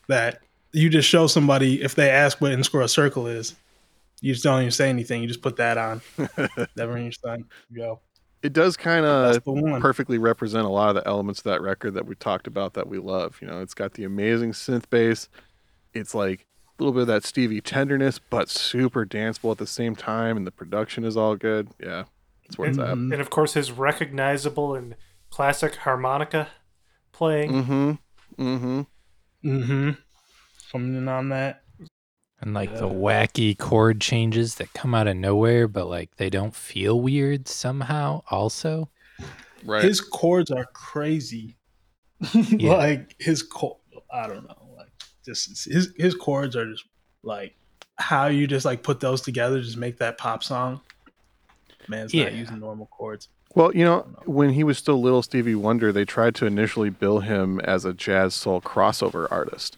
that 0.09 0.41
you 0.73 0.89
just 0.89 1.09
show 1.09 1.27
somebody 1.27 1.83
if 1.83 1.95
they 1.95 2.11
ask 2.11 2.41
what 2.41 2.53
in 2.53 2.63
square 2.65 2.87
circle 2.89 3.27
is. 3.27 3.55
You 4.21 4.33
just 4.33 4.45
don't 4.45 4.61
even 4.61 4.71
say 4.71 4.89
anything. 4.91 5.23
You 5.23 5.29
just 5.29 5.43
put 5.43 5.57
that 5.57 5.79
on. 5.79 6.01
Never 6.77 6.97
in 6.97 7.05
your 7.05 7.13
Sun. 7.13 7.45
Go. 7.75 8.01
It 8.43 8.53
does 8.53 8.77
kind 8.77 9.05
of 9.07 9.33
That's 9.33 9.45
the 9.45 9.53
one. 9.53 9.81
perfectly 9.81 10.19
represent 10.19 10.65
a 10.65 10.69
lot 10.69 10.91
of 10.91 10.95
the 10.97 11.07
elements 11.09 11.41
of 11.41 11.45
that 11.45 11.61
record 11.63 11.95
that 11.95 12.07
we 12.07 12.15
talked 12.15 12.47
about 12.47 12.75
that 12.75 12.87
we 12.87 12.99
love. 12.99 13.39
You 13.41 13.49
know, 13.49 13.61
it's 13.61 13.75
got 13.75 13.95
the 13.95 14.05
amazing 14.05 14.53
synth 14.53 14.89
bass. 14.91 15.29
It's 15.95 16.15
like 16.15 16.47
a 16.79 16.83
little 16.83 16.93
bit 16.93 17.03
of 17.03 17.07
that 17.09 17.25
Stevie 17.25 17.61
tenderness, 17.61 18.19
but 18.19 18.49
super 18.49 19.05
danceable 19.05 19.51
at 19.53 19.59
the 19.59 19.67
same 19.67 19.95
time, 19.97 20.37
and 20.37 20.47
the 20.47 20.51
production 20.53 21.05
is 21.05 21.17
all 21.17 21.37
good. 21.37 21.69
Yeah, 21.79 22.05
that's 22.45 22.57
where 22.57 22.69
it's 22.69 22.79
at. 22.79 22.87
Mhm. 22.89 23.13
And 23.13 23.21
of 23.21 23.29
course, 23.31 23.55
his 23.55 23.73
recognizable 23.73 24.75
and 24.75 24.97
classic 25.31 25.77
harmonica 25.77 26.49
playing. 27.21 27.53
Mm-hmm. 27.53 28.43
Mm-hmm. 28.43 28.81
Mm-hmm. 29.45 29.91
Something 30.71 31.07
on 31.07 31.29
that. 31.29 31.63
And 32.41 32.55
like 32.55 32.75
the 32.75 32.89
wacky 32.89 33.57
chord 33.57 34.01
changes 34.01 34.55
that 34.55 34.73
come 34.73 34.95
out 34.95 35.07
of 35.07 35.17
nowhere, 35.19 35.69
but 35.69 35.87
like 35.87 36.17
they 36.17 36.31
don't 36.31 36.55
feel 36.55 36.99
weird 36.99 37.47
somehow, 37.47 38.23
also. 38.31 38.89
Right. 39.63 39.85
His 39.85 40.01
chords 40.01 40.51
are 40.51 40.65
crazy. 40.73 41.57
Yeah. 42.35 42.75
like 42.75 43.17
his 43.19 43.43
chord, 43.43 43.77
I 44.11 44.27
don't 44.27 44.47
know. 44.49 44.75
Like 44.77 44.93
just 45.25 45.67
his 45.67 45.93
his 45.97 46.15
chords 46.15 46.57
are 46.57 46.71
just 46.71 46.85
like 47.23 47.55
how 47.97 48.27
you 48.29 48.47
just 48.47 48.65
like 48.65 48.83
put 48.83 49.01
those 49.01 49.21
together, 49.21 49.61
just 49.61 49.77
make 49.77 49.99
that 49.99 50.17
pop 50.17 50.43
song. 50.43 50.81
Man, 51.89 52.07
it's 52.07 52.15
not 52.15 52.33
using 52.33 52.61
normal 52.61 52.87
chords. 52.87 53.29
Well, 53.55 53.75
you 53.75 53.85
know, 53.85 54.03
when 54.27 54.51
he 54.51 54.63
was 54.63 54.79
still 54.79 55.01
little 55.01 55.23
Stevie 55.23 55.55
Wonder, 55.57 55.93
they 55.93 56.05
tried 56.05 56.35
to 56.37 56.47
initially 56.47 56.91
bill 56.91 57.21
him 57.21 57.61
as 57.61 57.85
a 57.85 57.93
jazz 57.93 58.35
soul 58.35 58.61
crossover 58.61 59.27
artist. 59.31 59.77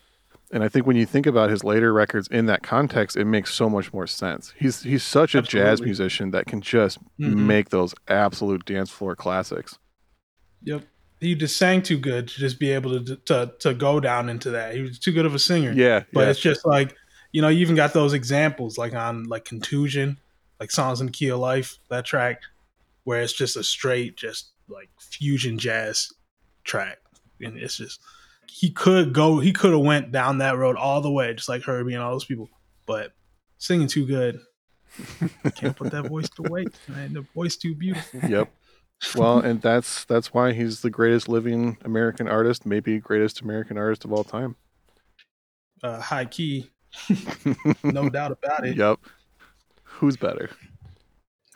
And 0.51 0.63
I 0.63 0.69
think 0.69 0.87
when 0.87 0.97
you 0.97 1.07
think 1.07 1.27
about 1.27 1.49
his 1.49 1.65
later 1.65 1.95
records 1.95 2.29
in 2.29 2.45
that 2.47 2.63
context, 2.63 3.17
it 3.17 3.25
makes 3.25 3.55
so 3.55 3.71
much 3.71 3.91
more 3.95 4.07
sense. 4.07 4.53
He's 4.59 4.83
he's 4.83 5.03
such 5.03 5.35
a 5.35 5.41
jazz 5.41 5.81
musician 5.81 6.31
that 6.33 6.45
can 6.45 6.61
just 6.61 6.99
Mhm. 7.19 7.37
make 7.47 7.71
those 7.71 7.95
absolute 8.09 8.67
dance 8.67 8.91
floor 8.91 9.17
classics. 9.17 9.79
Yep. 10.65 10.83
He 11.21 11.35
just 11.35 11.57
sang 11.57 11.81
too 11.81 11.97
good 11.97 12.29
to 12.29 12.35
just 12.39 12.59
be 12.61 12.71
able 12.71 13.03
to 13.03 13.17
to 13.17 13.55
to 13.61 13.73
go 13.73 13.99
down 13.99 14.29
into 14.29 14.51
that. 14.51 14.75
He 14.75 14.83
was 14.83 14.99
too 14.99 15.13
good 15.13 15.25
of 15.25 15.35
a 15.35 15.39
singer. 15.39 15.73
Yeah, 15.73 16.03
But 16.13 16.25
yeah. 16.25 16.31
it's 16.31 16.41
just 16.41 16.67
like, 16.67 16.95
you 17.33 17.41
know, 17.41 17.49
you 17.49 17.61
even 17.61 17.75
got 17.77 17.95
those 17.95 18.13
examples 18.13 18.77
like 18.77 18.93
on 18.93 19.25
like 19.25 19.47
Contusion, 19.47 20.19
like 20.61 20.71
Songs 20.71 21.01
in 21.01 21.07
the 21.07 21.13
Key 21.13 21.29
of 21.29 21.39
Life, 21.39 21.79
that 21.89 22.05
track, 22.05 22.43
where 23.05 23.21
it's 23.21 23.33
just 23.33 23.57
a 23.57 23.65
straight, 23.65 24.17
just 24.17 24.53
like 24.69 24.91
fusion 25.01 25.59
jazz 25.59 26.09
track. 26.65 26.99
And 27.41 27.57
it's 27.59 27.77
just 27.77 28.01
he 28.49 28.71
could 28.71 29.13
go 29.13 29.41
he 29.41 29.53
could 29.53 29.73
have 29.73 29.81
went 29.81 30.13
down 30.13 30.39
that 30.39 30.57
road 30.57 30.77
all 30.77 31.01
the 31.01 31.11
way, 31.11 31.35
just 31.35 31.49
like 31.49 31.63
Herbie 31.63 31.95
and 31.95 32.03
all 32.03 32.13
those 32.13 32.25
people. 32.25 32.49
But 32.87 33.13
singing 33.59 33.89
too 33.89 34.07
good. 34.07 34.41
Can't 35.57 35.77
put 35.77 35.91
that 35.93 36.09
voice 36.09 36.29
to 36.31 36.43
waste, 36.43 36.77
man. 36.89 37.15
The 37.15 37.23
voice 37.35 37.57
too 37.57 37.75
beautiful. 37.75 38.21
yep. 38.29 38.53
Well, 39.17 39.41
and 39.41 39.61
that's 39.61 40.05
that's 40.05 40.33
why 40.33 40.53
he's 40.53 40.81
the 40.81 40.91
greatest 40.91 41.29
living 41.29 41.77
American 41.85 42.29
artist, 42.29 42.65
maybe 42.65 42.99
greatest 42.99 43.41
American 43.41 43.77
artist 43.77 44.05
of 44.05 44.13
all 44.13 44.23
time. 44.23 44.57
Uh, 45.83 46.01
high 46.01 46.27
key, 46.27 46.71
no 47.83 48.09
doubt 48.09 48.31
about 48.31 48.65
it. 48.65 48.77
Yep. 48.77 49.01
Who's 49.83 50.17
better? 50.17 50.51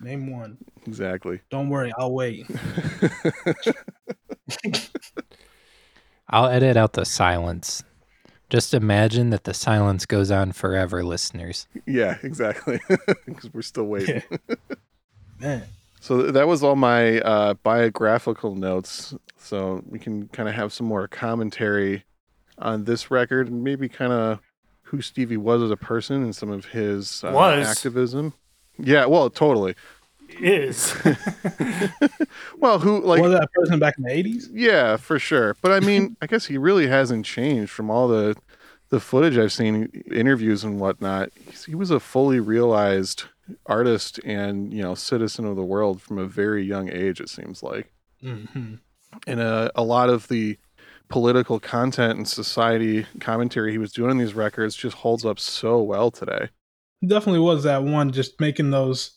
Name 0.00 0.30
one. 0.30 0.58
Exactly. 0.86 1.40
Don't 1.50 1.68
worry, 1.70 1.92
I'll 1.98 2.12
wait. 2.12 2.46
I'll 6.28 6.48
edit 6.48 6.76
out 6.76 6.92
the 6.94 7.04
silence. 7.04 7.82
Just 8.50 8.74
imagine 8.74 9.30
that 9.30 9.44
the 9.44 9.54
silence 9.54 10.06
goes 10.06 10.30
on 10.30 10.52
forever, 10.52 11.02
listeners. 11.02 11.66
yeah, 11.86 12.18
exactly. 12.22 12.78
Because 13.26 13.52
we're 13.52 13.62
still 13.62 13.84
waiting. 13.84 14.22
Man. 15.40 15.64
So 16.00 16.30
that 16.30 16.46
was 16.46 16.62
all 16.62 16.76
my 16.76 17.20
uh, 17.20 17.54
biographical 17.54 18.54
notes. 18.54 19.14
So 19.38 19.82
we 19.88 19.98
can 19.98 20.28
kind 20.28 20.48
of 20.48 20.54
have 20.54 20.72
some 20.72 20.86
more 20.86 21.08
commentary 21.08 22.04
on 22.58 22.84
this 22.84 23.10
record 23.10 23.48
and 23.48 23.64
maybe 23.64 23.88
kind 23.88 24.12
of 24.12 24.38
who 24.82 25.02
Stevie 25.02 25.36
was 25.36 25.62
as 25.62 25.70
a 25.72 25.76
person 25.76 26.22
and 26.22 26.34
some 26.34 26.50
of 26.50 26.66
his 26.66 27.24
uh, 27.24 27.32
Was. 27.32 27.66
activism. 27.66 28.32
Yeah, 28.78 29.06
well, 29.06 29.30
totally. 29.30 29.74
Is 30.40 30.94
Well, 32.58 32.78
who 32.78 33.00
like 33.00 33.22
was 33.22 33.32
that 33.32 33.52
person 33.52 33.78
back 33.78 33.96
in 33.98 34.04
the 34.04 34.12
eighties? 34.12 34.48
yeah, 34.52 34.96
for 34.96 35.18
sure. 35.18 35.56
But 35.62 35.72
I 35.72 35.80
mean, 35.80 36.16
I 36.22 36.26
guess 36.26 36.46
he 36.46 36.58
really 36.58 36.86
hasn't 36.86 37.24
changed 37.24 37.70
from 37.70 37.90
all 37.90 38.08
the 38.08 38.36
the 38.88 39.00
footage 39.00 39.36
I've 39.36 39.52
seen, 39.52 39.90
interviews 40.12 40.62
and 40.62 40.78
whatnot. 40.78 41.30
He's, 41.48 41.64
he 41.64 41.74
was 41.74 41.90
a 41.90 41.98
fully 42.00 42.38
realized 42.38 43.24
artist 43.66 44.18
and 44.24 44.72
you 44.72 44.82
know 44.82 44.94
citizen 44.94 45.44
of 45.46 45.56
the 45.56 45.64
world 45.64 46.00
from 46.02 46.18
a 46.18 46.26
very 46.26 46.64
young 46.64 46.90
age. 46.90 47.20
It 47.20 47.28
seems 47.28 47.62
like. 47.62 47.92
Mm-hmm. 48.24 48.76
and 49.26 49.40
a, 49.40 49.70
a 49.74 49.82
lot 49.82 50.08
of 50.08 50.26
the 50.28 50.58
political 51.08 51.60
content 51.60 52.16
and 52.16 52.26
society 52.26 53.06
commentary 53.20 53.70
he 53.70 53.78
was 53.78 53.92
doing 53.92 54.10
on 54.10 54.16
these 54.18 54.34
records 54.34 54.74
just 54.74 54.96
holds 54.96 55.24
up 55.24 55.38
so 55.38 55.80
well 55.82 56.10
today. 56.10 56.48
Definitely 57.06 57.40
was 57.40 57.62
that 57.64 57.82
one 57.84 58.12
just 58.12 58.40
making 58.40 58.70
those 58.70 59.12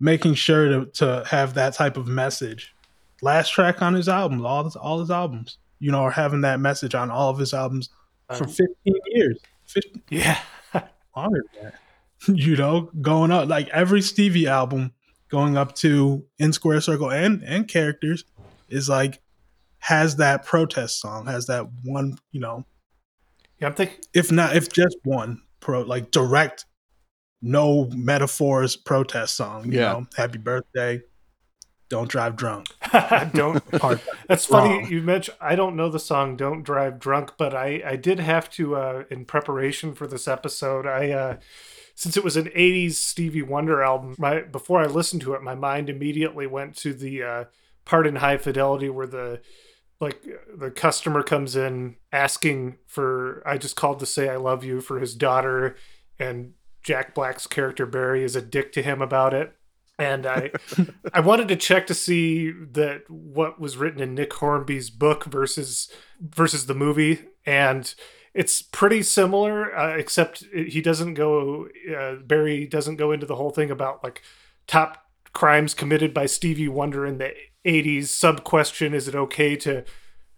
making 0.00 0.34
sure 0.34 0.68
to, 0.68 0.86
to 0.86 1.24
have 1.28 1.54
that 1.54 1.74
type 1.74 1.96
of 1.96 2.06
message. 2.08 2.74
Last 3.20 3.50
track 3.50 3.82
on 3.82 3.94
his 3.94 4.08
albums, 4.08 4.42
all 4.42 4.64
his 4.64 4.76
all 4.76 5.00
his 5.00 5.10
albums, 5.10 5.58
you 5.78 5.92
know, 5.92 6.00
are 6.00 6.10
having 6.10 6.40
that 6.40 6.60
message 6.60 6.94
on 6.94 7.10
all 7.10 7.30
of 7.30 7.38
his 7.38 7.54
albums 7.54 7.88
for 8.28 8.44
Um, 8.44 8.50
15 8.50 8.66
years. 9.06 9.38
15, 9.66 10.02
yeah. 10.10 10.38
longer 11.16 11.44
than 11.54 11.64
that. 11.64 11.74
You 12.28 12.54
know, 12.56 12.82
going 13.00 13.32
up 13.32 13.48
like 13.48 13.68
every 13.70 14.00
Stevie 14.00 14.46
album 14.46 14.92
going 15.28 15.56
up 15.56 15.74
to 15.76 16.24
In 16.38 16.52
Square 16.52 16.82
Circle 16.82 17.10
and 17.10 17.42
and 17.42 17.66
characters 17.66 18.24
is 18.68 18.88
like 18.88 19.20
has 19.80 20.16
that 20.16 20.44
protest 20.44 21.00
song, 21.00 21.26
has 21.26 21.46
that 21.46 21.66
one, 21.82 22.16
you 22.30 22.38
know, 22.40 22.64
Yeah, 23.60 23.66
I'm 23.68 23.74
thinking. 23.74 23.98
if 24.14 24.30
not 24.30 24.54
if 24.54 24.72
just 24.72 24.96
one 25.02 25.42
pro 25.62 25.80
like 25.80 26.10
direct 26.10 26.66
no 27.40 27.86
metaphors 27.94 28.76
protest 28.76 29.34
song 29.36 29.72
you 29.72 29.78
Yeah. 29.80 29.92
know 29.92 30.06
happy 30.16 30.36
birthday 30.38 31.00
don't 31.88 32.08
drive 32.08 32.36
drunk 32.36 32.66
don't. 33.34 33.62
Part- 33.72 34.00
That's 34.28 34.44
funny 34.46 34.86
you 34.88 35.02
mentioned. 35.02 35.36
I 35.40 35.54
don't 35.56 35.76
know 35.76 35.88
the 35.90 35.98
song 35.98 36.36
"Don't 36.36 36.62
Drive 36.62 36.98
Drunk," 36.98 37.32
but 37.38 37.54
I 37.54 37.82
I 37.84 37.96
did 37.96 38.18
have 38.18 38.48
to 38.50 38.76
uh, 38.76 39.04
in 39.10 39.24
preparation 39.26 39.94
for 39.94 40.06
this 40.06 40.26
episode. 40.28 40.86
I 40.86 41.10
uh, 41.10 41.36
since 41.94 42.16
it 42.16 42.24
was 42.24 42.36
an 42.38 42.46
'80s 42.46 42.92
Stevie 42.92 43.42
Wonder 43.42 43.82
album. 43.82 44.14
My 44.18 44.40
before 44.40 44.80
I 44.80 44.86
listened 44.86 45.20
to 45.22 45.34
it, 45.34 45.42
my 45.42 45.54
mind 45.54 45.90
immediately 45.90 46.46
went 46.46 46.76
to 46.78 46.94
the 46.94 47.22
uh, 47.22 47.44
part 47.84 48.06
in 48.06 48.16
High 48.16 48.38
Fidelity 48.38 48.88
where 48.88 49.06
the 49.06 49.40
like 50.02 50.26
the 50.54 50.70
customer 50.70 51.22
comes 51.22 51.54
in 51.54 51.96
asking 52.12 52.76
for 52.86 53.42
I 53.46 53.56
just 53.56 53.76
called 53.76 54.00
to 54.00 54.06
say 54.06 54.28
I 54.28 54.36
love 54.36 54.64
you 54.64 54.80
for 54.80 54.98
his 54.98 55.14
daughter, 55.14 55.76
and 56.18 56.54
Jack 56.82 57.14
Black's 57.14 57.46
character 57.46 57.86
Barry 57.86 58.24
is 58.24 58.36
a 58.36 58.42
dick 58.42 58.72
to 58.72 58.82
him 58.82 59.00
about 59.00 59.32
it. 59.32 59.54
And 59.98 60.26
I 60.26 60.50
I 61.14 61.20
wanted 61.20 61.48
to 61.48 61.56
check 61.56 61.86
to 61.86 61.94
see 61.94 62.50
that 62.50 63.08
what 63.08 63.60
was 63.60 63.76
written 63.76 64.02
in 64.02 64.14
Nick 64.14 64.32
Hornby's 64.34 64.90
book 64.90 65.24
versus 65.24 65.90
versus 66.20 66.66
the 66.66 66.74
movie, 66.74 67.20
and 67.46 67.94
it's 68.34 68.60
pretty 68.60 69.02
similar, 69.02 69.74
uh, 69.76 69.96
except 69.96 70.44
he 70.52 70.80
doesn't 70.80 71.14
go. 71.14 71.68
Uh, 71.96 72.16
Barry 72.16 72.66
doesn't 72.66 72.96
go 72.96 73.12
into 73.12 73.26
the 73.26 73.36
whole 73.36 73.50
thing 73.50 73.70
about 73.70 74.02
like 74.02 74.22
top 74.66 75.06
crimes 75.32 75.74
committed 75.74 76.12
by 76.12 76.26
Stevie 76.26 76.68
Wonder 76.68 77.06
in 77.06 77.18
the 77.18 77.32
'80s. 77.64 78.06
Sub 78.08 78.44
question: 78.44 78.94
Is 78.94 79.08
it 79.08 79.14
okay 79.14 79.56
to 79.56 79.84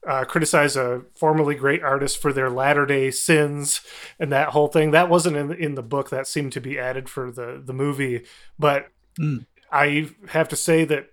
uh, 0.06 0.24
criticize 0.24 0.76
a 0.76 1.02
formerly 1.14 1.54
great 1.54 1.82
artist 1.82 2.18
for 2.20 2.32
their 2.32 2.50
latter 2.50 2.84
day 2.86 3.10
sins 3.10 3.80
and 4.18 4.30
that 4.32 4.50
whole 4.50 4.68
thing? 4.68 4.90
That 4.90 5.08
wasn't 5.08 5.36
in 5.36 5.52
in 5.52 5.74
the 5.74 5.82
book. 5.82 6.10
That 6.10 6.26
seemed 6.26 6.52
to 6.52 6.60
be 6.60 6.78
added 6.78 7.08
for 7.08 7.30
the 7.30 7.62
the 7.64 7.72
movie, 7.74 8.24
but 8.58 8.88
Mm. 9.18 9.46
I 9.70 10.10
have 10.30 10.48
to 10.48 10.56
say 10.56 10.84
that 10.86 11.06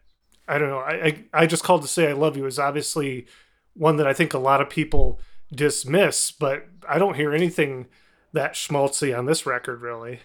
I 0.48 0.58
don't 0.58 0.70
know. 0.70 0.80
I, 0.80 1.06
I 1.06 1.24
I 1.34 1.46
just 1.46 1.64
called 1.64 1.84
to 1.84 1.88
say 1.88 2.10
I 2.10 2.14
love 2.14 2.36
you 2.36 2.48
is 2.48 2.58
obviously 2.58 3.28
one 3.76 3.98
that 3.98 4.08
I 4.08 4.14
think 4.14 4.34
a 4.34 4.40
lot 4.40 4.60
of 4.60 4.70
people 4.72 5.22
dismiss, 5.54 6.32
but 6.32 6.66
I 6.90 6.98
don't 6.98 7.16
hear 7.16 7.32
anything 7.32 7.86
that 8.34 8.54
schmaltzy 8.54 9.16
on 9.16 9.28
this 9.28 9.46
record 9.46 9.82
really. 9.82 10.22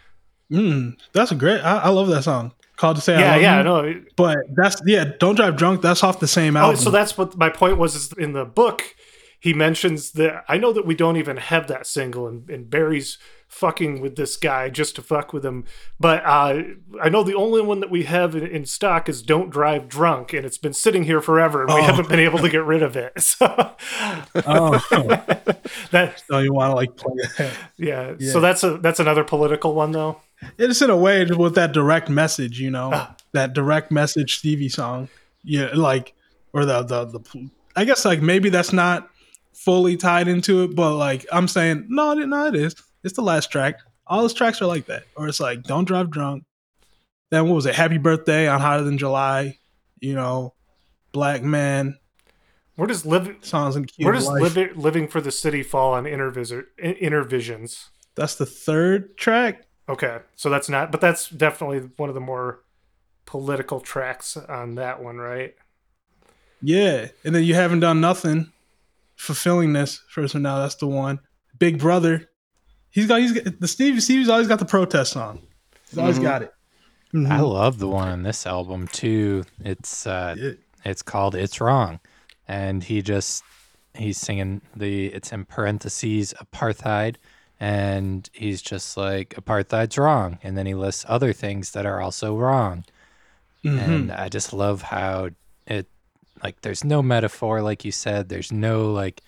mm, 0.51 0.97
that's 1.12 1.30
a 1.32 1.34
great 1.34 1.61
I, 1.61 1.78
I 1.80 1.89
love 1.91 2.09
that 2.09 2.22
song 2.24 2.53
called 2.77 2.97
to 2.97 3.03
say 3.03 3.14
I 3.16 3.20
yeah, 3.20 3.33
love 3.33 3.41
yeah, 3.43 3.59
you. 3.59 3.95
no. 3.95 4.05
but 4.16 4.39
that's 4.55 4.81
yeah 4.87 5.05
don't 5.18 5.35
drive 5.35 5.57
drunk 5.57 5.83
that's 5.83 6.03
off 6.05 6.20
the 6.20 6.29
same 6.29 6.57
album. 6.57 6.77
Oh, 6.79 6.81
so 6.83 6.91
that's 6.91 7.16
what 7.18 7.37
my 7.37 7.49
point 7.51 7.79
was. 7.79 7.95
Is 7.95 8.12
in 8.12 8.33
the 8.33 8.45
book 8.45 8.95
he 9.39 9.53
mentions 9.53 10.12
that 10.12 10.45
I 10.49 10.57
know 10.57 10.72
that 10.72 10.87
we 10.87 10.95
don't 10.95 11.16
even 11.18 11.37
have 11.37 11.66
that 11.68 11.87
single, 11.87 12.27
and, 12.27 12.49
and 12.51 12.68
Barry's 12.70 13.18
fucking 13.49 14.01
with 14.01 14.16
this 14.16 14.37
guy 14.37 14.68
just 14.70 14.97
to 14.97 15.03
fuck 15.03 15.33
with 15.33 15.45
him. 15.45 15.64
But 16.01 16.24
uh, 16.24 16.62
I 17.01 17.09
know 17.11 17.22
the 17.22 17.35
only 17.37 17.61
one 17.61 17.79
that 17.81 17.91
we 17.91 18.05
have 18.05 18.35
in, 18.35 18.45
in 18.47 18.64
stock 18.64 19.09
is 19.09 19.22
"Don't 19.22 19.51
Drive 19.51 19.89
Drunk," 19.89 20.33
and 20.33 20.45
it's 20.47 20.59
been 20.59 20.72
sitting 20.72 21.05
here 21.05 21.20
forever, 21.20 21.62
and 21.62 21.72
we 21.72 21.81
Oh. 21.81 21.85
haven't 21.85 22.09
been 22.09 22.18
able 22.18 22.39
to 22.41 22.49
get 22.49 22.64
rid 22.64 22.83
of 22.83 22.97
it. 22.97 23.12
So 23.20 23.47
Oh, 24.47 24.79
that 25.91 26.22
so 26.27 26.39
you 26.39 26.53
want 26.53 26.70
to 26.70 26.74
like 26.77 26.97
play 26.97 27.14
that? 27.39 27.53
yeah. 27.77 28.14
Yeah. 28.18 28.33
So 28.33 28.41
that's 28.41 28.64
a 28.64 28.79
that's 28.79 29.01
another 29.01 29.22
political 29.22 29.74
one 29.74 29.93
though. 29.93 30.20
It's 30.59 30.82
in 30.82 30.91
a 30.91 30.97
way 30.97 31.24
with 31.24 31.55
that 31.55 31.72
direct 31.72 32.09
message, 32.09 32.61
you 32.61 32.70
know, 32.70 32.91
Ah. 32.93 33.16
that 33.32 33.53
direct 33.55 33.91
message 33.91 34.39
Stevie 34.39 34.68
song. 34.68 35.09
Yeah, 35.43 35.70
like 35.74 36.14
or 36.53 36.64
the 36.64 36.82
the 36.82 37.05
the. 37.07 37.51
I 37.74 37.84
guess 37.84 38.05
like 38.05 38.20
maybe 38.22 38.49
that's 38.49 38.72
not 38.72 39.09
fully 39.55 39.97
tied 39.97 40.28
into 40.28 40.62
it, 40.64 40.74
but 40.74 40.97
like 40.97 41.26
I'm 41.32 41.49
saying, 41.49 41.87
no, 41.89 42.12
it, 42.12 42.26
no, 42.26 42.47
it 42.47 42.55
is. 42.55 42.74
It's 43.05 43.14
the 43.14 43.22
last 43.22 43.51
track. 43.51 43.80
All 44.07 44.22
his 44.22 44.34
tracks 44.34 44.61
are 44.62 44.66
like 44.66 44.87
that, 44.87 45.05
or 45.16 45.28
it's 45.28 45.41
like 45.41 45.62
"Don't 45.62 45.84
Drive 45.84 46.11
Drunk." 46.11 46.45
Then 47.30 47.49
what 47.49 47.55
was 47.55 47.66
it? 47.66 47.74
Happy 47.74 47.99
Birthday 47.99 48.47
on 48.47 48.61
Hotter 48.61 48.84
Than 48.84 48.99
July. 48.99 49.59
You 50.01 50.14
know, 50.14 50.55
Black 51.12 51.43
Man 51.43 51.99
Where 52.76 52.87
does 52.87 53.07
live 53.07 53.34
songs 53.41 53.74
in 53.76 53.87
where 53.99 54.12
does 54.12 54.28
living 54.28 54.70
living 54.76 55.09
for 55.09 55.20
the 55.20 55.32
city 55.32 55.62
fall 55.62 55.95
on 55.95 56.07
inner 56.07 56.30
visit 56.30 56.66
Innervisions? 56.78 57.87
That's 58.14 58.34
the 58.34 58.47
third 58.47 59.16
track. 59.16 59.66
Okay, 59.89 60.18
so 60.34 60.51
that's 60.51 60.68
not, 60.68 60.91
but 60.91 61.01
that's 61.01 61.28
definitely 61.28 61.78
one 61.97 62.09
of 62.09 62.14
the 62.14 62.20
more 62.20 62.61
political 63.24 63.80
tracks 63.80 64.37
on 64.37 64.74
that 64.76 65.03
one, 65.03 65.18
right? 65.18 65.55
Yeah, 66.61 67.09
and 67.24 67.34
then 67.34 67.45
you 67.45 67.55
haven't 67.55 67.80
done 67.80 68.01
nothing 68.01 68.53
fulfilling 69.16 69.72
this 69.72 70.03
first 70.09 70.34
one. 70.34 70.43
Now 70.43 70.59
that's 70.61 70.74
the 70.76 70.87
one. 70.87 71.20
Big 71.59 71.78
Brother, 71.78 72.28
he's 72.91 73.07
got 73.07 73.20
he's 73.20 73.32
got, 73.32 73.61
the 73.61 73.68
Steve 73.68 74.03
Steve's 74.03 74.28
always 74.28 74.49
got 74.49 74.59
the 74.59 74.64
protest 74.64 75.12
song. 75.12 75.41
He's 75.89 75.99
always 75.99 76.18
Mhm. 76.18 76.22
got 76.22 76.43
it. 76.43 76.53
Mhm. 77.14 77.30
I 77.30 77.41
love 77.41 77.78
the 77.78 77.89
one 77.89 78.09
on 78.09 78.22
this 78.24 78.47
album 78.47 78.89
too. 78.89 79.45
It's 79.61 80.07
uh 80.07 80.34
Yeah. 80.37 80.51
it's 80.84 81.03
called 81.03 81.34
It's 81.34 81.61
Wrong. 81.61 82.01
And 82.49 82.82
he 82.84 83.03
just 83.03 83.43
he's 83.95 84.18
singing 84.18 84.61
the 84.74 85.07
it's 85.07 85.32
in 85.32 85.45
parentheses 85.45 86.34
apartheid 86.43 87.16
and 87.59 88.28
he's 88.32 88.61
just 88.62 88.96
like 88.96 89.30
apartheid's 89.30 89.96
wrong 89.96 90.38
and 90.42 90.57
then 90.57 90.66
he 90.66 90.74
lists 90.74 91.04
other 91.09 91.32
things 91.32 91.72
that 91.72 91.86
are 91.86 92.00
also 92.00 92.36
wrong. 92.36 92.84
Mhm. 93.64 93.78
And 93.78 94.12
I 94.12 94.28
just 94.28 94.52
love 94.52 94.82
how 94.82 95.30
it 95.66 95.86
like 96.42 96.61
there's 96.61 96.84
no 96.84 97.02
metaphor 97.02 97.62
like 97.62 97.84
you 97.84 97.92
said, 97.92 98.28
there's 98.28 98.52
no 98.52 98.92
like 98.92 99.22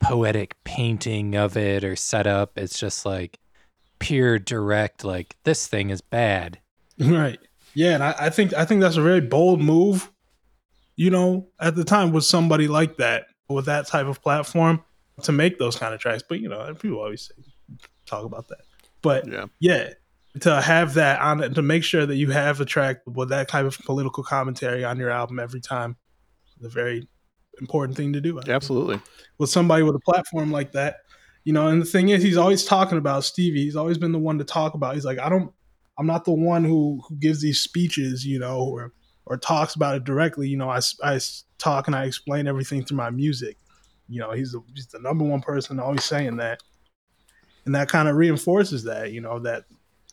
poetic 0.00 0.56
painting 0.64 1.34
of 1.36 1.56
it 1.56 1.84
or 1.84 1.94
setup. 1.96 2.56
It's 2.56 2.78
just 2.78 3.04
like 3.04 3.38
pure 3.98 4.38
direct 4.38 5.04
like 5.04 5.36
this 5.44 5.66
thing 5.66 5.90
is 5.90 6.00
bad. 6.00 6.58
Right. 6.98 7.38
Yeah, 7.72 7.94
and 7.94 8.02
I, 8.02 8.14
I 8.18 8.30
think 8.30 8.52
I 8.52 8.64
think 8.64 8.80
that's 8.80 8.96
a 8.96 9.02
very 9.02 9.20
bold 9.20 9.60
move. 9.60 10.10
You 10.96 11.10
know, 11.10 11.46
at 11.60 11.76
the 11.76 11.84
time 11.84 12.12
with 12.12 12.24
somebody 12.24 12.68
like 12.68 12.96
that 12.96 13.26
with 13.48 13.66
that 13.66 13.86
type 13.86 14.06
of 14.06 14.20
platform 14.22 14.82
to 15.22 15.32
make 15.32 15.58
those 15.58 15.76
kind 15.76 15.94
of 15.94 16.00
tracks. 16.00 16.22
But 16.28 16.40
you 16.40 16.48
know, 16.48 16.74
people 16.74 16.98
always 16.98 17.22
say, 17.28 17.42
talk 18.10 18.24
about 18.24 18.48
that. 18.48 18.60
But 19.02 19.26
Yeah. 19.28 19.46
yeah, 19.60 19.90
to 20.40 20.60
have 20.60 20.94
that 20.94 21.20
on 21.20 21.42
it, 21.42 21.54
to 21.54 21.62
make 21.62 21.82
sure 21.84 22.06
that 22.06 22.16
you 22.16 22.30
have 22.30 22.60
a 22.60 22.64
track 22.64 22.98
with 23.06 23.30
that 23.30 23.48
type 23.48 23.64
of 23.66 23.78
political 23.78 24.22
commentary 24.22 24.84
on 24.84 24.98
your 24.98 25.10
album 25.10 25.38
every 25.38 25.60
time, 25.60 25.96
is 26.58 26.66
a 26.66 26.68
very 26.68 27.08
important 27.60 27.96
thing 27.96 28.12
to 28.12 28.20
do. 28.20 28.38
I 28.38 28.42
think 28.42 28.54
Absolutely. 28.54 29.00
with 29.38 29.50
somebody 29.50 29.82
with 29.82 29.94
a 29.96 30.00
platform 30.00 30.50
like 30.52 30.72
that. 30.72 30.98
You 31.44 31.52
know, 31.54 31.68
and 31.68 31.80
the 31.80 31.86
thing 31.86 32.10
is, 32.10 32.22
he's 32.22 32.36
always 32.36 32.64
talking 32.64 32.98
about 32.98 33.24
Stevie. 33.24 33.64
He's 33.64 33.76
always 33.76 33.96
been 33.98 34.12
the 34.12 34.18
one 34.18 34.38
to 34.38 34.44
talk 34.44 34.74
about. 34.74 34.94
He's 34.94 35.06
like, 35.06 35.18
I 35.18 35.28
don't, 35.30 35.50
I'm 35.98 36.06
not 36.06 36.24
the 36.26 36.32
one 36.32 36.64
who 36.64 37.00
who 37.08 37.16
gives 37.16 37.40
these 37.40 37.60
speeches, 37.60 38.24
you 38.26 38.38
know, 38.38 38.60
or 38.60 38.92
or 39.26 39.36
talks 39.38 39.74
about 39.74 39.96
it 39.96 40.04
directly. 40.04 40.48
You 40.48 40.56
know, 40.58 40.68
I, 40.68 40.76
s- 40.78 40.98
I 41.02 41.14
s- 41.16 41.44
talk 41.58 41.86
and 41.86 41.96
I 41.96 42.04
explain 42.04 42.46
everything 42.46 42.84
through 42.84 42.96
my 42.98 43.10
music. 43.10 43.56
You 44.08 44.20
know, 44.20 44.32
he's 44.32 44.52
the, 44.52 44.60
he's 44.74 44.86
the 44.88 44.98
number 44.98 45.24
one 45.24 45.40
person 45.40 45.78
always 45.80 46.04
saying 46.04 46.36
that, 46.38 46.62
and 47.70 47.74
that 47.76 47.88
kind 47.88 48.08
of 48.08 48.16
reinforces 48.16 48.82
that. 48.82 49.12
You 49.12 49.20
know, 49.20 49.38
that 49.38 49.64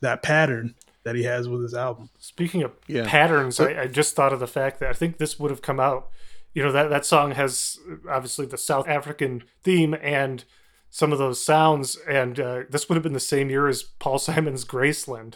that 0.02 0.22
pattern 0.22 0.76
that 1.04 1.16
he 1.16 1.24
has 1.24 1.50
with 1.50 1.64
his 1.64 1.74
album. 1.74 2.12
Speaking 2.20 2.62
of 2.62 2.72
Yeah. 2.86 3.08
patterns, 3.08 3.58
But- 3.58 3.76
I, 3.76 3.82
I 3.84 3.88
just 3.88 4.16
thought 4.16 4.32
of 4.32 4.40
the 4.40 4.46
fact 4.46 4.80
that 4.80 4.90
I 4.90 4.94
think 4.94 5.18
this 5.18 5.40
would 5.40 5.50
have 5.50 5.64
come 5.64 5.80
out. 5.80 6.10
You 6.54 6.62
know 6.64 6.72
that 6.72 6.92
that 6.92 7.04
song 7.04 7.32
has 7.32 7.80
uh, 7.92 7.96
obviously 8.12 8.46
the 8.46 8.60
South 8.60 8.88
African 8.88 9.44
theme 9.64 9.96
and 10.00 10.44
some 10.92 11.12
of 11.12 11.18
those 11.18 11.44
sounds, 11.44 11.96
and 12.08 12.40
uh, 12.40 12.62
this 12.70 12.88
would 12.88 12.96
have 12.96 13.04
been 13.04 13.14
the 13.14 13.20
same 13.20 13.50
year 13.50 13.68
as 13.68 13.82
Paul 13.84 14.20
Simon's 14.28 14.66
Graceland. 14.66 15.36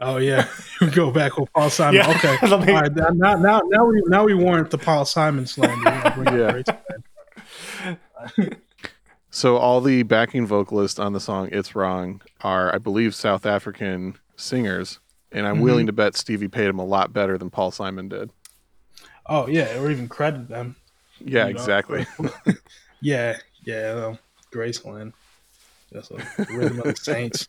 Oh 0.00 0.18
yeah, 0.18 0.46
we 0.80 0.86
go 0.88 1.10
back 1.10 1.36
with 1.36 1.52
Paul 1.52 1.68
Simon. 1.70 1.94
Yeah. 1.96 2.10
Okay, 2.10 2.36
Let 2.42 2.52
all 2.52 2.58
me- 2.60 2.72
right. 2.72 2.94
Now, 2.94 3.34
now, 3.34 3.60
now 3.66 3.84
we 3.86 4.02
now 4.06 4.24
we 4.24 4.34
warrant 4.34 4.70
the 4.70 4.78
Paul 4.78 5.04
Simon 5.04 5.46
slander. 5.46 6.14
We 6.16 6.24
gotta 6.24 6.36
Yeah. 6.38 6.48
it 6.48 6.52
right 6.54 6.66
to 6.66 6.78
that. 8.36 8.58
So 9.34 9.56
all 9.56 9.80
the 9.80 10.04
backing 10.04 10.46
vocalists 10.46 11.00
on 11.00 11.12
the 11.12 11.18
song 11.18 11.48
"It's 11.50 11.74
Wrong" 11.74 12.22
are, 12.42 12.72
I 12.72 12.78
believe, 12.78 13.16
South 13.16 13.44
African 13.44 14.16
singers, 14.36 15.00
and 15.32 15.44
I'm 15.44 15.56
Mhm. 15.58 15.62
willing 15.62 15.86
to 15.86 15.92
bet 15.92 16.16
Stevie 16.16 16.46
paid 16.46 16.68
them 16.68 16.78
a 16.78 16.84
lot 16.84 17.12
better 17.12 17.36
than 17.36 17.50
Paul 17.50 17.72
Simon 17.72 18.08
did. 18.08 18.30
Oh 19.26 19.48
yeah, 19.48 19.76
or 19.80 19.90
even 19.90 20.08
credit 20.08 20.48
them. 20.48 20.76
Yeah, 21.18 21.48
You 21.48 21.54
know, 21.54 21.60
exactly. 21.60 22.06
Yeah, 23.00 23.36
yeah. 23.64 23.90
Um, 24.06 24.18
Graceland. 24.52 25.12
That's 25.90 26.12
a 26.12 26.18
rhythm 26.52 26.78
of 26.78 26.94
the 26.94 26.96
Saints. 26.96 27.48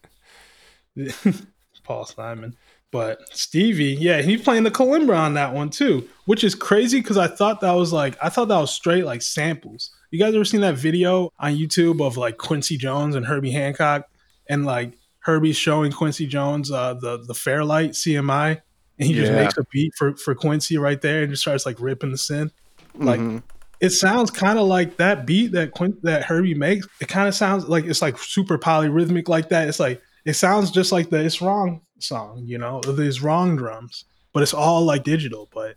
Paul 1.83 2.05
Simon. 2.05 2.57
But 2.91 3.19
Stevie, 3.31 3.93
yeah, 3.93 4.23
he's 4.23 4.41
playing 4.41 4.63
the 4.63 4.71
kalimba 4.71 5.15
on 5.15 5.35
that 5.35 5.53
one 5.53 5.69
too, 5.69 6.09
which 6.25 6.43
is 6.43 6.55
crazy 6.55 6.99
because 6.99 7.17
I 7.17 7.27
thought 7.27 7.61
that 7.61 7.73
was 7.73 7.93
like 7.93 8.17
I 8.23 8.29
thought 8.29 8.47
that 8.47 8.57
was 8.59 8.71
straight 8.71 9.05
like 9.05 9.21
samples. 9.21 9.91
You 10.11 10.19
guys 10.19 10.33
ever 10.35 10.45
seen 10.45 10.61
that 10.61 10.75
video 10.75 11.31
on 11.39 11.55
YouTube 11.55 12.05
of 12.05 12.17
like 12.17 12.37
Quincy 12.37 12.77
Jones 12.77 13.15
and 13.15 13.25
Herbie 13.25 13.51
Hancock 13.51 14.07
and 14.47 14.65
like 14.65 14.93
Herbie's 15.19 15.57
showing 15.57 15.91
Quincy 15.91 16.27
Jones 16.27 16.71
uh, 16.71 16.93
the 16.93 17.17
the 17.25 17.33
Fairlight 17.33 17.91
CMI 17.91 18.61
and 18.99 19.07
he 19.07 19.13
just 19.13 19.31
makes 19.31 19.57
a 19.57 19.63
beat 19.71 19.93
for 19.97 20.15
for 20.15 20.35
Quincy 20.35 20.77
right 20.77 21.01
there 21.01 21.23
and 21.23 21.31
just 21.31 21.41
starts 21.41 21.65
like 21.65 21.79
ripping 21.79 22.11
the 22.11 22.17
synth. 22.17 22.51
Like 22.95 23.19
Mhm. 23.19 23.43
it 23.81 23.89
sounds 23.89 24.31
kind 24.31 24.57
of 24.57 24.67
like 24.67 24.97
that 24.97 25.25
beat 25.25 25.51
that 25.53 25.71
Quint, 25.71 26.01
that 26.03 26.23
Herbie 26.23 26.53
makes. 26.53 26.87
It 27.01 27.07
kind 27.09 27.27
of 27.27 27.35
sounds 27.35 27.67
like 27.67 27.85
it's 27.85 28.01
like 28.01 28.17
super 28.17 28.57
polyrhythmic 28.57 29.27
like 29.27 29.49
that. 29.49 29.67
It's 29.67 29.79
like 29.79 30.01
it 30.23 30.33
sounds 30.35 30.71
just 30.71 30.91
like 30.91 31.09
the 31.09 31.23
"It's 31.25 31.41
Wrong" 31.41 31.81
song, 31.99 32.43
you 32.45 32.57
know, 32.57 32.81
these 32.81 33.21
wrong 33.21 33.55
drums, 33.55 34.05
but 34.33 34.43
it's 34.43 34.53
all 34.53 34.83
like 34.83 35.03
digital. 35.03 35.49
But 35.53 35.75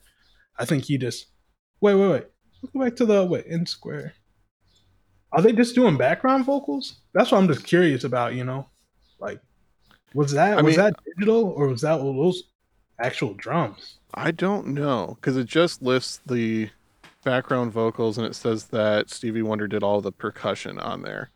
I 0.59 0.65
think 0.65 0.85
he 0.85 0.97
just 0.99 1.27
wait, 1.81 1.95
wait, 1.95 2.09
wait. 2.11 2.25
Let's 2.63 2.73
go 2.73 2.81
back 2.81 2.97
to 2.97 3.07
the 3.07 3.25
wait 3.25 3.47
in 3.47 3.67
square. 3.67 4.15
Are 5.33 5.43
they 5.43 5.53
just 5.53 5.75
doing 5.75 5.97
background 5.97 6.47
vocals? 6.47 7.01
That's 7.13 7.31
what 7.31 7.39
I'm 7.39 7.49
just 7.49 7.65
curious 7.65 8.05
about. 8.05 8.35
You 8.35 8.45
know, 8.45 8.69
like 9.19 9.41
was 10.15 10.33
that 10.33 10.59
I 10.59 10.63
was 10.63 10.77
mean- 10.77 10.87
that 10.87 10.95
digital 11.05 11.45
or 11.51 11.69
was 11.69 11.83
that 11.83 11.99
those 11.99 12.45
actual 13.01 13.35
drums? 13.35 13.97
I 14.15 14.31
don't 14.31 14.69
know 14.69 15.17
because 15.21 15.37
it 15.37 15.47
just 15.47 15.83
lists 15.83 16.21
the 16.27 16.71
background 17.25 17.73
vocals 17.73 18.17
and 18.17 18.27
it 18.27 18.35
says 18.35 18.67
that 18.69 19.11
Stevie 19.11 19.43
Wonder 19.43 19.69
did 19.69 19.83
all 19.83 20.01
the 20.01 20.13
percussion 20.13 20.79
on 20.79 21.03
there. 21.03 21.31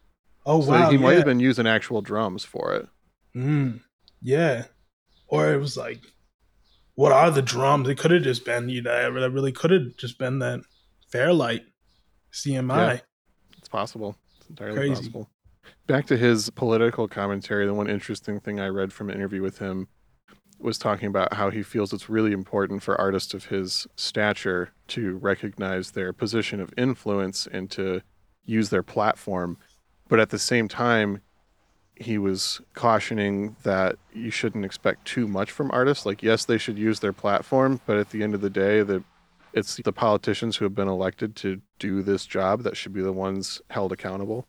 Oh 0.46 0.62
so 0.62 0.70
wow, 0.70 0.90
he 0.90 0.96
might 0.96 1.10
yeah. 1.10 1.16
have 1.18 1.26
been 1.26 1.40
using 1.40 1.66
actual 1.66 2.00
drums 2.00 2.44
for 2.44 2.74
it. 2.74 2.88
Mm, 3.36 3.80
yeah. 4.20 4.64
Or 5.28 5.52
it 5.52 5.58
was 5.58 5.76
like, 5.76 6.00
what 6.94 7.12
are 7.12 7.30
the 7.30 7.42
drums? 7.42 7.88
It 7.88 7.98
could 7.98 8.10
have 8.10 8.22
just 8.22 8.44
been, 8.44 8.68
you 8.68 8.82
know, 8.82 9.20
that 9.20 9.30
really 9.30 9.52
could 9.52 9.70
have 9.70 9.96
just 9.96 10.18
been 10.18 10.40
that 10.40 10.60
Fairlight 11.12 11.66
CMI. 12.32 12.94
Yeah. 12.94 13.00
It's 13.58 13.68
possible. 13.68 14.16
It's 14.38 14.48
entirely 14.48 14.76
Crazy. 14.76 14.94
possible. 14.94 15.28
Back 15.86 16.06
to 16.06 16.16
his 16.16 16.48
political 16.50 17.06
commentary, 17.06 17.66
the 17.66 17.74
one 17.74 17.88
interesting 17.88 18.40
thing 18.40 18.58
I 18.58 18.68
read 18.68 18.92
from 18.92 19.10
an 19.10 19.16
interview 19.16 19.42
with 19.42 19.58
him 19.58 19.88
was 20.58 20.78
talking 20.78 21.08
about 21.08 21.34
how 21.34 21.50
he 21.50 21.62
feels 21.62 21.92
it's 21.92 22.08
really 22.08 22.32
important 22.32 22.82
for 22.82 22.98
artists 23.00 23.34
of 23.34 23.46
his 23.46 23.86
stature 23.96 24.70
to 24.88 25.16
recognize 25.18 25.90
their 25.90 26.12
position 26.12 26.60
of 26.60 26.72
influence 26.78 27.46
and 27.50 27.70
to 27.72 28.00
use 28.44 28.70
their 28.70 28.82
platform. 28.82 29.58
But 30.08 30.18
at 30.18 30.30
the 30.30 30.38
same 30.38 30.68
time, 30.68 31.20
he 31.96 32.16
was 32.16 32.60
cautioning 32.74 33.56
that 33.64 33.96
you 34.14 34.30
shouldn't 34.30 34.64
expect 34.64 35.04
too 35.04 35.28
much 35.28 35.50
from 35.50 35.70
artists. 35.72 36.06
Like, 36.06 36.22
yes, 36.22 36.44
they 36.44 36.58
should 36.58 36.78
use 36.78 37.00
their 37.00 37.12
platform, 37.12 37.80
but 37.86 37.98
at 37.98 38.10
the 38.10 38.22
end 38.22 38.34
of 38.34 38.40
the 38.40 38.50
day, 38.50 38.82
the 38.82 39.04
it's 39.54 39.76
the 39.76 39.92
politicians 39.92 40.56
who 40.56 40.64
have 40.64 40.74
been 40.74 40.88
elected 40.88 41.36
to 41.36 41.60
do 41.78 42.02
this 42.02 42.26
job 42.26 42.62
that 42.62 42.76
should 42.76 42.92
be 42.92 43.02
the 43.02 43.12
ones 43.12 43.60
held 43.70 43.92
accountable 43.92 44.46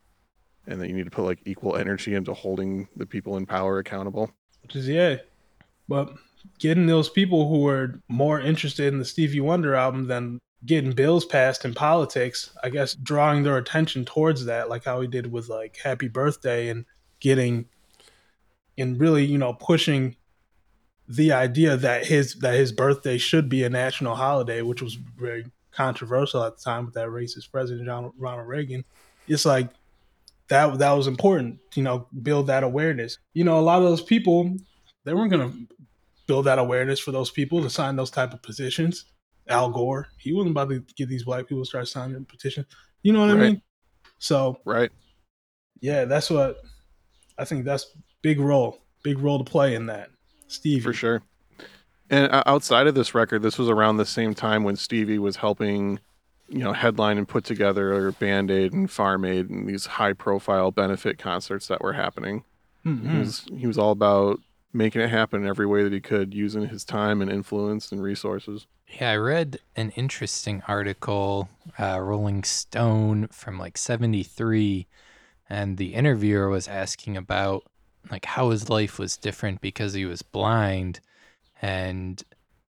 and 0.68 0.80
that 0.80 0.88
you 0.88 0.96
need 0.96 1.06
to 1.06 1.12
put 1.12 1.26
like 1.26 1.40
equal 1.46 1.76
energy 1.76 2.16
into 2.16 2.34
holding 2.34 2.88
the 2.96 3.06
people 3.06 3.38
in 3.38 3.46
power 3.46 3.80
accountable 3.80 4.32
Which 4.62 4.76
is, 4.76 4.88
yeah. 4.88 5.18
But 5.90 6.14
getting 6.60 6.86
those 6.88 7.10
people 7.10 7.50
who 7.50 7.68
are 7.68 8.00
more 8.08 8.40
interested 8.40 8.88
in 8.88 9.00
the 9.00 9.06
Stevie 9.06 9.42
Wonder 9.42 9.76
album 9.76 10.08
than 10.08 10.40
getting 10.66 10.92
bills 10.92 11.26
passed 11.26 11.66
in 11.66 11.74
politics, 11.74 12.52
I 12.64 12.70
guess 12.70 12.96
drawing 12.96 13.44
their 13.44 13.58
attention 13.58 14.06
towards 14.06 14.46
that, 14.46 14.70
like 14.70 14.86
how 14.86 15.02
he 15.02 15.08
did 15.08 15.32
with 15.32 15.50
like 15.50 15.78
Happy 15.84 16.08
Birthday 16.08 16.70
and 16.70 16.86
getting 17.20 17.66
and 18.78 19.00
really, 19.00 19.26
you 19.26 19.38
know, 19.38 19.54
pushing 19.54 20.16
the 21.08 21.32
idea 21.32 21.76
that 21.78 22.06
his 22.06 22.36
that 22.36 22.54
his 22.54 22.72
birthday 22.72 23.18
should 23.18 23.50
be 23.50 23.64
a 23.64 23.70
national 23.70 24.16
holiday, 24.16 24.62
which 24.62 24.82
was 24.82 24.96
very 24.96 25.46
controversial 25.72 26.44
at 26.44 26.58
the 26.58 26.64
time 26.64 26.86
with 26.86 26.94
that 26.94 27.08
racist 27.08 27.52
president 27.52 27.86
John, 27.86 28.12
Ronald 28.18 28.48
Reagan. 28.48 28.86
It's 29.28 29.46
like 29.46 29.70
that 30.50 30.78
that 30.80 30.92
was 30.92 31.08
important, 31.08 31.60
you 31.76 31.84
know, 31.84 32.08
build 32.22 32.48
that 32.48 32.64
awareness. 32.64 33.18
You 33.34 33.44
know, 33.44 33.60
a 33.60 33.62
lot 33.62 33.82
of 33.82 33.84
those 33.84 34.02
people 34.02 34.58
they 35.06 35.14
weren't 35.14 35.32
going 35.32 35.52
to 35.52 35.76
build 36.28 36.46
that 36.46 36.60
awareness 36.60 37.00
for 37.00 37.12
those 37.12 37.30
people 37.30 37.62
to 37.62 37.70
sign 37.70 37.96
those 37.96 38.12
type 38.12 38.34
of 38.34 38.42
petitions. 38.42 39.06
Al 39.50 39.70
Gore, 39.70 40.08
he 40.18 40.32
wasn't 40.34 40.52
about 40.52 40.70
to 40.70 40.84
get 40.96 41.10
these 41.10 41.26
black 41.26 41.48
people 41.48 41.64
to 41.64 41.68
start 41.68 41.88
signing 41.88 42.24
petitions. 42.26 42.66
You 43.02 43.12
know 43.12 43.20
what 43.20 43.32
I 43.32 43.36
mean? 43.36 43.62
So 44.20 44.62
Right. 44.66 44.90
yeah, 45.82 46.06
that's 46.06 46.30
what 46.30 46.58
I 47.38 47.44
think. 47.44 47.66
That's 47.66 47.94
big 48.22 48.40
role, 48.40 48.86
big 49.04 49.20
role 49.20 49.44
to 49.44 49.50
play 49.50 49.76
in 49.76 49.88
that. 49.88 50.10
Stevie, 50.54 50.82
For 50.82 50.94
sure. 50.94 51.22
And 52.10 52.30
outside 52.46 52.86
of 52.88 52.96
this 52.96 53.16
record, 53.16 53.42
this 53.42 53.58
was 53.58 53.70
around 53.70 53.98
the 53.98 54.06
same 54.06 54.34
time 54.36 54.64
when 54.64 54.76
Stevie 54.76 55.18
was 55.18 55.38
helping, 55.38 56.00
you 56.50 56.60
know, 56.60 56.74
headline 56.74 57.18
and 57.18 57.28
put 57.28 57.44
together 57.44 58.12
Band 58.12 58.52
Aid 58.52 58.72
and 58.74 58.92
Farm 58.92 59.26
Aid 59.26 59.50
and 59.50 59.68
these 59.68 59.86
high 59.86 60.14
profile 60.14 60.70
benefit 60.70 61.18
concerts 61.18 61.68
that 61.68 61.82
were 61.82 61.94
happening. 61.94 62.44
He 62.84 62.90
Mhm. 62.92 63.20
was 63.20 63.46
he 63.58 63.66
was 63.66 63.78
all 63.78 63.92
about 63.92 64.40
making 64.74 65.02
it 65.02 65.10
happen 65.10 65.42
in 65.44 65.48
every 65.48 65.66
way 65.66 65.84
that 65.84 65.94
he 65.94 66.02
could, 66.02 66.34
using 66.34 66.68
his 66.68 66.84
time 66.84 67.22
and 67.22 67.32
influence 67.32 67.92
and 67.92 68.02
resources. 68.04 68.68
Yeah, 69.00 69.12
I 69.12 69.16
read 69.16 69.60
an 69.76 69.92
interesting 69.92 70.62
article, 70.68 71.50
uh, 71.80 72.00
Rolling 72.00 72.44
Stone 72.44 73.28
from 73.30 73.58
like 73.58 73.78
73, 73.78 74.88
and 75.50 75.78
the 75.78 75.94
interviewer 75.94 76.50
was 76.50 76.68
asking 76.68 77.16
about 77.18 77.64
like 78.12 78.26
how 78.26 78.50
his 78.50 78.70
life 78.70 79.00
was 79.00 79.18
different 79.18 79.62
because 79.62 79.94
he 79.94 80.06
was 80.06 80.22
blind. 80.22 81.00
And 81.62 82.22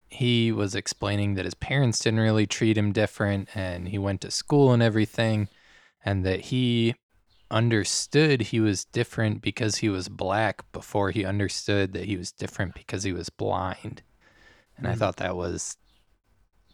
he 0.09 0.51
was 0.51 0.75
explaining 0.75 1.33
that 1.35 1.45
his 1.45 1.53
parents 1.53 1.99
didn't 1.99 2.21
really 2.21 2.47
treat 2.47 2.77
him 2.77 2.91
different 2.93 3.49
and 3.55 3.89
he 3.89 3.97
went 3.97 4.21
to 4.21 4.31
school 4.31 4.71
and 4.71 4.81
everything, 4.81 5.49
and 6.05 6.25
that 6.25 6.45
he 6.45 6.95
understood 7.51 8.41
he 8.41 8.59
was 8.59 8.85
different 8.85 9.41
because 9.41 9.77
he 9.77 9.89
was 9.89 10.09
black 10.09 10.69
before 10.71 11.11
he 11.11 11.25
understood 11.25 11.93
that 11.93 12.05
he 12.05 12.17
was 12.17 12.31
different 12.31 12.73
because 12.73 13.03
he 13.03 13.13
was 13.13 13.29
blind. 13.29 14.01
And 14.77 14.87
I 14.87 14.93
Mm. 14.93 14.99
thought 14.99 15.15
that 15.17 15.35
was 15.35 15.77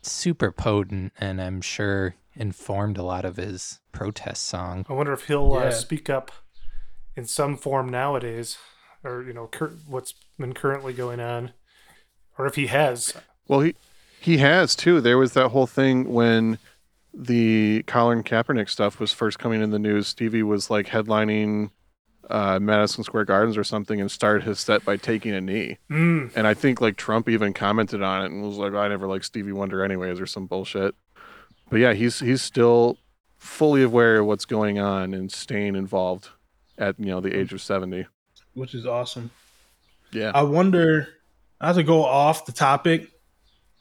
super 0.02 0.52
potent 0.52 1.14
and 1.20 1.42
I'm 1.42 1.62
sure 1.62 2.16
informed 2.36 2.98
a 2.98 3.04
lot 3.04 3.26
of 3.26 3.38
his 3.38 3.80
protest 3.92 4.44
song. 4.46 4.86
I 4.90 4.94
wonder 4.94 5.14
if 5.14 5.26
he'll 5.26 5.54
Yeah. 5.54 5.68
uh, 5.68 5.72
speak 5.72 6.10
up 6.10 6.32
in 7.16 7.26
some 7.26 7.58
form 7.58 7.90
nowadays, 7.90 8.58
or 9.04 9.24
you 9.24 9.34
know, 9.34 9.48
cur- 9.48 9.76
what's 9.88 10.14
been 10.40 10.54
currently 10.54 10.94
going 10.94 11.20
on, 11.20 11.52
or 12.38 12.46
if 12.48 12.56
he 12.56 12.68
has. 12.68 13.14
Well, 13.48 13.62
he 13.62 13.76
he 14.20 14.38
has 14.38 14.76
too. 14.76 15.02
There 15.02 15.18
was 15.18 15.34
that 15.34 15.50
whole 15.50 15.68
thing 15.68 16.12
when 16.14 16.58
the 17.14 17.84
Colin 17.86 18.24
Kaepernick 18.24 18.70
stuff 18.70 19.00
was 19.00 19.12
first 19.12 19.38
coming 19.40 19.62
in 19.62 19.70
the 19.70 19.80
news. 19.80 20.08
Stevie 20.08 20.42
was 20.44 20.70
like 20.72 20.88
headlining 20.88 21.70
uh, 22.30 22.58
Madison 22.60 23.04
Square 23.04 23.26
Gardens 23.26 23.58
or 23.58 23.64
something 23.64 24.00
and 24.02 24.10
started 24.10 24.44
his 24.44 24.60
set 24.60 24.84
by 24.86 24.98
taking 24.98 25.34
a 25.34 25.42
knee. 25.42 25.78
Mm, 25.92 26.32
And 26.36 26.48
I 26.48 26.54
think 26.54 26.82
like 26.82 26.96
Trump 26.96 27.28
even 27.30 27.54
commented 27.54 28.02
on 28.02 28.24
it 28.24 28.32
and 28.32 28.42
was 28.42 28.58
like, 28.58 28.74
"I 28.74 28.88
never 28.88 29.08
liked 29.08 29.26
Stevie 29.26 29.52
Wonder 29.52 29.84
anyways," 29.84 30.20
or 30.20 30.26
some 30.26 30.48
bullshit. 30.48 30.96
But 31.70 31.78
yeah, 31.82 31.94
he's 31.94 32.20
he's 32.20 32.42
still 32.42 32.98
fully 33.38 33.84
aware 33.84 34.20
of 34.22 34.26
what's 34.26 34.46
going 34.46 34.80
on 34.80 35.14
and 35.14 35.32
staying 35.32 35.76
involved 35.76 36.30
at 36.88 37.00
you 37.00 37.08
know 37.08 37.22
the 37.22 37.36
age 37.38 37.54
of 37.54 37.62
seventy. 37.62 38.06
which 38.54 38.76
is 38.76 38.86
awesome. 38.86 39.32
Yeah, 40.12 40.32
I 40.36 40.44
wonder, 40.44 41.08
not 41.62 41.74
to 41.76 41.84
go 41.84 42.04
off 42.04 42.46
the 42.46 42.52
topic, 42.52 43.10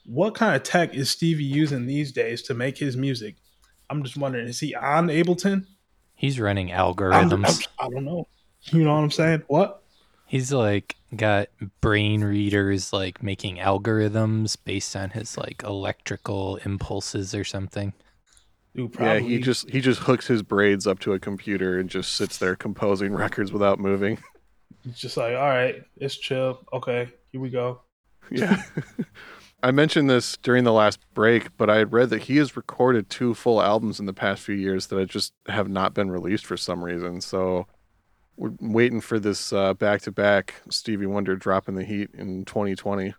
what 0.05 0.33
kind 0.35 0.55
of 0.55 0.63
tech 0.63 0.95
is 0.95 1.09
Stevie 1.11 1.43
using 1.43 1.85
these 1.85 2.11
days 2.11 2.41
to 2.43 2.53
make 2.53 2.77
his 2.77 2.97
music? 2.97 3.35
I'm 3.89 4.03
just 4.03 4.17
wondering, 4.17 4.47
is 4.47 4.59
he 4.59 4.73
on 4.73 5.07
Ableton? 5.07 5.65
He's 6.15 6.39
running 6.39 6.71
I'm, 6.71 6.93
algorithms. 6.95 7.67
I'm- 7.79 7.87
I 7.87 7.89
don't 7.93 8.05
know. 8.05 8.27
You 8.71 8.83
know 8.85 8.95
what 8.95 9.03
I'm 9.03 9.11
saying? 9.11 9.43
What? 9.47 9.83
He's 10.25 10.51
like 10.53 10.95
got 11.15 11.49
brain 11.81 12.23
readers 12.23 12.91
like 12.93 13.21
making 13.21 13.57
algorithms 13.57 14.57
based 14.63 14.95
on 14.95 15.11
his 15.11 15.37
like 15.37 15.61
electrical 15.63 16.55
impulses 16.65 17.35
or 17.35 17.43
something. 17.43 17.93
Dude, 18.75 18.95
yeah. 18.99 19.19
He 19.19 19.39
just 19.39 19.69
he 19.69 19.81
just 19.81 20.01
hooks 20.01 20.27
his 20.27 20.41
braids 20.41 20.87
up 20.87 20.99
to 20.99 21.13
a 21.13 21.19
computer 21.19 21.79
and 21.79 21.89
just 21.89 22.15
sits 22.15 22.37
there 22.37 22.55
composing 22.55 23.13
records 23.15 23.51
without 23.51 23.79
moving. 23.79 24.17
It's 24.85 24.99
just 24.99 25.15
like, 25.15 25.35
all 25.35 25.47
right, 25.49 25.83
it's 25.97 26.15
chill. 26.15 26.59
Okay, 26.73 27.09
here 27.31 27.41
we 27.41 27.49
go. 27.49 27.81
Yeah. 28.31 28.63
I 29.61 29.71
mentioned 29.71 30.09
this 30.09 30.37
during 30.37 30.63
the 30.63 30.73
last 30.73 30.99
break, 31.13 31.55
but 31.57 31.69
I 31.69 31.77
had 31.77 31.93
read 31.93 32.09
that 32.09 32.23
he 32.23 32.37
has 32.37 32.55
recorded 32.57 33.09
two 33.09 33.33
full 33.33 33.61
albums 33.61 33.99
in 33.99 34.05
the 34.05 34.13
past 34.13 34.41
few 34.41 34.55
years 34.55 34.87
that 34.87 35.09
just 35.09 35.33
have 35.47 35.69
not 35.69 35.93
been 35.93 36.09
released 36.09 36.45
for 36.45 36.57
some 36.57 36.83
reason. 36.83 37.21
So 37.21 37.67
we're 38.35 38.53
waiting 38.59 39.01
for 39.01 39.19
this 39.19 39.51
back 39.77 40.01
to 40.01 40.11
back 40.11 40.55
Stevie 40.69 41.05
Wonder 41.05 41.35
dropping 41.35 41.75
the 41.75 41.83
heat 41.83 42.09
in 42.13 42.45
2020. 42.45 43.13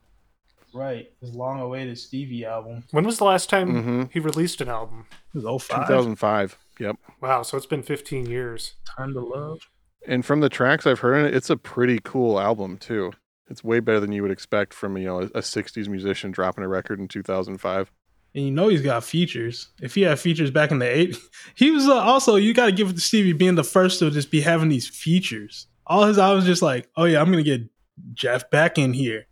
Right, 0.75 1.07
his 1.21 1.35
long-awaited 1.35 1.97
Stevie 1.99 2.45
album. 2.45 2.85
when 2.91 3.05
was 3.05 3.19
the 3.19 3.25
last 3.25 3.49
time 3.49 3.69
Mhm. 3.69 4.13
he 4.13 4.19
released 4.21 4.61
an 4.61 4.69
album? 4.69 5.07
It 5.35 5.39
was 5.39 5.45
05. 5.47 5.87
2005. 5.87 6.59
Yep. 6.81 6.97
Wow, 7.21 7.43
so 7.43 7.57
it's 7.57 7.67
been 7.67 7.83
15 7.83 8.27
years. 8.27 8.75
Time 8.97 9.13
to 9.15 9.21
love. 9.21 9.61
And 10.07 10.25
from 10.27 10.41
the 10.41 10.49
tracks 10.49 10.87
I've 10.87 10.99
heard, 11.01 11.33
it's 11.35 11.49
a 11.51 11.57
pretty 11.57 12.01
cool 12.03 12.39
album 12.41 12.77
too. 12.77 13.13
It's 13.49 13.63
way 13.63 13.79
better 13.81 14.01
than 14.01 14.13
you 14.13 14.23
would 14.23 14.31
expect 14.31 14.75
from 14.75 14.97
you 14.99 15.05
know 15.07 15.21
a, 15.21 15.25
a 15.39 15.43
60s 15.43 15.89
musician 15.89 16.31
dropping 16.33 16.65
a 16.65 16.69
record 16.69 16.99
in 16.99 17.09
2005. 17.09 17.91
And 18.35 18.45
you 18.45 18.51
know 18.51 18.67
he's 18.69 18.83
got 18.83 19.05
features. 19.05 19.69
If 19.81 19.95
he 19.95 20.03
had 20.03 20.19
features 20.19 20.51
back 20.51 20.73
in 20.73 20.81
the 20.81 20.87
80s, 20.87 21.19
he 21.55 21.71
was 21.71 21.87
uh, 21.87 21.95
also, 21.95 22.35
you 22.37 22.53
got 22.53 22.67
to 22.67 22.73
give 22.73 22.91
it 22.91 22.95
to 22.95 23.01
Stevie 23.01 23.33
being 23.33 23.55
the 23.55 23.63
first 23.65 24.01
to 24.01 24.11
just 24.11 24.31
be 24.33 24.41
having 24.41 24.69
these 24.71 24.89
features. 24.89 25.69
All 25.87 26.05
his 26.05 26.19
albums 26.19 26.47
just 26.47 26.63
like, 26.63 26.89
oh 26.97 27.05
yeah, 27.05 27.21
I'm 27.21 27.31
going 27.31 27.45
to 27.45 27.59
get 27.59 27.69
Jeff 28.13 28.51
Beck 28.51 28.77
in 28.79 28.93
here. 28.93 29.27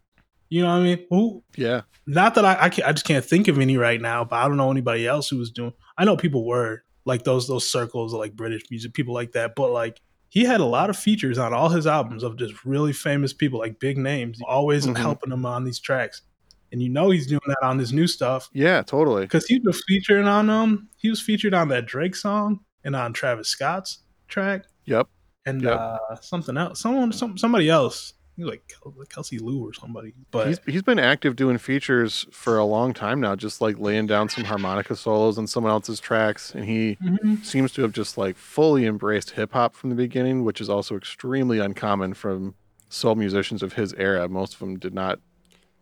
You 0.52 0.60
know 0.60 0.68
what 0.68 0.80
I 0.80 0.82
mean? 0.82 1.06
Who? 1.08 1.42
Yeah. 1.56 1.80
Not 2.06 2.34
that 2.34 2.44
I, 2.44 2.52
I, 2.54 2.64
I 2.66 2.92
just 2.92 3.06
can't 3.06 3.24
think 3.24 3.48
of 3.48 3.58
any 3.58 3.78
right 3.78 3.98
now, 3.98 4.22
but 4.22 4.36
I 4.36 4.46
don't 4.48 4.58
know 4.58 4.70
anybody 4.70 5.06
else 5.06 5.30
who 5.30 5.38
was 5.38 5.50
doing. 5.50 5.72
I 5.96 6.04
know 6.04 6.14
people 6.14 6.44
were 6.46 6.82
like 7.06 7.24
those 7.24 7.48
those 7.48 7.66
circles 7.70 8.12
of 8.12 8.18
like 8.18 8.36
British 8.36 8.62
music 8.70 8.92
people 8.92 9.14
like 9.14 9.32
that, 9.32 9.54
but 9.56 9.70
like 9.70 9.98
he 10.28 10.44
had 10.44 10.60
a 10.60 10.64
lot 10.66 10.90
of 10.90 10.96
features 10.98 11.38
on 11.38 11.54
all 11.54 11.70
his 11.70 11.86
albums 11.86 12.22
of 12.22 12.36
just 12.36 12.66
really 12.66 12.92
famous 12.92 13.32
people, 13.32 13.60
like 13.60 13.80
big 13.80 13.96
names, 13.96 14.40
always 14.46 14.86
Mhm. 14.86 14.98
helping 14.98 15.32
him 15.32 15.46
on 15.46 15.64
these 15.64 15.80
tracks. 15.80 16.20
And 16.70 16.82
you 16.82 16.90
know 16.90 17.08
he's 17.08 17.26
doing 17.26 17.40
that 17.46 17.62
on 17.62 17.78
his 17.78 17.94
new 17.94 18.06
stuff 18.06 18.50
Yeah, 18.52 18.82
totally. 18.82 19.22
because 19.22 19.46
he 19.46 19.58
was 19.60 19.82
featuring 19.88 20.26
on 20.28 20.50
um 20.50 20.88
he 20.98 21.08
was 21.08 21.20
featured 21.22 21.54
on 21.54 21.68
that 21.68 21.86
Drake 21.86 22.14
song 22.14 22.60
and 22.84 22.94
on 22.94 23.14
Travis 23.14 23.48
Scott's 23.48 24.00
track 24.28 24.64
Yep. 24.84 25.08
and 25.46 25.62
Yep. 25.62 25.78
uh 25.80 26.16
something 26.20 26.58
else, 26.58 26.80
someone 26.80 27.10
some 27.12 27.38
somebody 27.38 27.70
else. 27.70 28.12
Like 28.44 28.72
Kelsey 29.08 29.38
Lou 29.38 29.66
or 29.66 29.72
somebody, 29.72 30.12
but 30.30 30.46
he's 30.48 30.60
he's 30.66 30.82
been 30.82 30.98
active 30.98 31.36
doing 31.36 31.58
features 31.58 32.26
for 32.32 32.58
a 32.58 32.64
long 32.64 32.92
time 32.92 33.20
now, 33.20 33.34
just 33.36 33.60
like 33.60 33.78
laying 33.78 34.06
down 34.06 34.28
some 34.28 34.44
harmonica 34.44 34.96
solos 34.96 35.38
on 35.38 35.46
someone 35.46 35.70
else's 35.72 36.00
tracks, 36.00 36.54
and 36.54 36.64
he 36.64 36.96
Mhm. 37.02 37.44
seems 37.44 37.72
to 37.72 37.82
have 37.82 37.92
just 37.92 38.18
like 38.18 38.36
fully 38.36 38.84
embraced 38.86 39.32
hip 39.32 39.52
hop 39.52 39.74
from 39.74 39.90
the 39.90 39.96
beginning, 39.96 40.44
which 40.44 40.60
is 40.60 40.68
also 40.68 40.96
extremely 40.96 41.58
uncommon 41.58 42.14
from 42.14 42.54
soul 42.88 43.14
musicians 43.14 43.62
of 43.62 43.74
his 43.74 43.94
era. 43.94 44.28
Most 44.28 44.54
of 44.54 44.58
them 44.60 44.78
did 44.78 44.92
not 44.94 45.18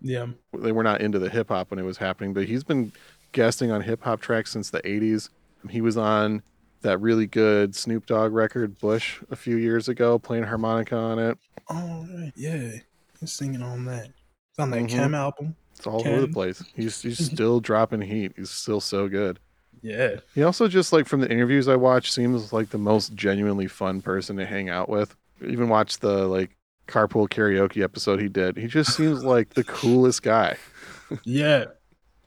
yeah, 0.02 0.26
they 0.58 0.72
were 0.72 0.82
not 0.82 1.00
into 1.02 1.18
the 1.18 1.28
hip 1.28 1.48
hop 1.48 1.70
when 1.70 1.78
it 1.78 1.84
was 1.84 1.98
happening, 1.98 2.32
but 2.32 2.46
he's 2.46 2.64
been 2.64 2.92
guesting 3.32 3.70
on 3.70 3.82
hip 3.82 4.02
hop 4.02 4.20
tracks 4.20 4.50
since 4.50 4.70
the 4.70 4.80
80s. 4.86 5.28
He 5.68 5.80
was 5.82 5.96
on 5.96 6.42
that 6.82 6.98
really 6.98 7.26
good 7.26 7.74
Snoop 7.74 8.06
Dogg 8.06 8.32
record 8.32 8.78
Bush 8.78 9.20
a 9.30 9.36
few 9.36 9.56
years 9.56 9.88
ago 9.88 10.18
playing 10.18 10.44
harmonica 10.44 10.96
on 10.96 11.18
it. 11.18 11.38
oh 11.68 12.06
right, 12.14 12.32
yeah, 12.36 12.72
he's 13.20 13.32
singing 13.32 13.62
on 13.62 13.84
that. 13.86 14.06
It's 14.50 14.58
on 14.58 14.70
that 14.70 14.82
Mhm. 14.82 14.88
Chem 14.88 15.14
album. 15.14 15.56
It's 15.76 15.86
all 15.86 16.06
over 16.06 16.20
the 16.22 16.28
place. 16.28 16.62
He's 16.74 17.00
he's 17.02 17.24
still 17.32 17.60
dropping 17.60 18.00
heat. 18.02 18.32
He's 18.36 18.50
still 18.50 18.80
so 18.80 19.08
good. 19.08 19.38
Yeah, 19.82 20.16
He 20.34 20.42
also 20.42 20.68
just 20.68 20.92
like 20.92 21.06
from 21.06 21.20
the 21.20 21.30
interviews 21.30 21.66
I 21.66 21.76
watch 21.76 22.12
seems 22.12 22.52
like 22.52 22.68
the 22.68 22.76
most 22.76 23.14
genuinely 23.14 23.66
fun 23.66 24.02
person 24.02 24.36
to 24.36 24.44
hang 24.44 24.68
out 24.68 24.90
with. 24.90 25.16
Even 25.42 25.70
watched 25.70 26.02
the 26.02 26.26
like 26.26 26.50
carpool 26.86 27.26
karaoke 27.30 27.82
episode 27.82 28.20
he 28.20 28.28
did. 28.28 28.58
He 28.58 28.66
just 28.66 28.94
seems 28.94 29.24
like 29.34 29.54
the 29.54 29.64
coolest 29.64 30.22
guy. 30.22 30.56
yeah, 31.24 31.64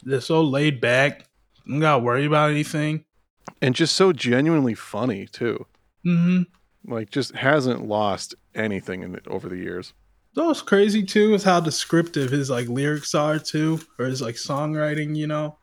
they're 0.03 0.19
so 0.21 0.41
laid 0.41 0.81
back. 0.81 1.25
Don't 1.67 1.79
got 1.79 1.97
to 1.97 2.03
worry 2.03 2.25
about 2.25 2.49
anything. 2.49 3.05
And 3.61 3.75
just 3.75 3.95
so 3.95 4.11
genuinely 4.13 4.73
funny 4.73 5.25
too. 5.25 5.65
Mm-hmm. 6.05 6.43
Like 6.91 7.09
just 7.11 7.33
hasn't 7.35 7.87
lost 7.87 8.35
anything 8.55 9.03
in 9.03 9.13
the, 9.13 9.21
over 9.27 9.47
the 9.49 9.57
years. 9.57 9.93
So 10.35 10.47
what's 10.47 10.61
crazy 10.61 11.03
too 11.03 11.33
is 11.33 11.43
how 11.43 11.59
descriptive 11.59 12.31
his 12.31 12.49
like 12.49 12.67
lyrics 12.67 13.13
are 13.15 13.39
too, 13.39 13.79
or 13.99 14.05
his 14.05 14.21
like 14.21 14.35
songwriting. 14.35 15.15
You 15.15 15.27
know, 15.27 15.57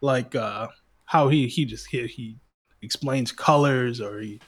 like 0.00 0.34
uh 0.34 0.68
how 1.04 1.28
he 1.28 1.46
he 1.48 1.64
just 1.64 1.86
he, 1.88 2.06
he 2.06 2.38
explains 2.82 3.30
colors 3.30 4.00
or 4.00 4.20
he 4.20 4.40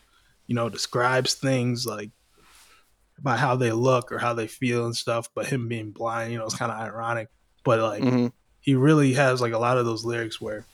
you 0.47 0.55
know 0.55 0.69
describes 0.69 1.35
things 1.35 1.87
like 1.87 2.11
about 3.19 3.39
how 3.39 3.57
they 3.57 3.73
look 3.73 4.11
or 4.13 4.19
how 4.19 4.33
they 4.35 4.47
feel 4.47 4.87
and 4.87 4.97
stuff. 4.97 5.29
But 5.35 5.47
him 5.47 5.69
being 5.69 5.91
blind, 5.91 6.33
you 6.33 6.39
know, 6.39 6.45
it's 6.47 6.55
kind 6.57 6.73
of 6.73 6.79
ironic. 6.81 7.29
But 7.65 7.81
like, 7.81 8.03
Mhm. 8.03 8.33
he 8.61 8.75
really 8.75 9.13
has 9.15 9.41
like 9.41 9.53
a 9.53 9.59
lot 9.59 9.77
of 9.79 9.85
those 9.87 10.05
lyrics 10.05 10.41
where 10.41 10.65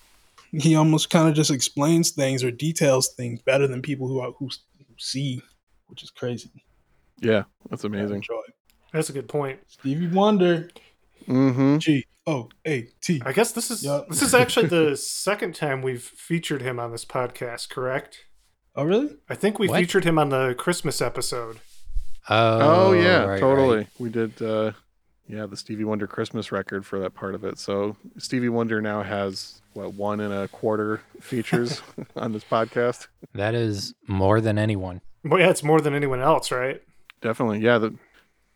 he 0.60 0.74
almost 0.76 1.10
kind 1.10 1.28
of 1.28 1.34
just 1.34 1.50
explains 1.50 2.10
things 2.10 2.42
or 2.44 2.50
details 2.50 3.08
things 3.16 3.40
better 3.42 3.66
than 3.66 3.82
people 3.82 4.06
who 4.08 4.20
are, 4.20 4.32
who, 4.32 4.46
who 4.78 4.84
see, 4.98 5.42
which 5.88 6.02
is 6.02 6.10
crazy. 6.10 6.50
Yeah, 7.20 7.44
that's 7.70 7.84
amazing. 7.84 8.24
That's 8.92 9.08
a 9.10 9.12
good 9.12 9.28
point. 9.28 9.60
Stevie 9.68 10.08
Wonder, 10.08 10.68
Mm-hmm. 11.26 11.78
G 11.78 12.04
O 12.26 12.48
A 12.66 12.82
T. 13.00 13.22
I 13.24 13.32
guess 13.32 13.52
this 13.52 13.70
is 13.70 13.82
Yup. 13.82 14.08
this 14.08 14.20
is 14.20 14.34
actually 14.34 14.66
the 14.68 14.94
second 14.96 15.54
time 15.54 15.80
we've 15.80 16.02
featured 16.02 16.60
him 16.60 16.78
on 16.78 16.92
this 16.92 17.04
podcast, 17.04 17.70
correct? 17.70 18.24
Oh, 18.76 18.84
really? 18.84 19.16
I 19.30 19.34
think 19.34 19.58
we 19.58 19.68
What? 19.68 19.80
featured 19.80 20.04
him 20.04 20.18
on 20.18 20.28
the 20.28 20.54
Christmas 20.58 21.00
episode. 21.00 21.60
Oh, 22.28 22.88
Oh, 22.88 22.92
yeah, 22.92 23.24
right, 23.24 23.40
totally. 23.40 23.76
right. 23.78 23.88
We 23.98 24.10
did. 24.10 24.40
uh 24.42 24.72
Yeah, 25.28 25.46
the 25.46 25.56
Stevie 25.56 25.84
Wonder 25.84 26.06
Christmas 26.06 26.52
record 26.52 26.84
for 26.84 26.98
that 27.00 27.14
part 27.14 27.34
of 27.34 27.44
it. 27.44 27.58
So 27.58 27.96
Stevie 28.18 28.48
Wonder 28.50 28.82
now 28.82 29.02
has 29.02 29.62
what 29.74 29.94
one 29.94 30.20
and 30.20 30.32
a 30.32 30.48
quarter 30.48 31.02
features 31.20 31.82
on 32.16 32.32
this 32.32 32.44
podcast. 32.44 33.08
That 33.34 33.54
is 33.54 33.94
more 34.06 34.40
than 34.40 34.58
anyone. 34.58 35.00
Well, 35.24 35.40
yeah, 35.40 35.50
it's 35.50 35.62
more 35.62 35.80
than 35.80 35.94
anyone 35.94 36.20
else, 36.20 36.50
right? 36.50 36.82
Definitely, 37.20 37.60
yeah. 37.60 37.78
The 37.78 37.94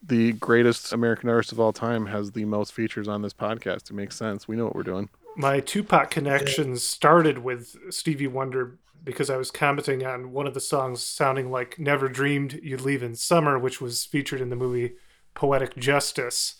the 0.03 0.33
greatest 0.35 0.93
American 0.93 1.29
artist 1.29 1.51
of 1.53 1.59
all 1.59 1.73
time 1.73 2.07
has 2.07 2.31
the 2.31 2.45
most 2.45 2.73
features 2.73 3.09
on 3.09 3.23
this 3.23 3.33
podcast. 3.33 3.91
It 3.91 3.95
makes 3.95 4.16
sense. 4.16 4.47
We 4.47 4.57
know 4.57 4.64
what 4.64 4.77
we're 4.77 4.85
doing. 4.85 5.09
My 5.37 5.61
Tupac 5.61 6.11
connections 6.11 6.85
started 6.85 7.39
with 7.39 7.77
Stevie 7.91 8.29
Wonder 8.29 8.79
because 9.05 9.31
I 9.31 9.37
was 9.37 9.51
commenting 9.51 10.05
on 10.05 10.33
one 10.33 10.47
of 10.47 10.55
the 10.55 10.61
songs 10.61 11.03
sounding 11.03 11.51
like 11.51 11.79
Never 11.79 12.09
Dreamed 12.09 12.61
You'd 12.62 12.81
Leave 12.81 13.03
in 13.03 13.14
Summer, 13.14 13.59
which 13.59 13.81
was 13.81 14.05
featured 14.05 14.41
in 14.41 14.51
the 14.51 14.57
movie 14.57 14.95
Poetic 15.35 15.77
Justice. 15.77 16.57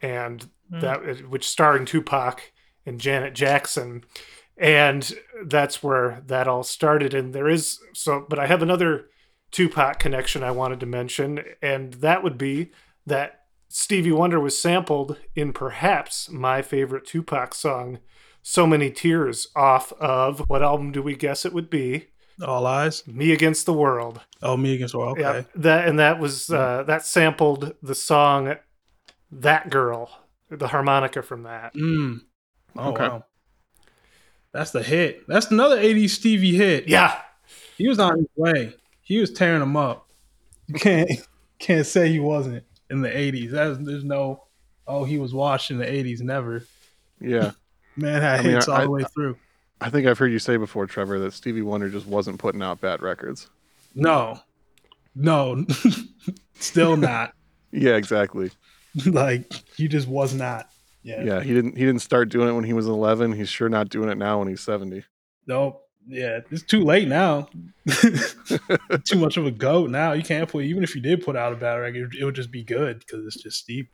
And 0.00 0.48
hmm. 0.70 0.80
that 0.80 1.28
which 1.28 1.48
starring 1.48 1.84
Tupac 1.84 2.52
and 2.88 3.00
Janet 3.00 3.34
Jackson. 3.34 4.04
And 4.56 5.12
that's 5.44 5.82
where 5.82 6.22
that 6.26 6.48
all 6.48 6.64
started. 6.64 7.14
And 7.14 7.32
there 7.32 7.48
is 7.48 7.78
so 7.92 8.26
but 8.28 8.38
I 8.38 8.46
have 8.46 8.62
another 8.62 9.08
Tupac 9.50 9.98
connection 9.98 10.42
I 10.42 10.50
wanted 10.50 10.80
to 10.80 10.86
mention, 10.86 11.42
and 11.62 11.94
that 11.94 12.22
would 12.22 12.36
be 12.36 12.70
that 13.06 13.44
Stevie 13.68 14.12
Wonder 14.12 14.40
was 14.40 14.60
sampled 14.60 15.18
in 15.34 15.52
perhaps 15.52 16.28
my 16.30 16.60
favorite 16.60 17.06
Tupac 17.06 17.54
song, 17.54 17.98
So 18.42 18.66
Many 18.66 18.90
Tears, 18.90 19.46
off 19.54 19.92
of 19.94 20.40
what 20.48 20.62
album 20.62 20.92
do 20.92 21.02
we 21.02 21.16
guess 21.16 21.44
it 21.44 21.52
would 21.52 21.70
be? 21.70 22.08
All 22.44 22.66
eyes. 22.66 23.06
Me 23.06 23.32
Against 23.32 23.66
the 23.66 23.72
World. 23.72 24.20
Oh, 24.42 24.56
me 24.56 24.74
against 24.74 24.92
the 24.92 24.98
world. 24.98 25.18
Okay. 25.18 25.38
Yeah, 25.38 25.44
that 25.56 25.88
and 25.88 25.98
that 25.98 26.18
was 26.18 26.50
uh, 26.50 26.84
that 26.86 27.04
sampled 27.04 27.74
the 27.82 27.94
song 27.94 28.54
That 29.30 29.70
Girl, 29.70 30.10
the 30.50 30.68
harmonica 30.68 31.22
from 31.22 31.42
that. 31.42 31.74
Mm. 31.74 32.20
Oh, 32.76 32.90
Okay. 32.92 33.08
wow. 33.08 33.24
That's 34.52 34.70
the 34.70 34.82
hit. 34.82 35.26
That's 35.28 35.50
another 35.50 35.76
80s 35.78 36.10
Stevie 36.10 36.56
hit. 36.56 36.88
Yeah, 36.88 37.20
He 37.76 37.86
was 37.88 37.98
on 37.98 38.18
his 38.18 38.26
way. 38.36 38.74
He 39.02 39.18
was 39.18 39.30
tearing 39.32 39.60
them 39.60 39.76
up. 39.76 40.08
You 40.66 40.74
can't 40.74 41.10
can't 41.58 41.86
say 41.86 42.08
he 42.10 42.18
wasn't 42.18 42.64
in 42.90 43.00
the 43.02 43.08
80s. 43.10 43.50
That's, 43.50 43.78
there's 43.78 44.04
no, 44.04 44.44
oh, 44.86 45.04
he 45.04 45.18
was 45.18 45.34
washed 45.34 45.70
in 45.70 45.78
the 45.78 45.84
80s. 45.86 46.20
Never. 46.20 46.64
Yeah, 47.20 47.52
Man 47.96 48.20
had 48.22 48.40
I 48.40 48.42
mean, 48.42 48.52
hits 48.52 48.68
all 48.68 48.76
I- 48.76 48.84
the 48.84 48.90
way 48.90 49.04
through. 49.14 49.36
I 49.80 49.90
think 49.90 50.08
I've 50.08 50.18
heard 50.18 50.32
you 50.32 50.40
say 50.40 50.56
before, 50.56 50.86
Trevor, 50.86 51.20
that 51.20 51.32
Stevie 51.32 51.62
Wonder 51.62 51.88
just 51.88 52.06
wasn't 52.06 52.38
putting 52.40 52.62
out 52.62 52.80
bad 52.80 53.00
records. 53.00 53.48
No. 53.94 54.40
No. 55.14 55.64
Still 56.58 56.96
not. 56.96 57.32
Yeah, 57.70 57.94
exactly. 57.94 58.50
like, 59.06 59.52
he 59.76 59.86
just 59.86 60.08
was 60.08 60.34
not. 60.34 60.68
Yeah. 61.08 61.22
Yeah, 61.22 61.40
he 61.42 61.54
didn't. 61.54 61.76
He 61.76 61.84
didn't 61.86 62.02
start 62.02 62.28
doing 62.28 62.48
it 62.48 62.52
when 62.52 62.64
he 62.64 62.72
was 62.74 62.86
11. 62.86 63.32
He's 63.32 63.48
sure 63.48 63.68
not 63.68 63.88
doing 63.88 64.10
it 64.10 64.18
now 64.18 64.38
when 64.40 64.48
he's 64.48 64.60
70. 64.60 65.04
Nope. 65.46 65.82
Yeah. 66.06 66.40
It's 66.50 66.62
too 66.62 66.84
late 66.84 67.08
now. 67.08 67.48
too 69.04 69.16
much 69.18 69.36
of 69.36 69.46
a 69.46 69.50
goat 69.50 69.90
now. 69.90 70.12
You 70.12 70.22
can't 70.22 70.48
put, 70.48 70.64
even 70.64 70.82
if 70.82 70.94
you 70.94 71.00
did 71.00 71.24
put 71.24 71.36
out 71.36 71.52
a 71.52 71.56
bad 71.56 71.74
record, 71.74 72.14
it 72.14 72.24
would 72.24 72.34
just 72.34 72.50
be 72.50 72.62
good 72.62 72.98
because 72.98 73.26
it's 73.26 73.42
just 73.42 73.58
steep. 73.58 73.88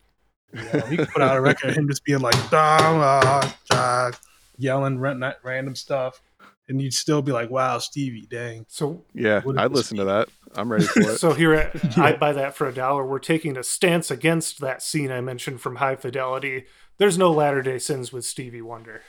You 0.52 0.62
know, 0.72 0.80
he 0.86 0.96
could 0.96 1.08
put 1.08 1.22
out 1.22 1.36
a 1.36 1.40
record 1.40 1.70
of 1.70 1.76
him 1.76 1.88
just 1.88 2.04
being 2.04 2.20
like, 2.20 2.36
"Dong, 2.48 3.00
ah, 3.02 3.56
ah," 3.72 4.10
yelling 4.56 4.98
ran- 4.98 5.34
random 5.42 5.74
stuff. 5.74 6.20
And 6.68 6.80
you'd 6.80 6.94
still 6.94 7.20
be 7.20 7.30
like, 7.30 7.50
wow, 7.50 7.78
Stevie, 7.78 8.26
dang. 8.30 8.64
so 8.68 9.04
Yeah, 9.12 9.42
I'd 9.58 9.66
it's 9.66 9.74
listen 9.74 9.98
to 9.98 10.04
that. 10.04 10.28
I'm 10.54 10.72
ready 10.72 10.84
for 10.86 11.00
it. 11.00 11.18
so 11.18 11.32
here 11.34 11.52
at 11.52 11.98
I'd 11.98 12.18
buy 12.18 12.32
that 12.32 12.56
for 12.56 12.66
a 12.66 12.72
dollar. 12.72 13.04
We're 13.04 13.18
taking 13.18 13.56
a 13.58 13.62
stance 13.62 14.10
against 14.10 14.60
that 14.60 14.82
scene 14.82 15.10
I 15.12 15.20
mentioned 15.20 15.60
from 15.60 15.76
High 15.76 15.96
Fidelity. 15.96 16.64
There's 16.98 17.18
no 17.18 17.30
Latter 17.32 17.62
Day 17.62 17.78
Sins 17.78 18.12
with 18.12 18.24
Stevie 18.24 18.62
Wonder. 18.62 19.02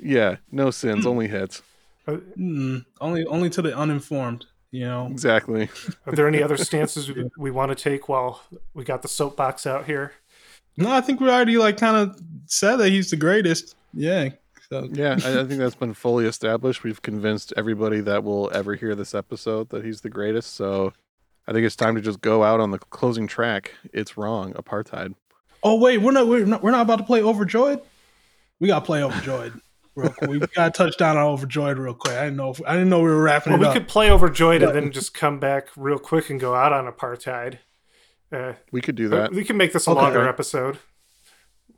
yeah, 0.00 0.36
no 0.50 0.70
sins, 0.70 1.06
only 1.06 1.28
hits. 1.28 1.62
Mm, 2.06 2.84
only 3.00 3.24
only 3.26 3.50
to 3.50 3.62
the 3.62 3.76
uninformed, 3.76 4.46
you 4.70 4.84
know. 4.84 5.08
Exactly. 5.10 5.68
Are 6.06 6.12
there 6.12 6.28
any 6.28 6.42
other 6.42 6.56
stances 6.68 7.10
we, 7.12 7.28
we 7.36 7.50
want 7.50 7.70
to 7.70 7.74
take 7.74 8.08
while 8.08 8.42
we 8.74 8.84
got 8.84 9.02
the 9.02 9.08
soapbox 9.08 9.66
out 9.66 9.86
here? 9.86 10.12
No, 10.76 10.92
I 10.92 11.00
think 11.00 11.20
we 11.20 11.28
already 11.28 11.56
like 11.58 11.78
kind 11.78 11.96
of 11.96 12.20
said 12.46 12.76
that 12.76 12.90
he's 12.90 13.10
the 13.10 13.16
greatest. 13.16 13.74
Yeah. 13.92 14.28
So 14.68 14.88
Yeah, 14.92 15.18
I, 15.24 15.40
I 15.40 15.44
think 15.44 15.58
that's 15.58 15.74
been 15.74 15.94
fully 15.94 16.26
established. 16.26 16.84
We've 16.84 17.00
convinced 17.02 17.52
everybody 17.56 18.00
that 18.02 18.22
will 18.22 18.50
ever 18.54 18.74
hear 18.74 18.94
this 18.94 19.14
episode 19.14 19.70
that 19.70 19.84
he's 19.84 20.02
the 20.02 20.10
greatest. 20.10 20.54
So 20.54 20.92
I 21.48 21.52
think 21.52 21.64
it's 21.64 21.76
time 21.76 21.94
to 21.96 22.00
just 22.00 22.20
go 22.20 22.44
out 22.44 22.60
on 22.60 22.70
the 22.70 22.78
closing 22.78 23.26
track. 23.26 23.72
It's 23.92 24.16
wrong. 24.16 24.52
Apartheid. 24.52 25.14
Oh 25.66 25.74
wait, 25.80 25.98
we're 25.98 26.12
not 26.12 26.28
we're 26.28 26.44
not, 26.44 26.62
we're 26.62 26.70
not 26.70 26.82
about 26.82 26.98
to 26.98 27.04
play 27.04 27.20
Overjoyed. 27.22 27.80
We 28.60 28.68
got 28.68 28.78
to 28.80 28.84
play 28.86 29.02
Overjoyed 29.02 29.52
real 29.96 30.10
quick. 30.10 30.30
We 30.30 30.38
got 30.38 30.72
to 30.72 30.78
touch 30.78 30.96
down 30.96 31.16
on 31.16 31.24
Overjoyed 31.26 31.76
real 31.76 31.92
quick. 31.92 32.14
I 32.14 32.24
didn't 32.24 32.36
know 32.36 32.50
if, 32.50 32.60
I 32.64 32.74
didn't 32.74 32.88
know 32.88 32.98
we 33.00 33.10
were 33.10 33.20
wrapping 33.22 33.52
Well, 33.52 33.60
it 33.60 33.64
we 33.64 33.66
up. 33.66 33.72
could 33.72 33.88
play 33.88 34.08
Overjoyed 34.10 34.62
and 34.62 34.72
then 34.72 34.92
just 34.92 35.12
come 35.12 35.40
back 35.40 35.68
real 35.76 35.98
quick 35.98 36.30
and 36.30 36.38
go 36.38 36.54
out 36.54 36.72
on 36.72 36.90
apartheid. 36.90 37.58
Uh, 38.32 38.52
We 38.70 38.80
could 38.80 38.94
do 38.94 39.08
that. 39.08 39.32
we 39.32 39.44
can 39.44 39.56
make 39.56 39.72
this 39.72 39.86
a 39.86 39.90
Okay. 39.90 40.00
longer 40.00 40.28
episode. 40.28 40.78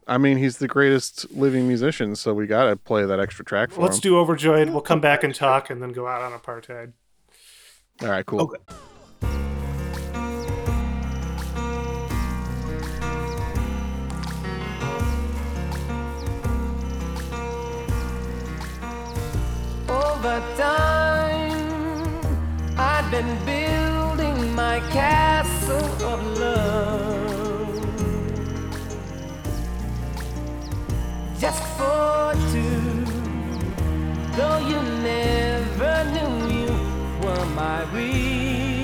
I 0.06 0.18
mean, 0.18 0.36
he's 0.38 0.58
the 0.58 0.68
greatest 0.68 1.30
living 1.30 1.66
musician, 1.66 2.14
so 2.14 2.32
we 2.34 2.46
got 2.46 2.64
to 2.68 2.76
play 2.76 3.04
that 3.06 3.18
extra 3.20 3.44
track 3.44 3.70
for 3.70 3.76
him. 3.80 3.82
Let's 3.84 4.00
do 4.00 4.16
Overjoyed. 4.18 4.68
We'll 4.70 4.80
come 4.82 5.00
back 5.00 5.24
and 5.24 5.34
talk 5.34 5.70
and 5.70 5.82
then 5.82 5.92
go 5.92 6.06
out 6.06 6.22
on 6.22 6.38
apartheid. 6.38 6.92
All 8.02 8.08
right, 8.08 8.24
cool. 8.26 8.42
Okay. 8.42 8.58
Time, 20.38 22.20
I've 22.78 23.10
been 23.10 23.44
building 23.44 24.54
my 24.54 24.78
castle 24.92 26.04
of 26.04 26.38
love. 26.38 27.82
Just 31.40 31.60
for 31.76 32.34
two, 32.52 33.04
though 34.36 34.58
you 34.58 34.80
never 35.02 36.04
knew 36.14 36.34
you 36.54 36.70
were 37.20 37.46
my 37.56 37.82
reason. 37.92 38.78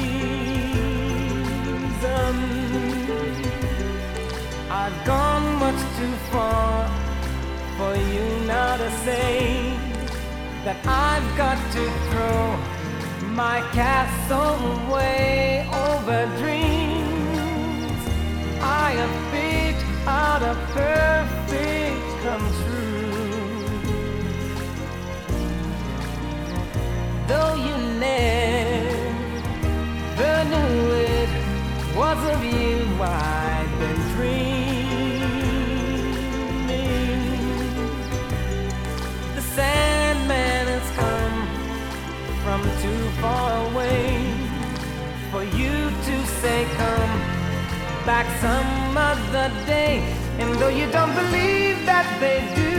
I've 4.71 5.05
gone 5.07 5.55
much 5.61 5.81
too 5.99 6.15
far 6.33 6.89
for 7.77 7.95
you 7.95 8.25
now 8.45 8.77
to 8.77 8.91
say 9.05 9.74
that 10.65 10.81
I've 10.87 11.37
got 11.37 11.59
to 11.77 11.85
throw 12.09 13.29
my 13.35 13.61
castle 13.73 14.89
away 14.89 15.34
some 48.41 48.97
other 48.97 49.49
day. 49.66 50.03
And 50.39 50.55
though 50.59 50.68
you 50.68 50.91
don't 50.91 51.14
believe 51.14 51.78
that 51.87 52.07
they 52.20 52.41
do, 52.55 52.74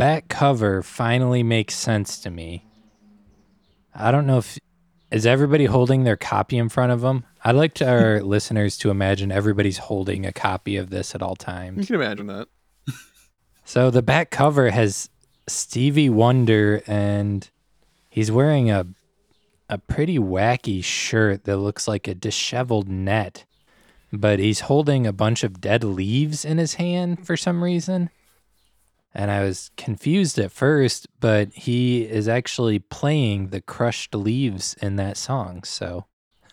back 0.00 0.28
cover 0.28 0.82
finally 0.82 1.42
makes 1.42 1.74
sense 1.74 2.18
to 2.20 2.30
me. 2.30 2.64
I 3.94 4.10
don't 4.10 4.26
know 4.26 4.38
if 4.38 4.58
is 5.10 5.26
everybody 5.26 5.66
holding 5.66 6.04
their 6.04 6.16
copy 6.16 6.56
in 6.56 6.70
front 6.70 6.90
of 6.90 7.02
them. 7.02 7.24
I'd 7.44 7.54
like 7.54 7.74
to 7.74 7.88
our 7.88 8.22
listeners 8.22 8.78
to 8.78 8.90
imagine 8.90 9.30
everybody's 9.30 9.76
holding 9.76 10.24
a 10.24 10.32
copy 10.32 10.76
of 10.76 10.88
this 10.88 11.14
at 11.14 11.20
all 11.20 11.36
times. 11.36 11.80
You 11.80 11.86
can 11.86 11.94
imagine 11.96 12.26
that. 12.28 12.48
So 13.62 13.88
the 13.88 14.02
back 14.02 14.30
cover 14.30 14.70
has 14.70 15.10
Stevie 15.46 16.10
Wonder 16.10 16.82
and 16.88 17.48
he's 18.08 18.32
wearing 18.32 18.68
a 18.68 18.86
a 19.68 19.78
pretty 19.78 20.18
wacky 20.18 20.82
shirt 20.82 21.44
that 21.44 21.58
looks 21.58 21.86
like 21.86 22.08
a 22.08 22.14
disheveled 22.14 22.88
net. 22.88 23.44
But 24.12 24.40
he's 24.40 24.60
holding 24.60 25.06
a 25.06 25.12
bunch 25.12 25.44
of 25.44 25.60
dead 25.60 25.84
leaves 25.84 26.44
in 26.44 26.58
his 26.58 26.74
hand 26.74 27.24
for 27.24 27.36
some 27.36 27.62
reason. 27.62 28.10
And 29.14 29.30
I 29.30 29.42
was 29.42 29.70
confused 29.76 30.38
at 30.38 30.52
first, 30.52 31.08
but 31.18 31.48
he 31.52 32.02
is 32.02 32.28
actually 32.28 32.78
playing 32.78 33.48
the 33.48 33.60
crushed 33.60 34.14
leaves 34.14 34.74
in 34.80 34.96
that 34.96 35.16
song. 35.16 35.64
So 35.64 36.06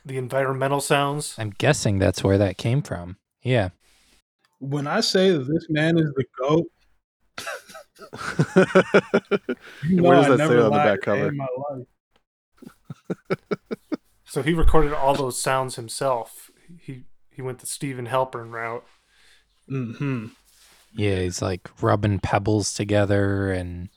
The 0.06 0.18
environmental 0.18 0.82
sounds. 0.82 1.36
I'm 1.38 1.52
guessing 1.52 2.00
that's 2.00 2.24
where 2.24 2.38
that 2.40 2.58
came 2.58 2.82
from. 2.82 3.18
Yeah. 3.44 3.70
When 4.60 4.88
I 4.88 5.02
say 5.02 5.30
that 5.32 5.48
this 5.48 5.68
man 5.70 6.00
is 6.00 6.12
the 6.16 6.26
goat, 6.40 6.66
you 9.88 10.02
Where 10.02 10.16
does 10.16 10.26
I 10.26 10.30
that 10.38 10.50
say 10.50 10.58
on 10.58 10.64
the 10.64 10.70
back 10.72 11.02
cover? 11.02 11.28
in 11.28 11.38
my 11.38 11.48
life. 11.70 11.88
So 14.30 14.44
he 14.44 14.54
recorded 14.54 14.92
all 14.92 15.16
those 15.16 15.42
sounds 15.42 15.78
himself. 15.78 16.52
He 16.82 17.06
he 17.32 17.42
went 17.42 17.60
the 17.60 17.66
Steven 17.66 18.08
Halpern 18.08 18.52
route. 18.52 18.84
Mm-hmm. 19.72 20.26
Yeah, 20.94 21.20
he's 21.20 21.42
like 21.42 21.70
rubbing 21.82 22.20
pebbles 22.20 22.74
together 22.74 23.52
and 23.52 23.90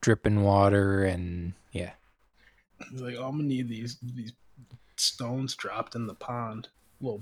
dripping 0.00 0.42
water 0.42 1.04
and 1.04 1.52
yeah. 1.72 1.92
He's 2.90 3.00
like, 3.02 3.16
oh, 3.18 3.24
I'm 3.28 3.36
gonna 3.36 3.44
need 3.44 3.68
these 3.68 3.98
these 4.02 4.32
stones 4.96 5.54
dropped 5.54 5.94
in 5.94 6.06
the 6.06 6.14
pond. 6.14 6.68
Well, 7.00 7.20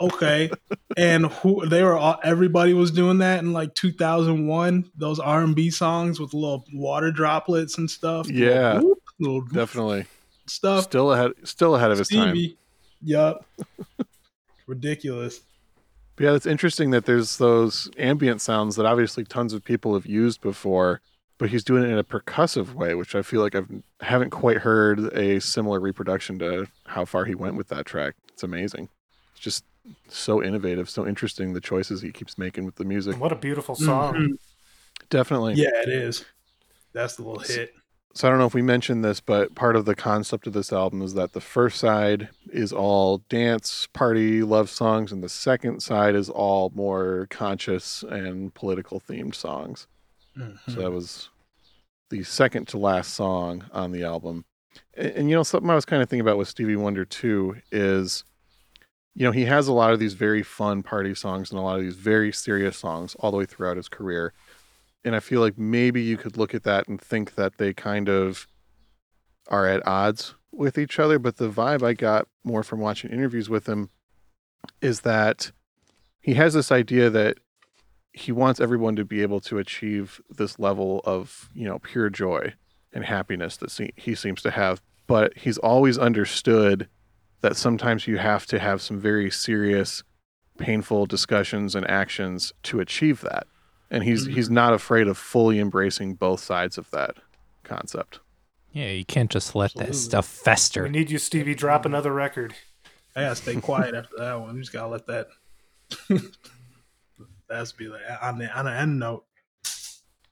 okay. 0.00 0.50
and 0.96 1.26
who 1.26 1.66
they 1.66 1.82
were 1.82 1.96
all 1.96 2.18
everybody 2.22 2.74
was 2.74 2.90
doing 2.90 3.18
that 3.18 3.40
in 3.40 3.52
like 3.52 3.74
2001. 3.74 4.90
Those 4.96 5.18
R 5.18 5.42
and 5.42 5.54
B 5.54 5.70
songs 5.70 6.20
with 6.20 6.34
little 6.34 6.64
water 6.72 7.10
droplets 7.10 7.78
and 7.78 7.90
stuff. 7.90 8.26
Little 8.26 8.42
Yeah. 8.42 8.80
whoop, 8.80 9.02
little 9.18 9.40
Definitely. 9.42 10.06
stuff. 10.46 10.84
Still 10.84 11.12
ahead 11.12 11.32
still 11.44 11.74
ahead 11.76 11.90
of 11.90 11.98
his 11.98 12.08
time. 12.08 12.30
Stevie. 12.34 12.58
Yup. 13.02 13.44
Ridiculous. 14.66 15.40
But 16.16 16.24
yeah, 16.24 16.32
it's 16.34 16.46
interesting 16.46 16.90
that 16.90 17.04
there's 17.04 17.36
those 17.36 17.90
ambient 17.98 18.40
sounds 18.40 18.76
that 18.76 18.86
obviously 18.86 19.24
tons 19.24 19.52
of 19.52 19.62
people 19.64 19.94
have 19.94 20.06
used 20.06 20.40
before, 20.40 21.00
but 21.38 21.50
he's 21.50 21.62
doing 21.62 21.82
it 21.82 21.90
in 21.90 21.98
a 21.98 22.04
percussive 22.04 22.72
way, 22.72 22.94
which 22.94 23.14
I 23.14 23.20
feel 23.22 23.42
like 23.42 23.54
I've 23.54 23.68
haven't 24.00 24.30
quite 24.30 24.58
heard 24.58 25.12
a 25.14 25.40
similar 25.40 25.78
reproduction 25.78 26.38
to 26.38 26.66
how 26.86 27.04
far 27.04 27.26
he 27.26 27.34
went 27.34 27.56
with 27.56 27.68
that 27.68 27.84
track. 27.84 28.14
It's 28.32 28.42
amazing. 28.42 28.88
It's 29.32 29.40
just 29.40 29.64
so 30.08 30.42
innovative, 30.42 30.88
so 30.88 31.06
interesting 31.06 31.52
the 31.52 31.60
choices 31.60 32.00
he 32.00 32.10
keeps 32.12 32.38
making 32.38 32.64
with 32.64 32.76
the 32.76 32.84
music. 32.84 33.20
What 33.20 33.32
a 33.32 33.36
beautiful 33.36 33.74
song. 33.76 34.14
Mhm. 34.14 34.38
Definitely. 35.10 35.54
Yeah, 35.54 35.82
it 35.82 35.88
is. 35.90 36.24
That's 36.92 37.16
the 37.16 37.22
little 37.22 37.40
hit. 37.40 37.74
So 38.16 38.26
I 38.26 38.30
don't 38.30 38.40
know 38.40 38.46
if 38.46 38.54
we 38.54 38.62
mentioned 38.62 39.04
this, 39.04 39.20
but 39.20 39.54
part 39.54 39.76
of 39.76 39.84
the 39.84 39.94
concept 39.94 40.46
of 40.46 40.54
this 40.54 40.72
album 40.72 41.02
is 41.02 41.12
that 41.12 41.34
the 41.34 41.40
first 41.40 41.78
side 41.78 42.30
is 42.50 42.72
all 42.72 43.18
dance, 43.28 43.88
party, 43.92 44.42
love 44.42 44.70
songs, 44.70 45.12
and 45.12 45.22
the 45.22 45.28
second 45.28 45.80
side 45.80 46.14
is 46.14 46.30
all 46.30 46.72
more 46.74 47.26
conscious 47.28 48.02
and 48.02 48.54
political 48.54 49.02
themed 49.02 49.34
songs. 49.34 49.86
Mhm. 50.34 50.58
So 50.66 50.80
that 50.80 50.92
was 50.92 51.28
the 52.08 52.22
second 52.22 52.68
to 52.68 52.78
last 52.78 53.12
song 53.12 53.64
on 53.70 53.92
the 53.92 54.02
album. 54.04 54.46
And, 54.94 55.08
and, 55.08 55.28
you 55.28 55.36
know, 55.36 55.42
something 55.42 55.68
I 55.68 55.74
was 55.74 55.84
kind 55.84 56.02
of 56.02 56.08
thinking 56.08 56.26
about 56.26 56.38
with 56.38 56.48
Stevie 56.48 56.76
Wonder 56.76 57.04
too 57.04 57.56
is, 57.70 58.24
you 59.14 59.24
know, 59.24 59.32
he 59.32 59.44
has 59.44 59.68
a 59.68 59.74
lot 59.74 59.92
of 59.92 59.98
these 59.98 60.14
very 60.14 60.42
fun 60.42 60.82
party 60.82 61.14
songs 61.14 61.50
and 61.50 61.58
a 61.58 61.62
lot 61.62 61.78
of 61.78 61.84
these 61.84 61.96
very 61.96 62.32
serious 62.32 62.78
songs 62.78 63.14
all 63.16 63.30
the 63.30 63.36
way 63.36 63.44
throughout 63.44 63.76
his 63.76 63.90
career. 63.90 64.32
And 65.04 65.14
I 65.14 65.20
feel 65.20 65.40
like 65.40 65.56
maybe 65.56 66.02
you 66.02 66.16
could 66.16 66.36
look 66.36 66.54
at 66.54 66.64
that 66.64 66.88
and 66.88 67.00
think 67.00 67.34
that 67.36 67.58
they 67.58 67.72
kind 67.72 68.08
of 68.08 68.46
are 69.48 69.66
at 69.66 69.86
odds 69.86 70.34
with 70.52 70.78
each 70.78 70.98
other. 70.98 71.18
But 71.18 71.36
the 71.36 71.50
vibe 71.50 71.82
I 71.82 71.92
got 71.92 72.26
more 72.44 72.62
from 72.62 72.80
watching 72.80 73.10
interviews 73.10 73.48
with 73.48 73.68
him 73.68 73.90
is 74.80 75.02
that 75.02 75.52
he 76.20 76.34
has 76.34 76.54
this 76.54 76.72
idea 76.72 77.08
that 77.10 77.38
he 78.12 78.32
wants 78.32 78.60
everyone 78.60 78.96
to 78.96 79.04
be 79.04 79.22
able 79.22 79.40
to 79.40 79.58
achieve 79.58 80.20
this 80.30 80.58
level 80.58 81.02
of 81.04 81.50
you 81.54 81.64
know 81.64 81.78
pure 81.78 82.10
joy 82.10 82.52
and 82.92 83.04
happiness 83.04 83.56
that 83.58 83.90
he 83.96 84.14
seems 84.14 84.42
to 84.42 84.50
have 84.50 84.80
but 85.06 85.36
he's 85.36 85.58
always 85.58 85.98
understood 85.98 86.88
that 87.42 87.56
sometimes 87.56 88.08
you 88.08 88.16
have 88.16 88.46
to 88.46 88.58
have 88.58 88.80
some 88.82 88.98
very 88.98 89.30
serious 89.30 90.02
painful 90.58 91.06
discussions 91.06 91.74
and 91.74 91.88
actions 91.88 92.52
to 92.62 92.80
achieve 92.80 93.20
that 93.20 93.46
and 93.90 94.04
he's 94.04 94.26
Mhm. 94.26 94.34
he's 94.34 94.50
not 94.50 94.72
afraid 94.74 95.06
of 95.08 95.16
fully 95.18 95.58
embracing 95.58 96.14
both 96.14 96.40
sides 96.40 96.76
of 96.78 96.90
that 96.90 97.16
concept 97.64 98.20
Yeah, 98.72 98.88
you 98.90 99.04
can't 99.04 99.30
just 99.30 99.54
let 99.54 99.72
that 99.76 99.94
stuff 99.94 100.26
fester. 100.26 100.82
We 100.84 100.90
need 100.90 101.10
you, 101.10 101.18
Stevie. 101.18 101.54
Drop 101.54 101.84
another 101.86 102.12
record. 102.12 102.54
I 103.14 103.22
gotta 103.22 103.36
stay 103.36 103.58
quiet 103.60 103.94
after 103.94 104.14
that 104.18 104.34
one. 104.40 104.54
You 104.56 104.60
just 104.62 104.72
gotta 104.72 104.88
let 104.88 105.06
that. 105.06 105.28
That's 107.48 107.72
be 107.72 107.88
like 107.88 108.00
on 108.22 108.38
the 108.38 108.50
on 108.56 108.64
the 108.64 108.72
end 108.72 108.98
note. 108.98 109.24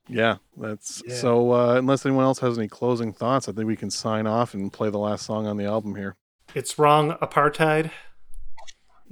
yeah 0.08 0.36
that's 0.56 1.02
Yeah. 1.06 1.14
so 1.14 1.52
uh 1.52 1.74
unless 1.78 2.04
anyone 2.04 2.24
else 2.24 2.40
has 2.40 2.58
any 2.58 2.68
closing 2.68 3.10
thoughts 3.12 3.48
i 3.48 3.52
think 3.52 3.66
we 3.66 3.74
can 3.76 3.90
sign 3.90 4.26
off 4.26 4.52
and 4.52 4.70
play 4.70 4.90
the 4.90 4.98
last 4.98 5.24
song 5.24 5.46
on 5.46 5.56
the 5.56 5.64
album 5.64 5.94
here 5.94 6.16
It's 6.54 6.78
wrong, 6.78 7.12
apartheid. 7.22 7.90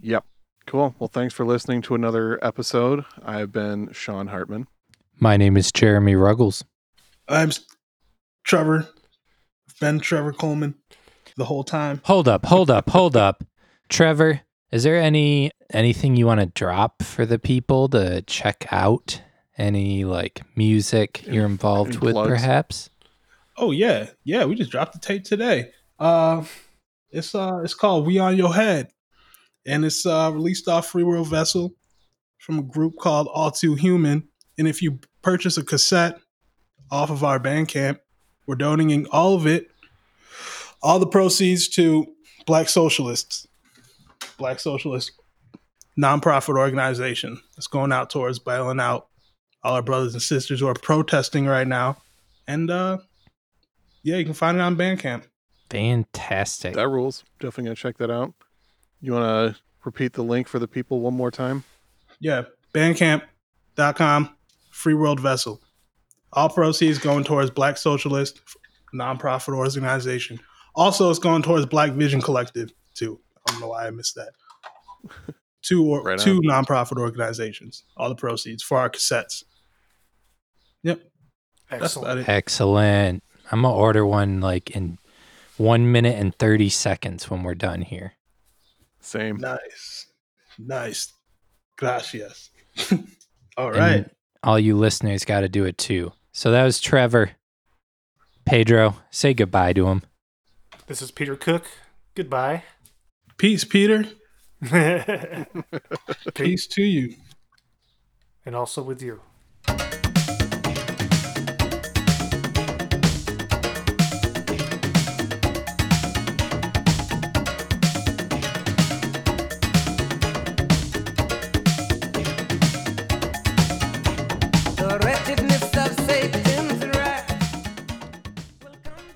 Yep. 0.01 0.25
Cool. 0.73 0.95
Well, 0.99 1.09
thanks 1.09 1.35
for 1.35 1.45
listening 1.45 1.83
to 1.83 1.95
another 1.95 2.43
episode. 2.43 3.05
I've 3.23 3.53
been 3.53 3.93
Sean 3.93 4.29
Hartman. 4.29 4.69
My 5.21 5.37
name 5.37 5.59
is 5.59 5.71
Jeremy 5.71 6.15
Ruggles. 6.15 6.65
I'm 7.29 7.51
s- 7.51 7.61
Trevor. 8.43 8.89
Ben 9.83 10.01
Trevor 10.01 10.33
Coleman. 10.33 10.77
The 11.37 11.45
whole 11.45 11.63
time. 11.63 12.01
Hold 12.05 12.27
up, 12.27 12.47
hold 12.47 12.71
up, 12.71 12.89
hold 12.89 13.19
up. 13.19 13.45
Trevor, 13.91 14.41
is 14.71 14.83
there 14.85 14.97
any 14.99 15.51
anything 15.75 16.17
you 16.17 16.25
want 16.25 16.41
to 16.41 16.47
drop 16.47 17.03
for 17.03 17.27
the 17.27 17.39
people 17.39 17.91
to 17.91 18.23
check 18.23 18.67
out? 18.71 19.21
Any 19.59 20.07
like 20.07 20.41
music 20.57 21.23
you're 21.27 21.45
involved 21.45 21.99
with 21.99 22.15
plugs? 22.15 22.31
perhaps? 22.31 22.89
Oh 23.59 23.73
yeah, 23.73 24.07
yeah. 24.25 24.47
We 24.47 24.55
just 24.55 24.71
dropped 24.71 24.95
the 24.95 25.01
tape 25.01 25.25
today. 25.25 25.73
Uh, 25.99 26.45
it's 27.11 27.35
uh, 27.35 27.61
it's 27.63 27.75
called 27.75 28.07
"We 28.07 28.19
on 28.19 28.39
Your 28.39 28.55
Head," 28.55 28.89
and 29.67 29.85
it's 29.85 30.05
uh 30.07 30.31
released 30.33 30.69
off 30.69 30.89
Free 30.89 31.03
World 31.03 31.29
Vessel 31.29 31.75
from 32.39 32.59
a 32.59 32.63
group 32.63 32.97
called 32.99 33.29
All 33.33 33.51
Too 33.51 33.75
Human. 33.75 34.29
And 34.59 34.69
if 34.69 34.83
you 34.83 34.99
purchase 35.23 35.57
a 35.57 35.65
cassette 35.65 36.19
off 36.91 37.11
of 37.11 37.25
our 37.25 37.39
Bandcamp, 37.39 37.99
we're 38.47 38.57
donating 38.57 39.07
all 39.07 39.35
of 39.35 39.47
it, 39.47 39.71
all 40.83 40.99
the 40.99 41.07
proceeds 41.07 41.69
to 41.69 42.07
Black 42.47 42.69
Socialists, 42.69 43.47
Black 44.37 44.59
Socialist 44.61 45.13
nonprofit 45.99 46.59
organization. 46.59 47.41
that's 47.57 47.67
going 47.67 47.93
out 47.93 48.11
towards 48.11 48.39
bailing 48.39 48.81
out 48.81 49.09
all 49.63 49.75
our 49.75 49.83
brothers 49.83 50.15
and 50.15 50.23
sisters 50.23 50.61
who 50.61 50.67
are 50.67 50.75
protesting 50.75 51.47
right 51.47 51.69
now. 51.69 51.97
And 52.49 52.71
uh 52.71 52.99
yeah, 54.03 54.17
you 54.17 54.25
can 54.25 54.35
find 54.35 54.57
it 54.57 54.61
on 54.61 54.77
Bandcamp. 54.77 55.25
Fantastic. 55.71 56.75
That 56.75 56.89
rules. 56.89 57.23
Definitely 57.39 57.65
gonna 57.65 57.77
check 57.77 57.99
that 57.99 58.11
out. 58.11 58.35
You 59.03 59.13
wanna 59.13 59.57
repeat 59.85 60.15
the 60.15 60.23
link 60.23 60.49
for 60.49 60.59
the 60.59 60.69
people 60.69 61.01
one 61.01 61.15
more 61.15 61.31
time? 61.31 61.65
Yeah, 62.21 62.45
Bandcamp.com, 62.73 64.37
Free 64.71 64.95
World 64.95 65.21
Vessel. 65.21 65.61
All 66.33 66.49
proceeds 66.49 66.99
going 66.99 67.25
towards 67.25 67.51
Black 67.51 67.77
Socialist 67.77 68.41
nonprofit 68.95 69.55
organization. 69.55 70.39
Also, 70.75 71.11
it's 71.11 71.19
going 71.19 71.43
towards 71.43 71.67
Black 71.67 71.93
Vision 71.93 72.23
Collective 72.23 72.71
too. 72.95 73.21
I 73.47 73.53
don't 73.53 73.61
know 73.61 73.69
why 73.69 73.87
I 73.87 73.91
missed 73.91 74.15
that. 74.15 74.31
Two 75.63 75.87
or 75.87 76.03
Right 76.03 76.19
on. 76.19 76.25
two 76.25 76.41
nonprofit 76.41 76.99
organizations. 76.99 77.85
All 77.97 78.09
the 78.09 78.15
proceeds 78.17 78.63
for 78.63 78.79
our 78.79 78.89
cassettes. 78.91 79.45
Yep, 80.83 81.01
Excellent. 81.71 82.21
about. 82.21 82.29
Excellent. 82.29 83.23
I'm 83.51 83.63
gonna 83.63 83.75
order 83.75 84.05
one 84.07 84.41
like 84.41 84.71
in 84.71 84.99
one 85.59 85.93
minute 85.93 86.19
and 86.19 86.35
thirty 86.37 86.69
seconds 86.69 87.31
when 87.31 87.43
we're 87.45 87.55
done 87.55 87.83
here. 87.83 88.15
Same. 89.03 89.37
Nice, 89.37 90.07
nice. 90.59 91.13
Gracias. 91.77 92.51
All 93.57 93.71
right. 93.71 93.97
And 93.97 94.11
all 94.43 94.59
you 94.59 94.77
listeners 94.77 95.25
got 95.25 95.41
to 95.41 95.49
do 95.49 95.65
it 95.65 95.79
too. 95.79 96.13
So 96.33 96.51
that 96.51 96.65
was 96.65 96.81
Trevor. 96.81 97.33
Pedro, 98.45 98.97
say 99.11 99.35
goodbye 99.35 99.73
to 99.75 99.87
him. 99.87 100.03
This 100.87 101.03
is 101.03 101.11
Peter 101.11 101.37
Cook. 101.37 101.67
Goodbye. 102.15 102.65
Peace, 103.37 103.65
Peter. 103.65 104.05
Peace 106.35 106.67
to 106.69 106.83
you. 106.83 107.17
And 108.45 108.57
also 108.57 108.83
with 108.83 109.03
you. 109.03 109.21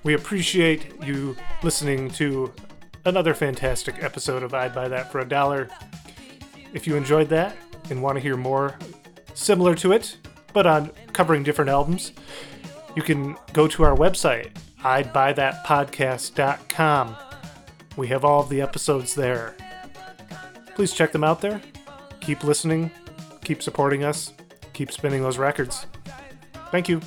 We 0.07 0.13
appreciate 0.13 1.03
you 1.03 1.35
listening 1.63 2.09
to 2.11 2.53
another 3.03 3.33
fantastic 3.33 4.01
episode 4.01 4.41
of 4.41 4.53
I'd 4.53 4.73
Buy 4.73 4.87
That 4.87 5.11
for 5.11 5.19
a 5.19 5.27
Dollar. 5.27 5.67
If 6.73 6.87
you 6.87 6.95
enjoyed 6.95 7.27
that 7.27 7.57
and 7.89 8.01
want 8.01 8.15
to 8.15 8.21
hear 8.21 8.37
more 8.37 8.79
similar 9.33 9.75
to 9.75 9.91
it, 9.91 10.15
but 10.53 10.65
on 10.65 10.91
covering 11.11 11.43
different 11.43 11.69
albums, 11.69 12.13
you 12.95 13.01
can 13.01 13.35
go 13.51 13.67
to 13.67 13.83
our 13.83 13.97
website, 13.97 14.51
I'd 14.81 15.11
Buy 15.11 15.33
That 15.33 15.65
Podcast.com. 15.65 17.17
We 17.97 18.07
have 18.07 18.23
all 18.23 18.39
of 18.39 18.47
the 18.47 18.61
episodes 18.61 19.13
there. 19.13 19.57
Please 20.73 20.93
check 20.93 21.11
them 21.11 21.25
out 21.25 21.41
there. 21.41 21.59
Keep 22.21 22.45
listening, 22.45 22.91
keep 23.43 23.61
supporting 23.61 24.05
us, 24.05 24.31
keep 24.71 24.89
spinning 24.89 25.21
those 25.21 25.37
records. 25.37 25.85
Thank 26.71 26.87
you. 26.87 27.01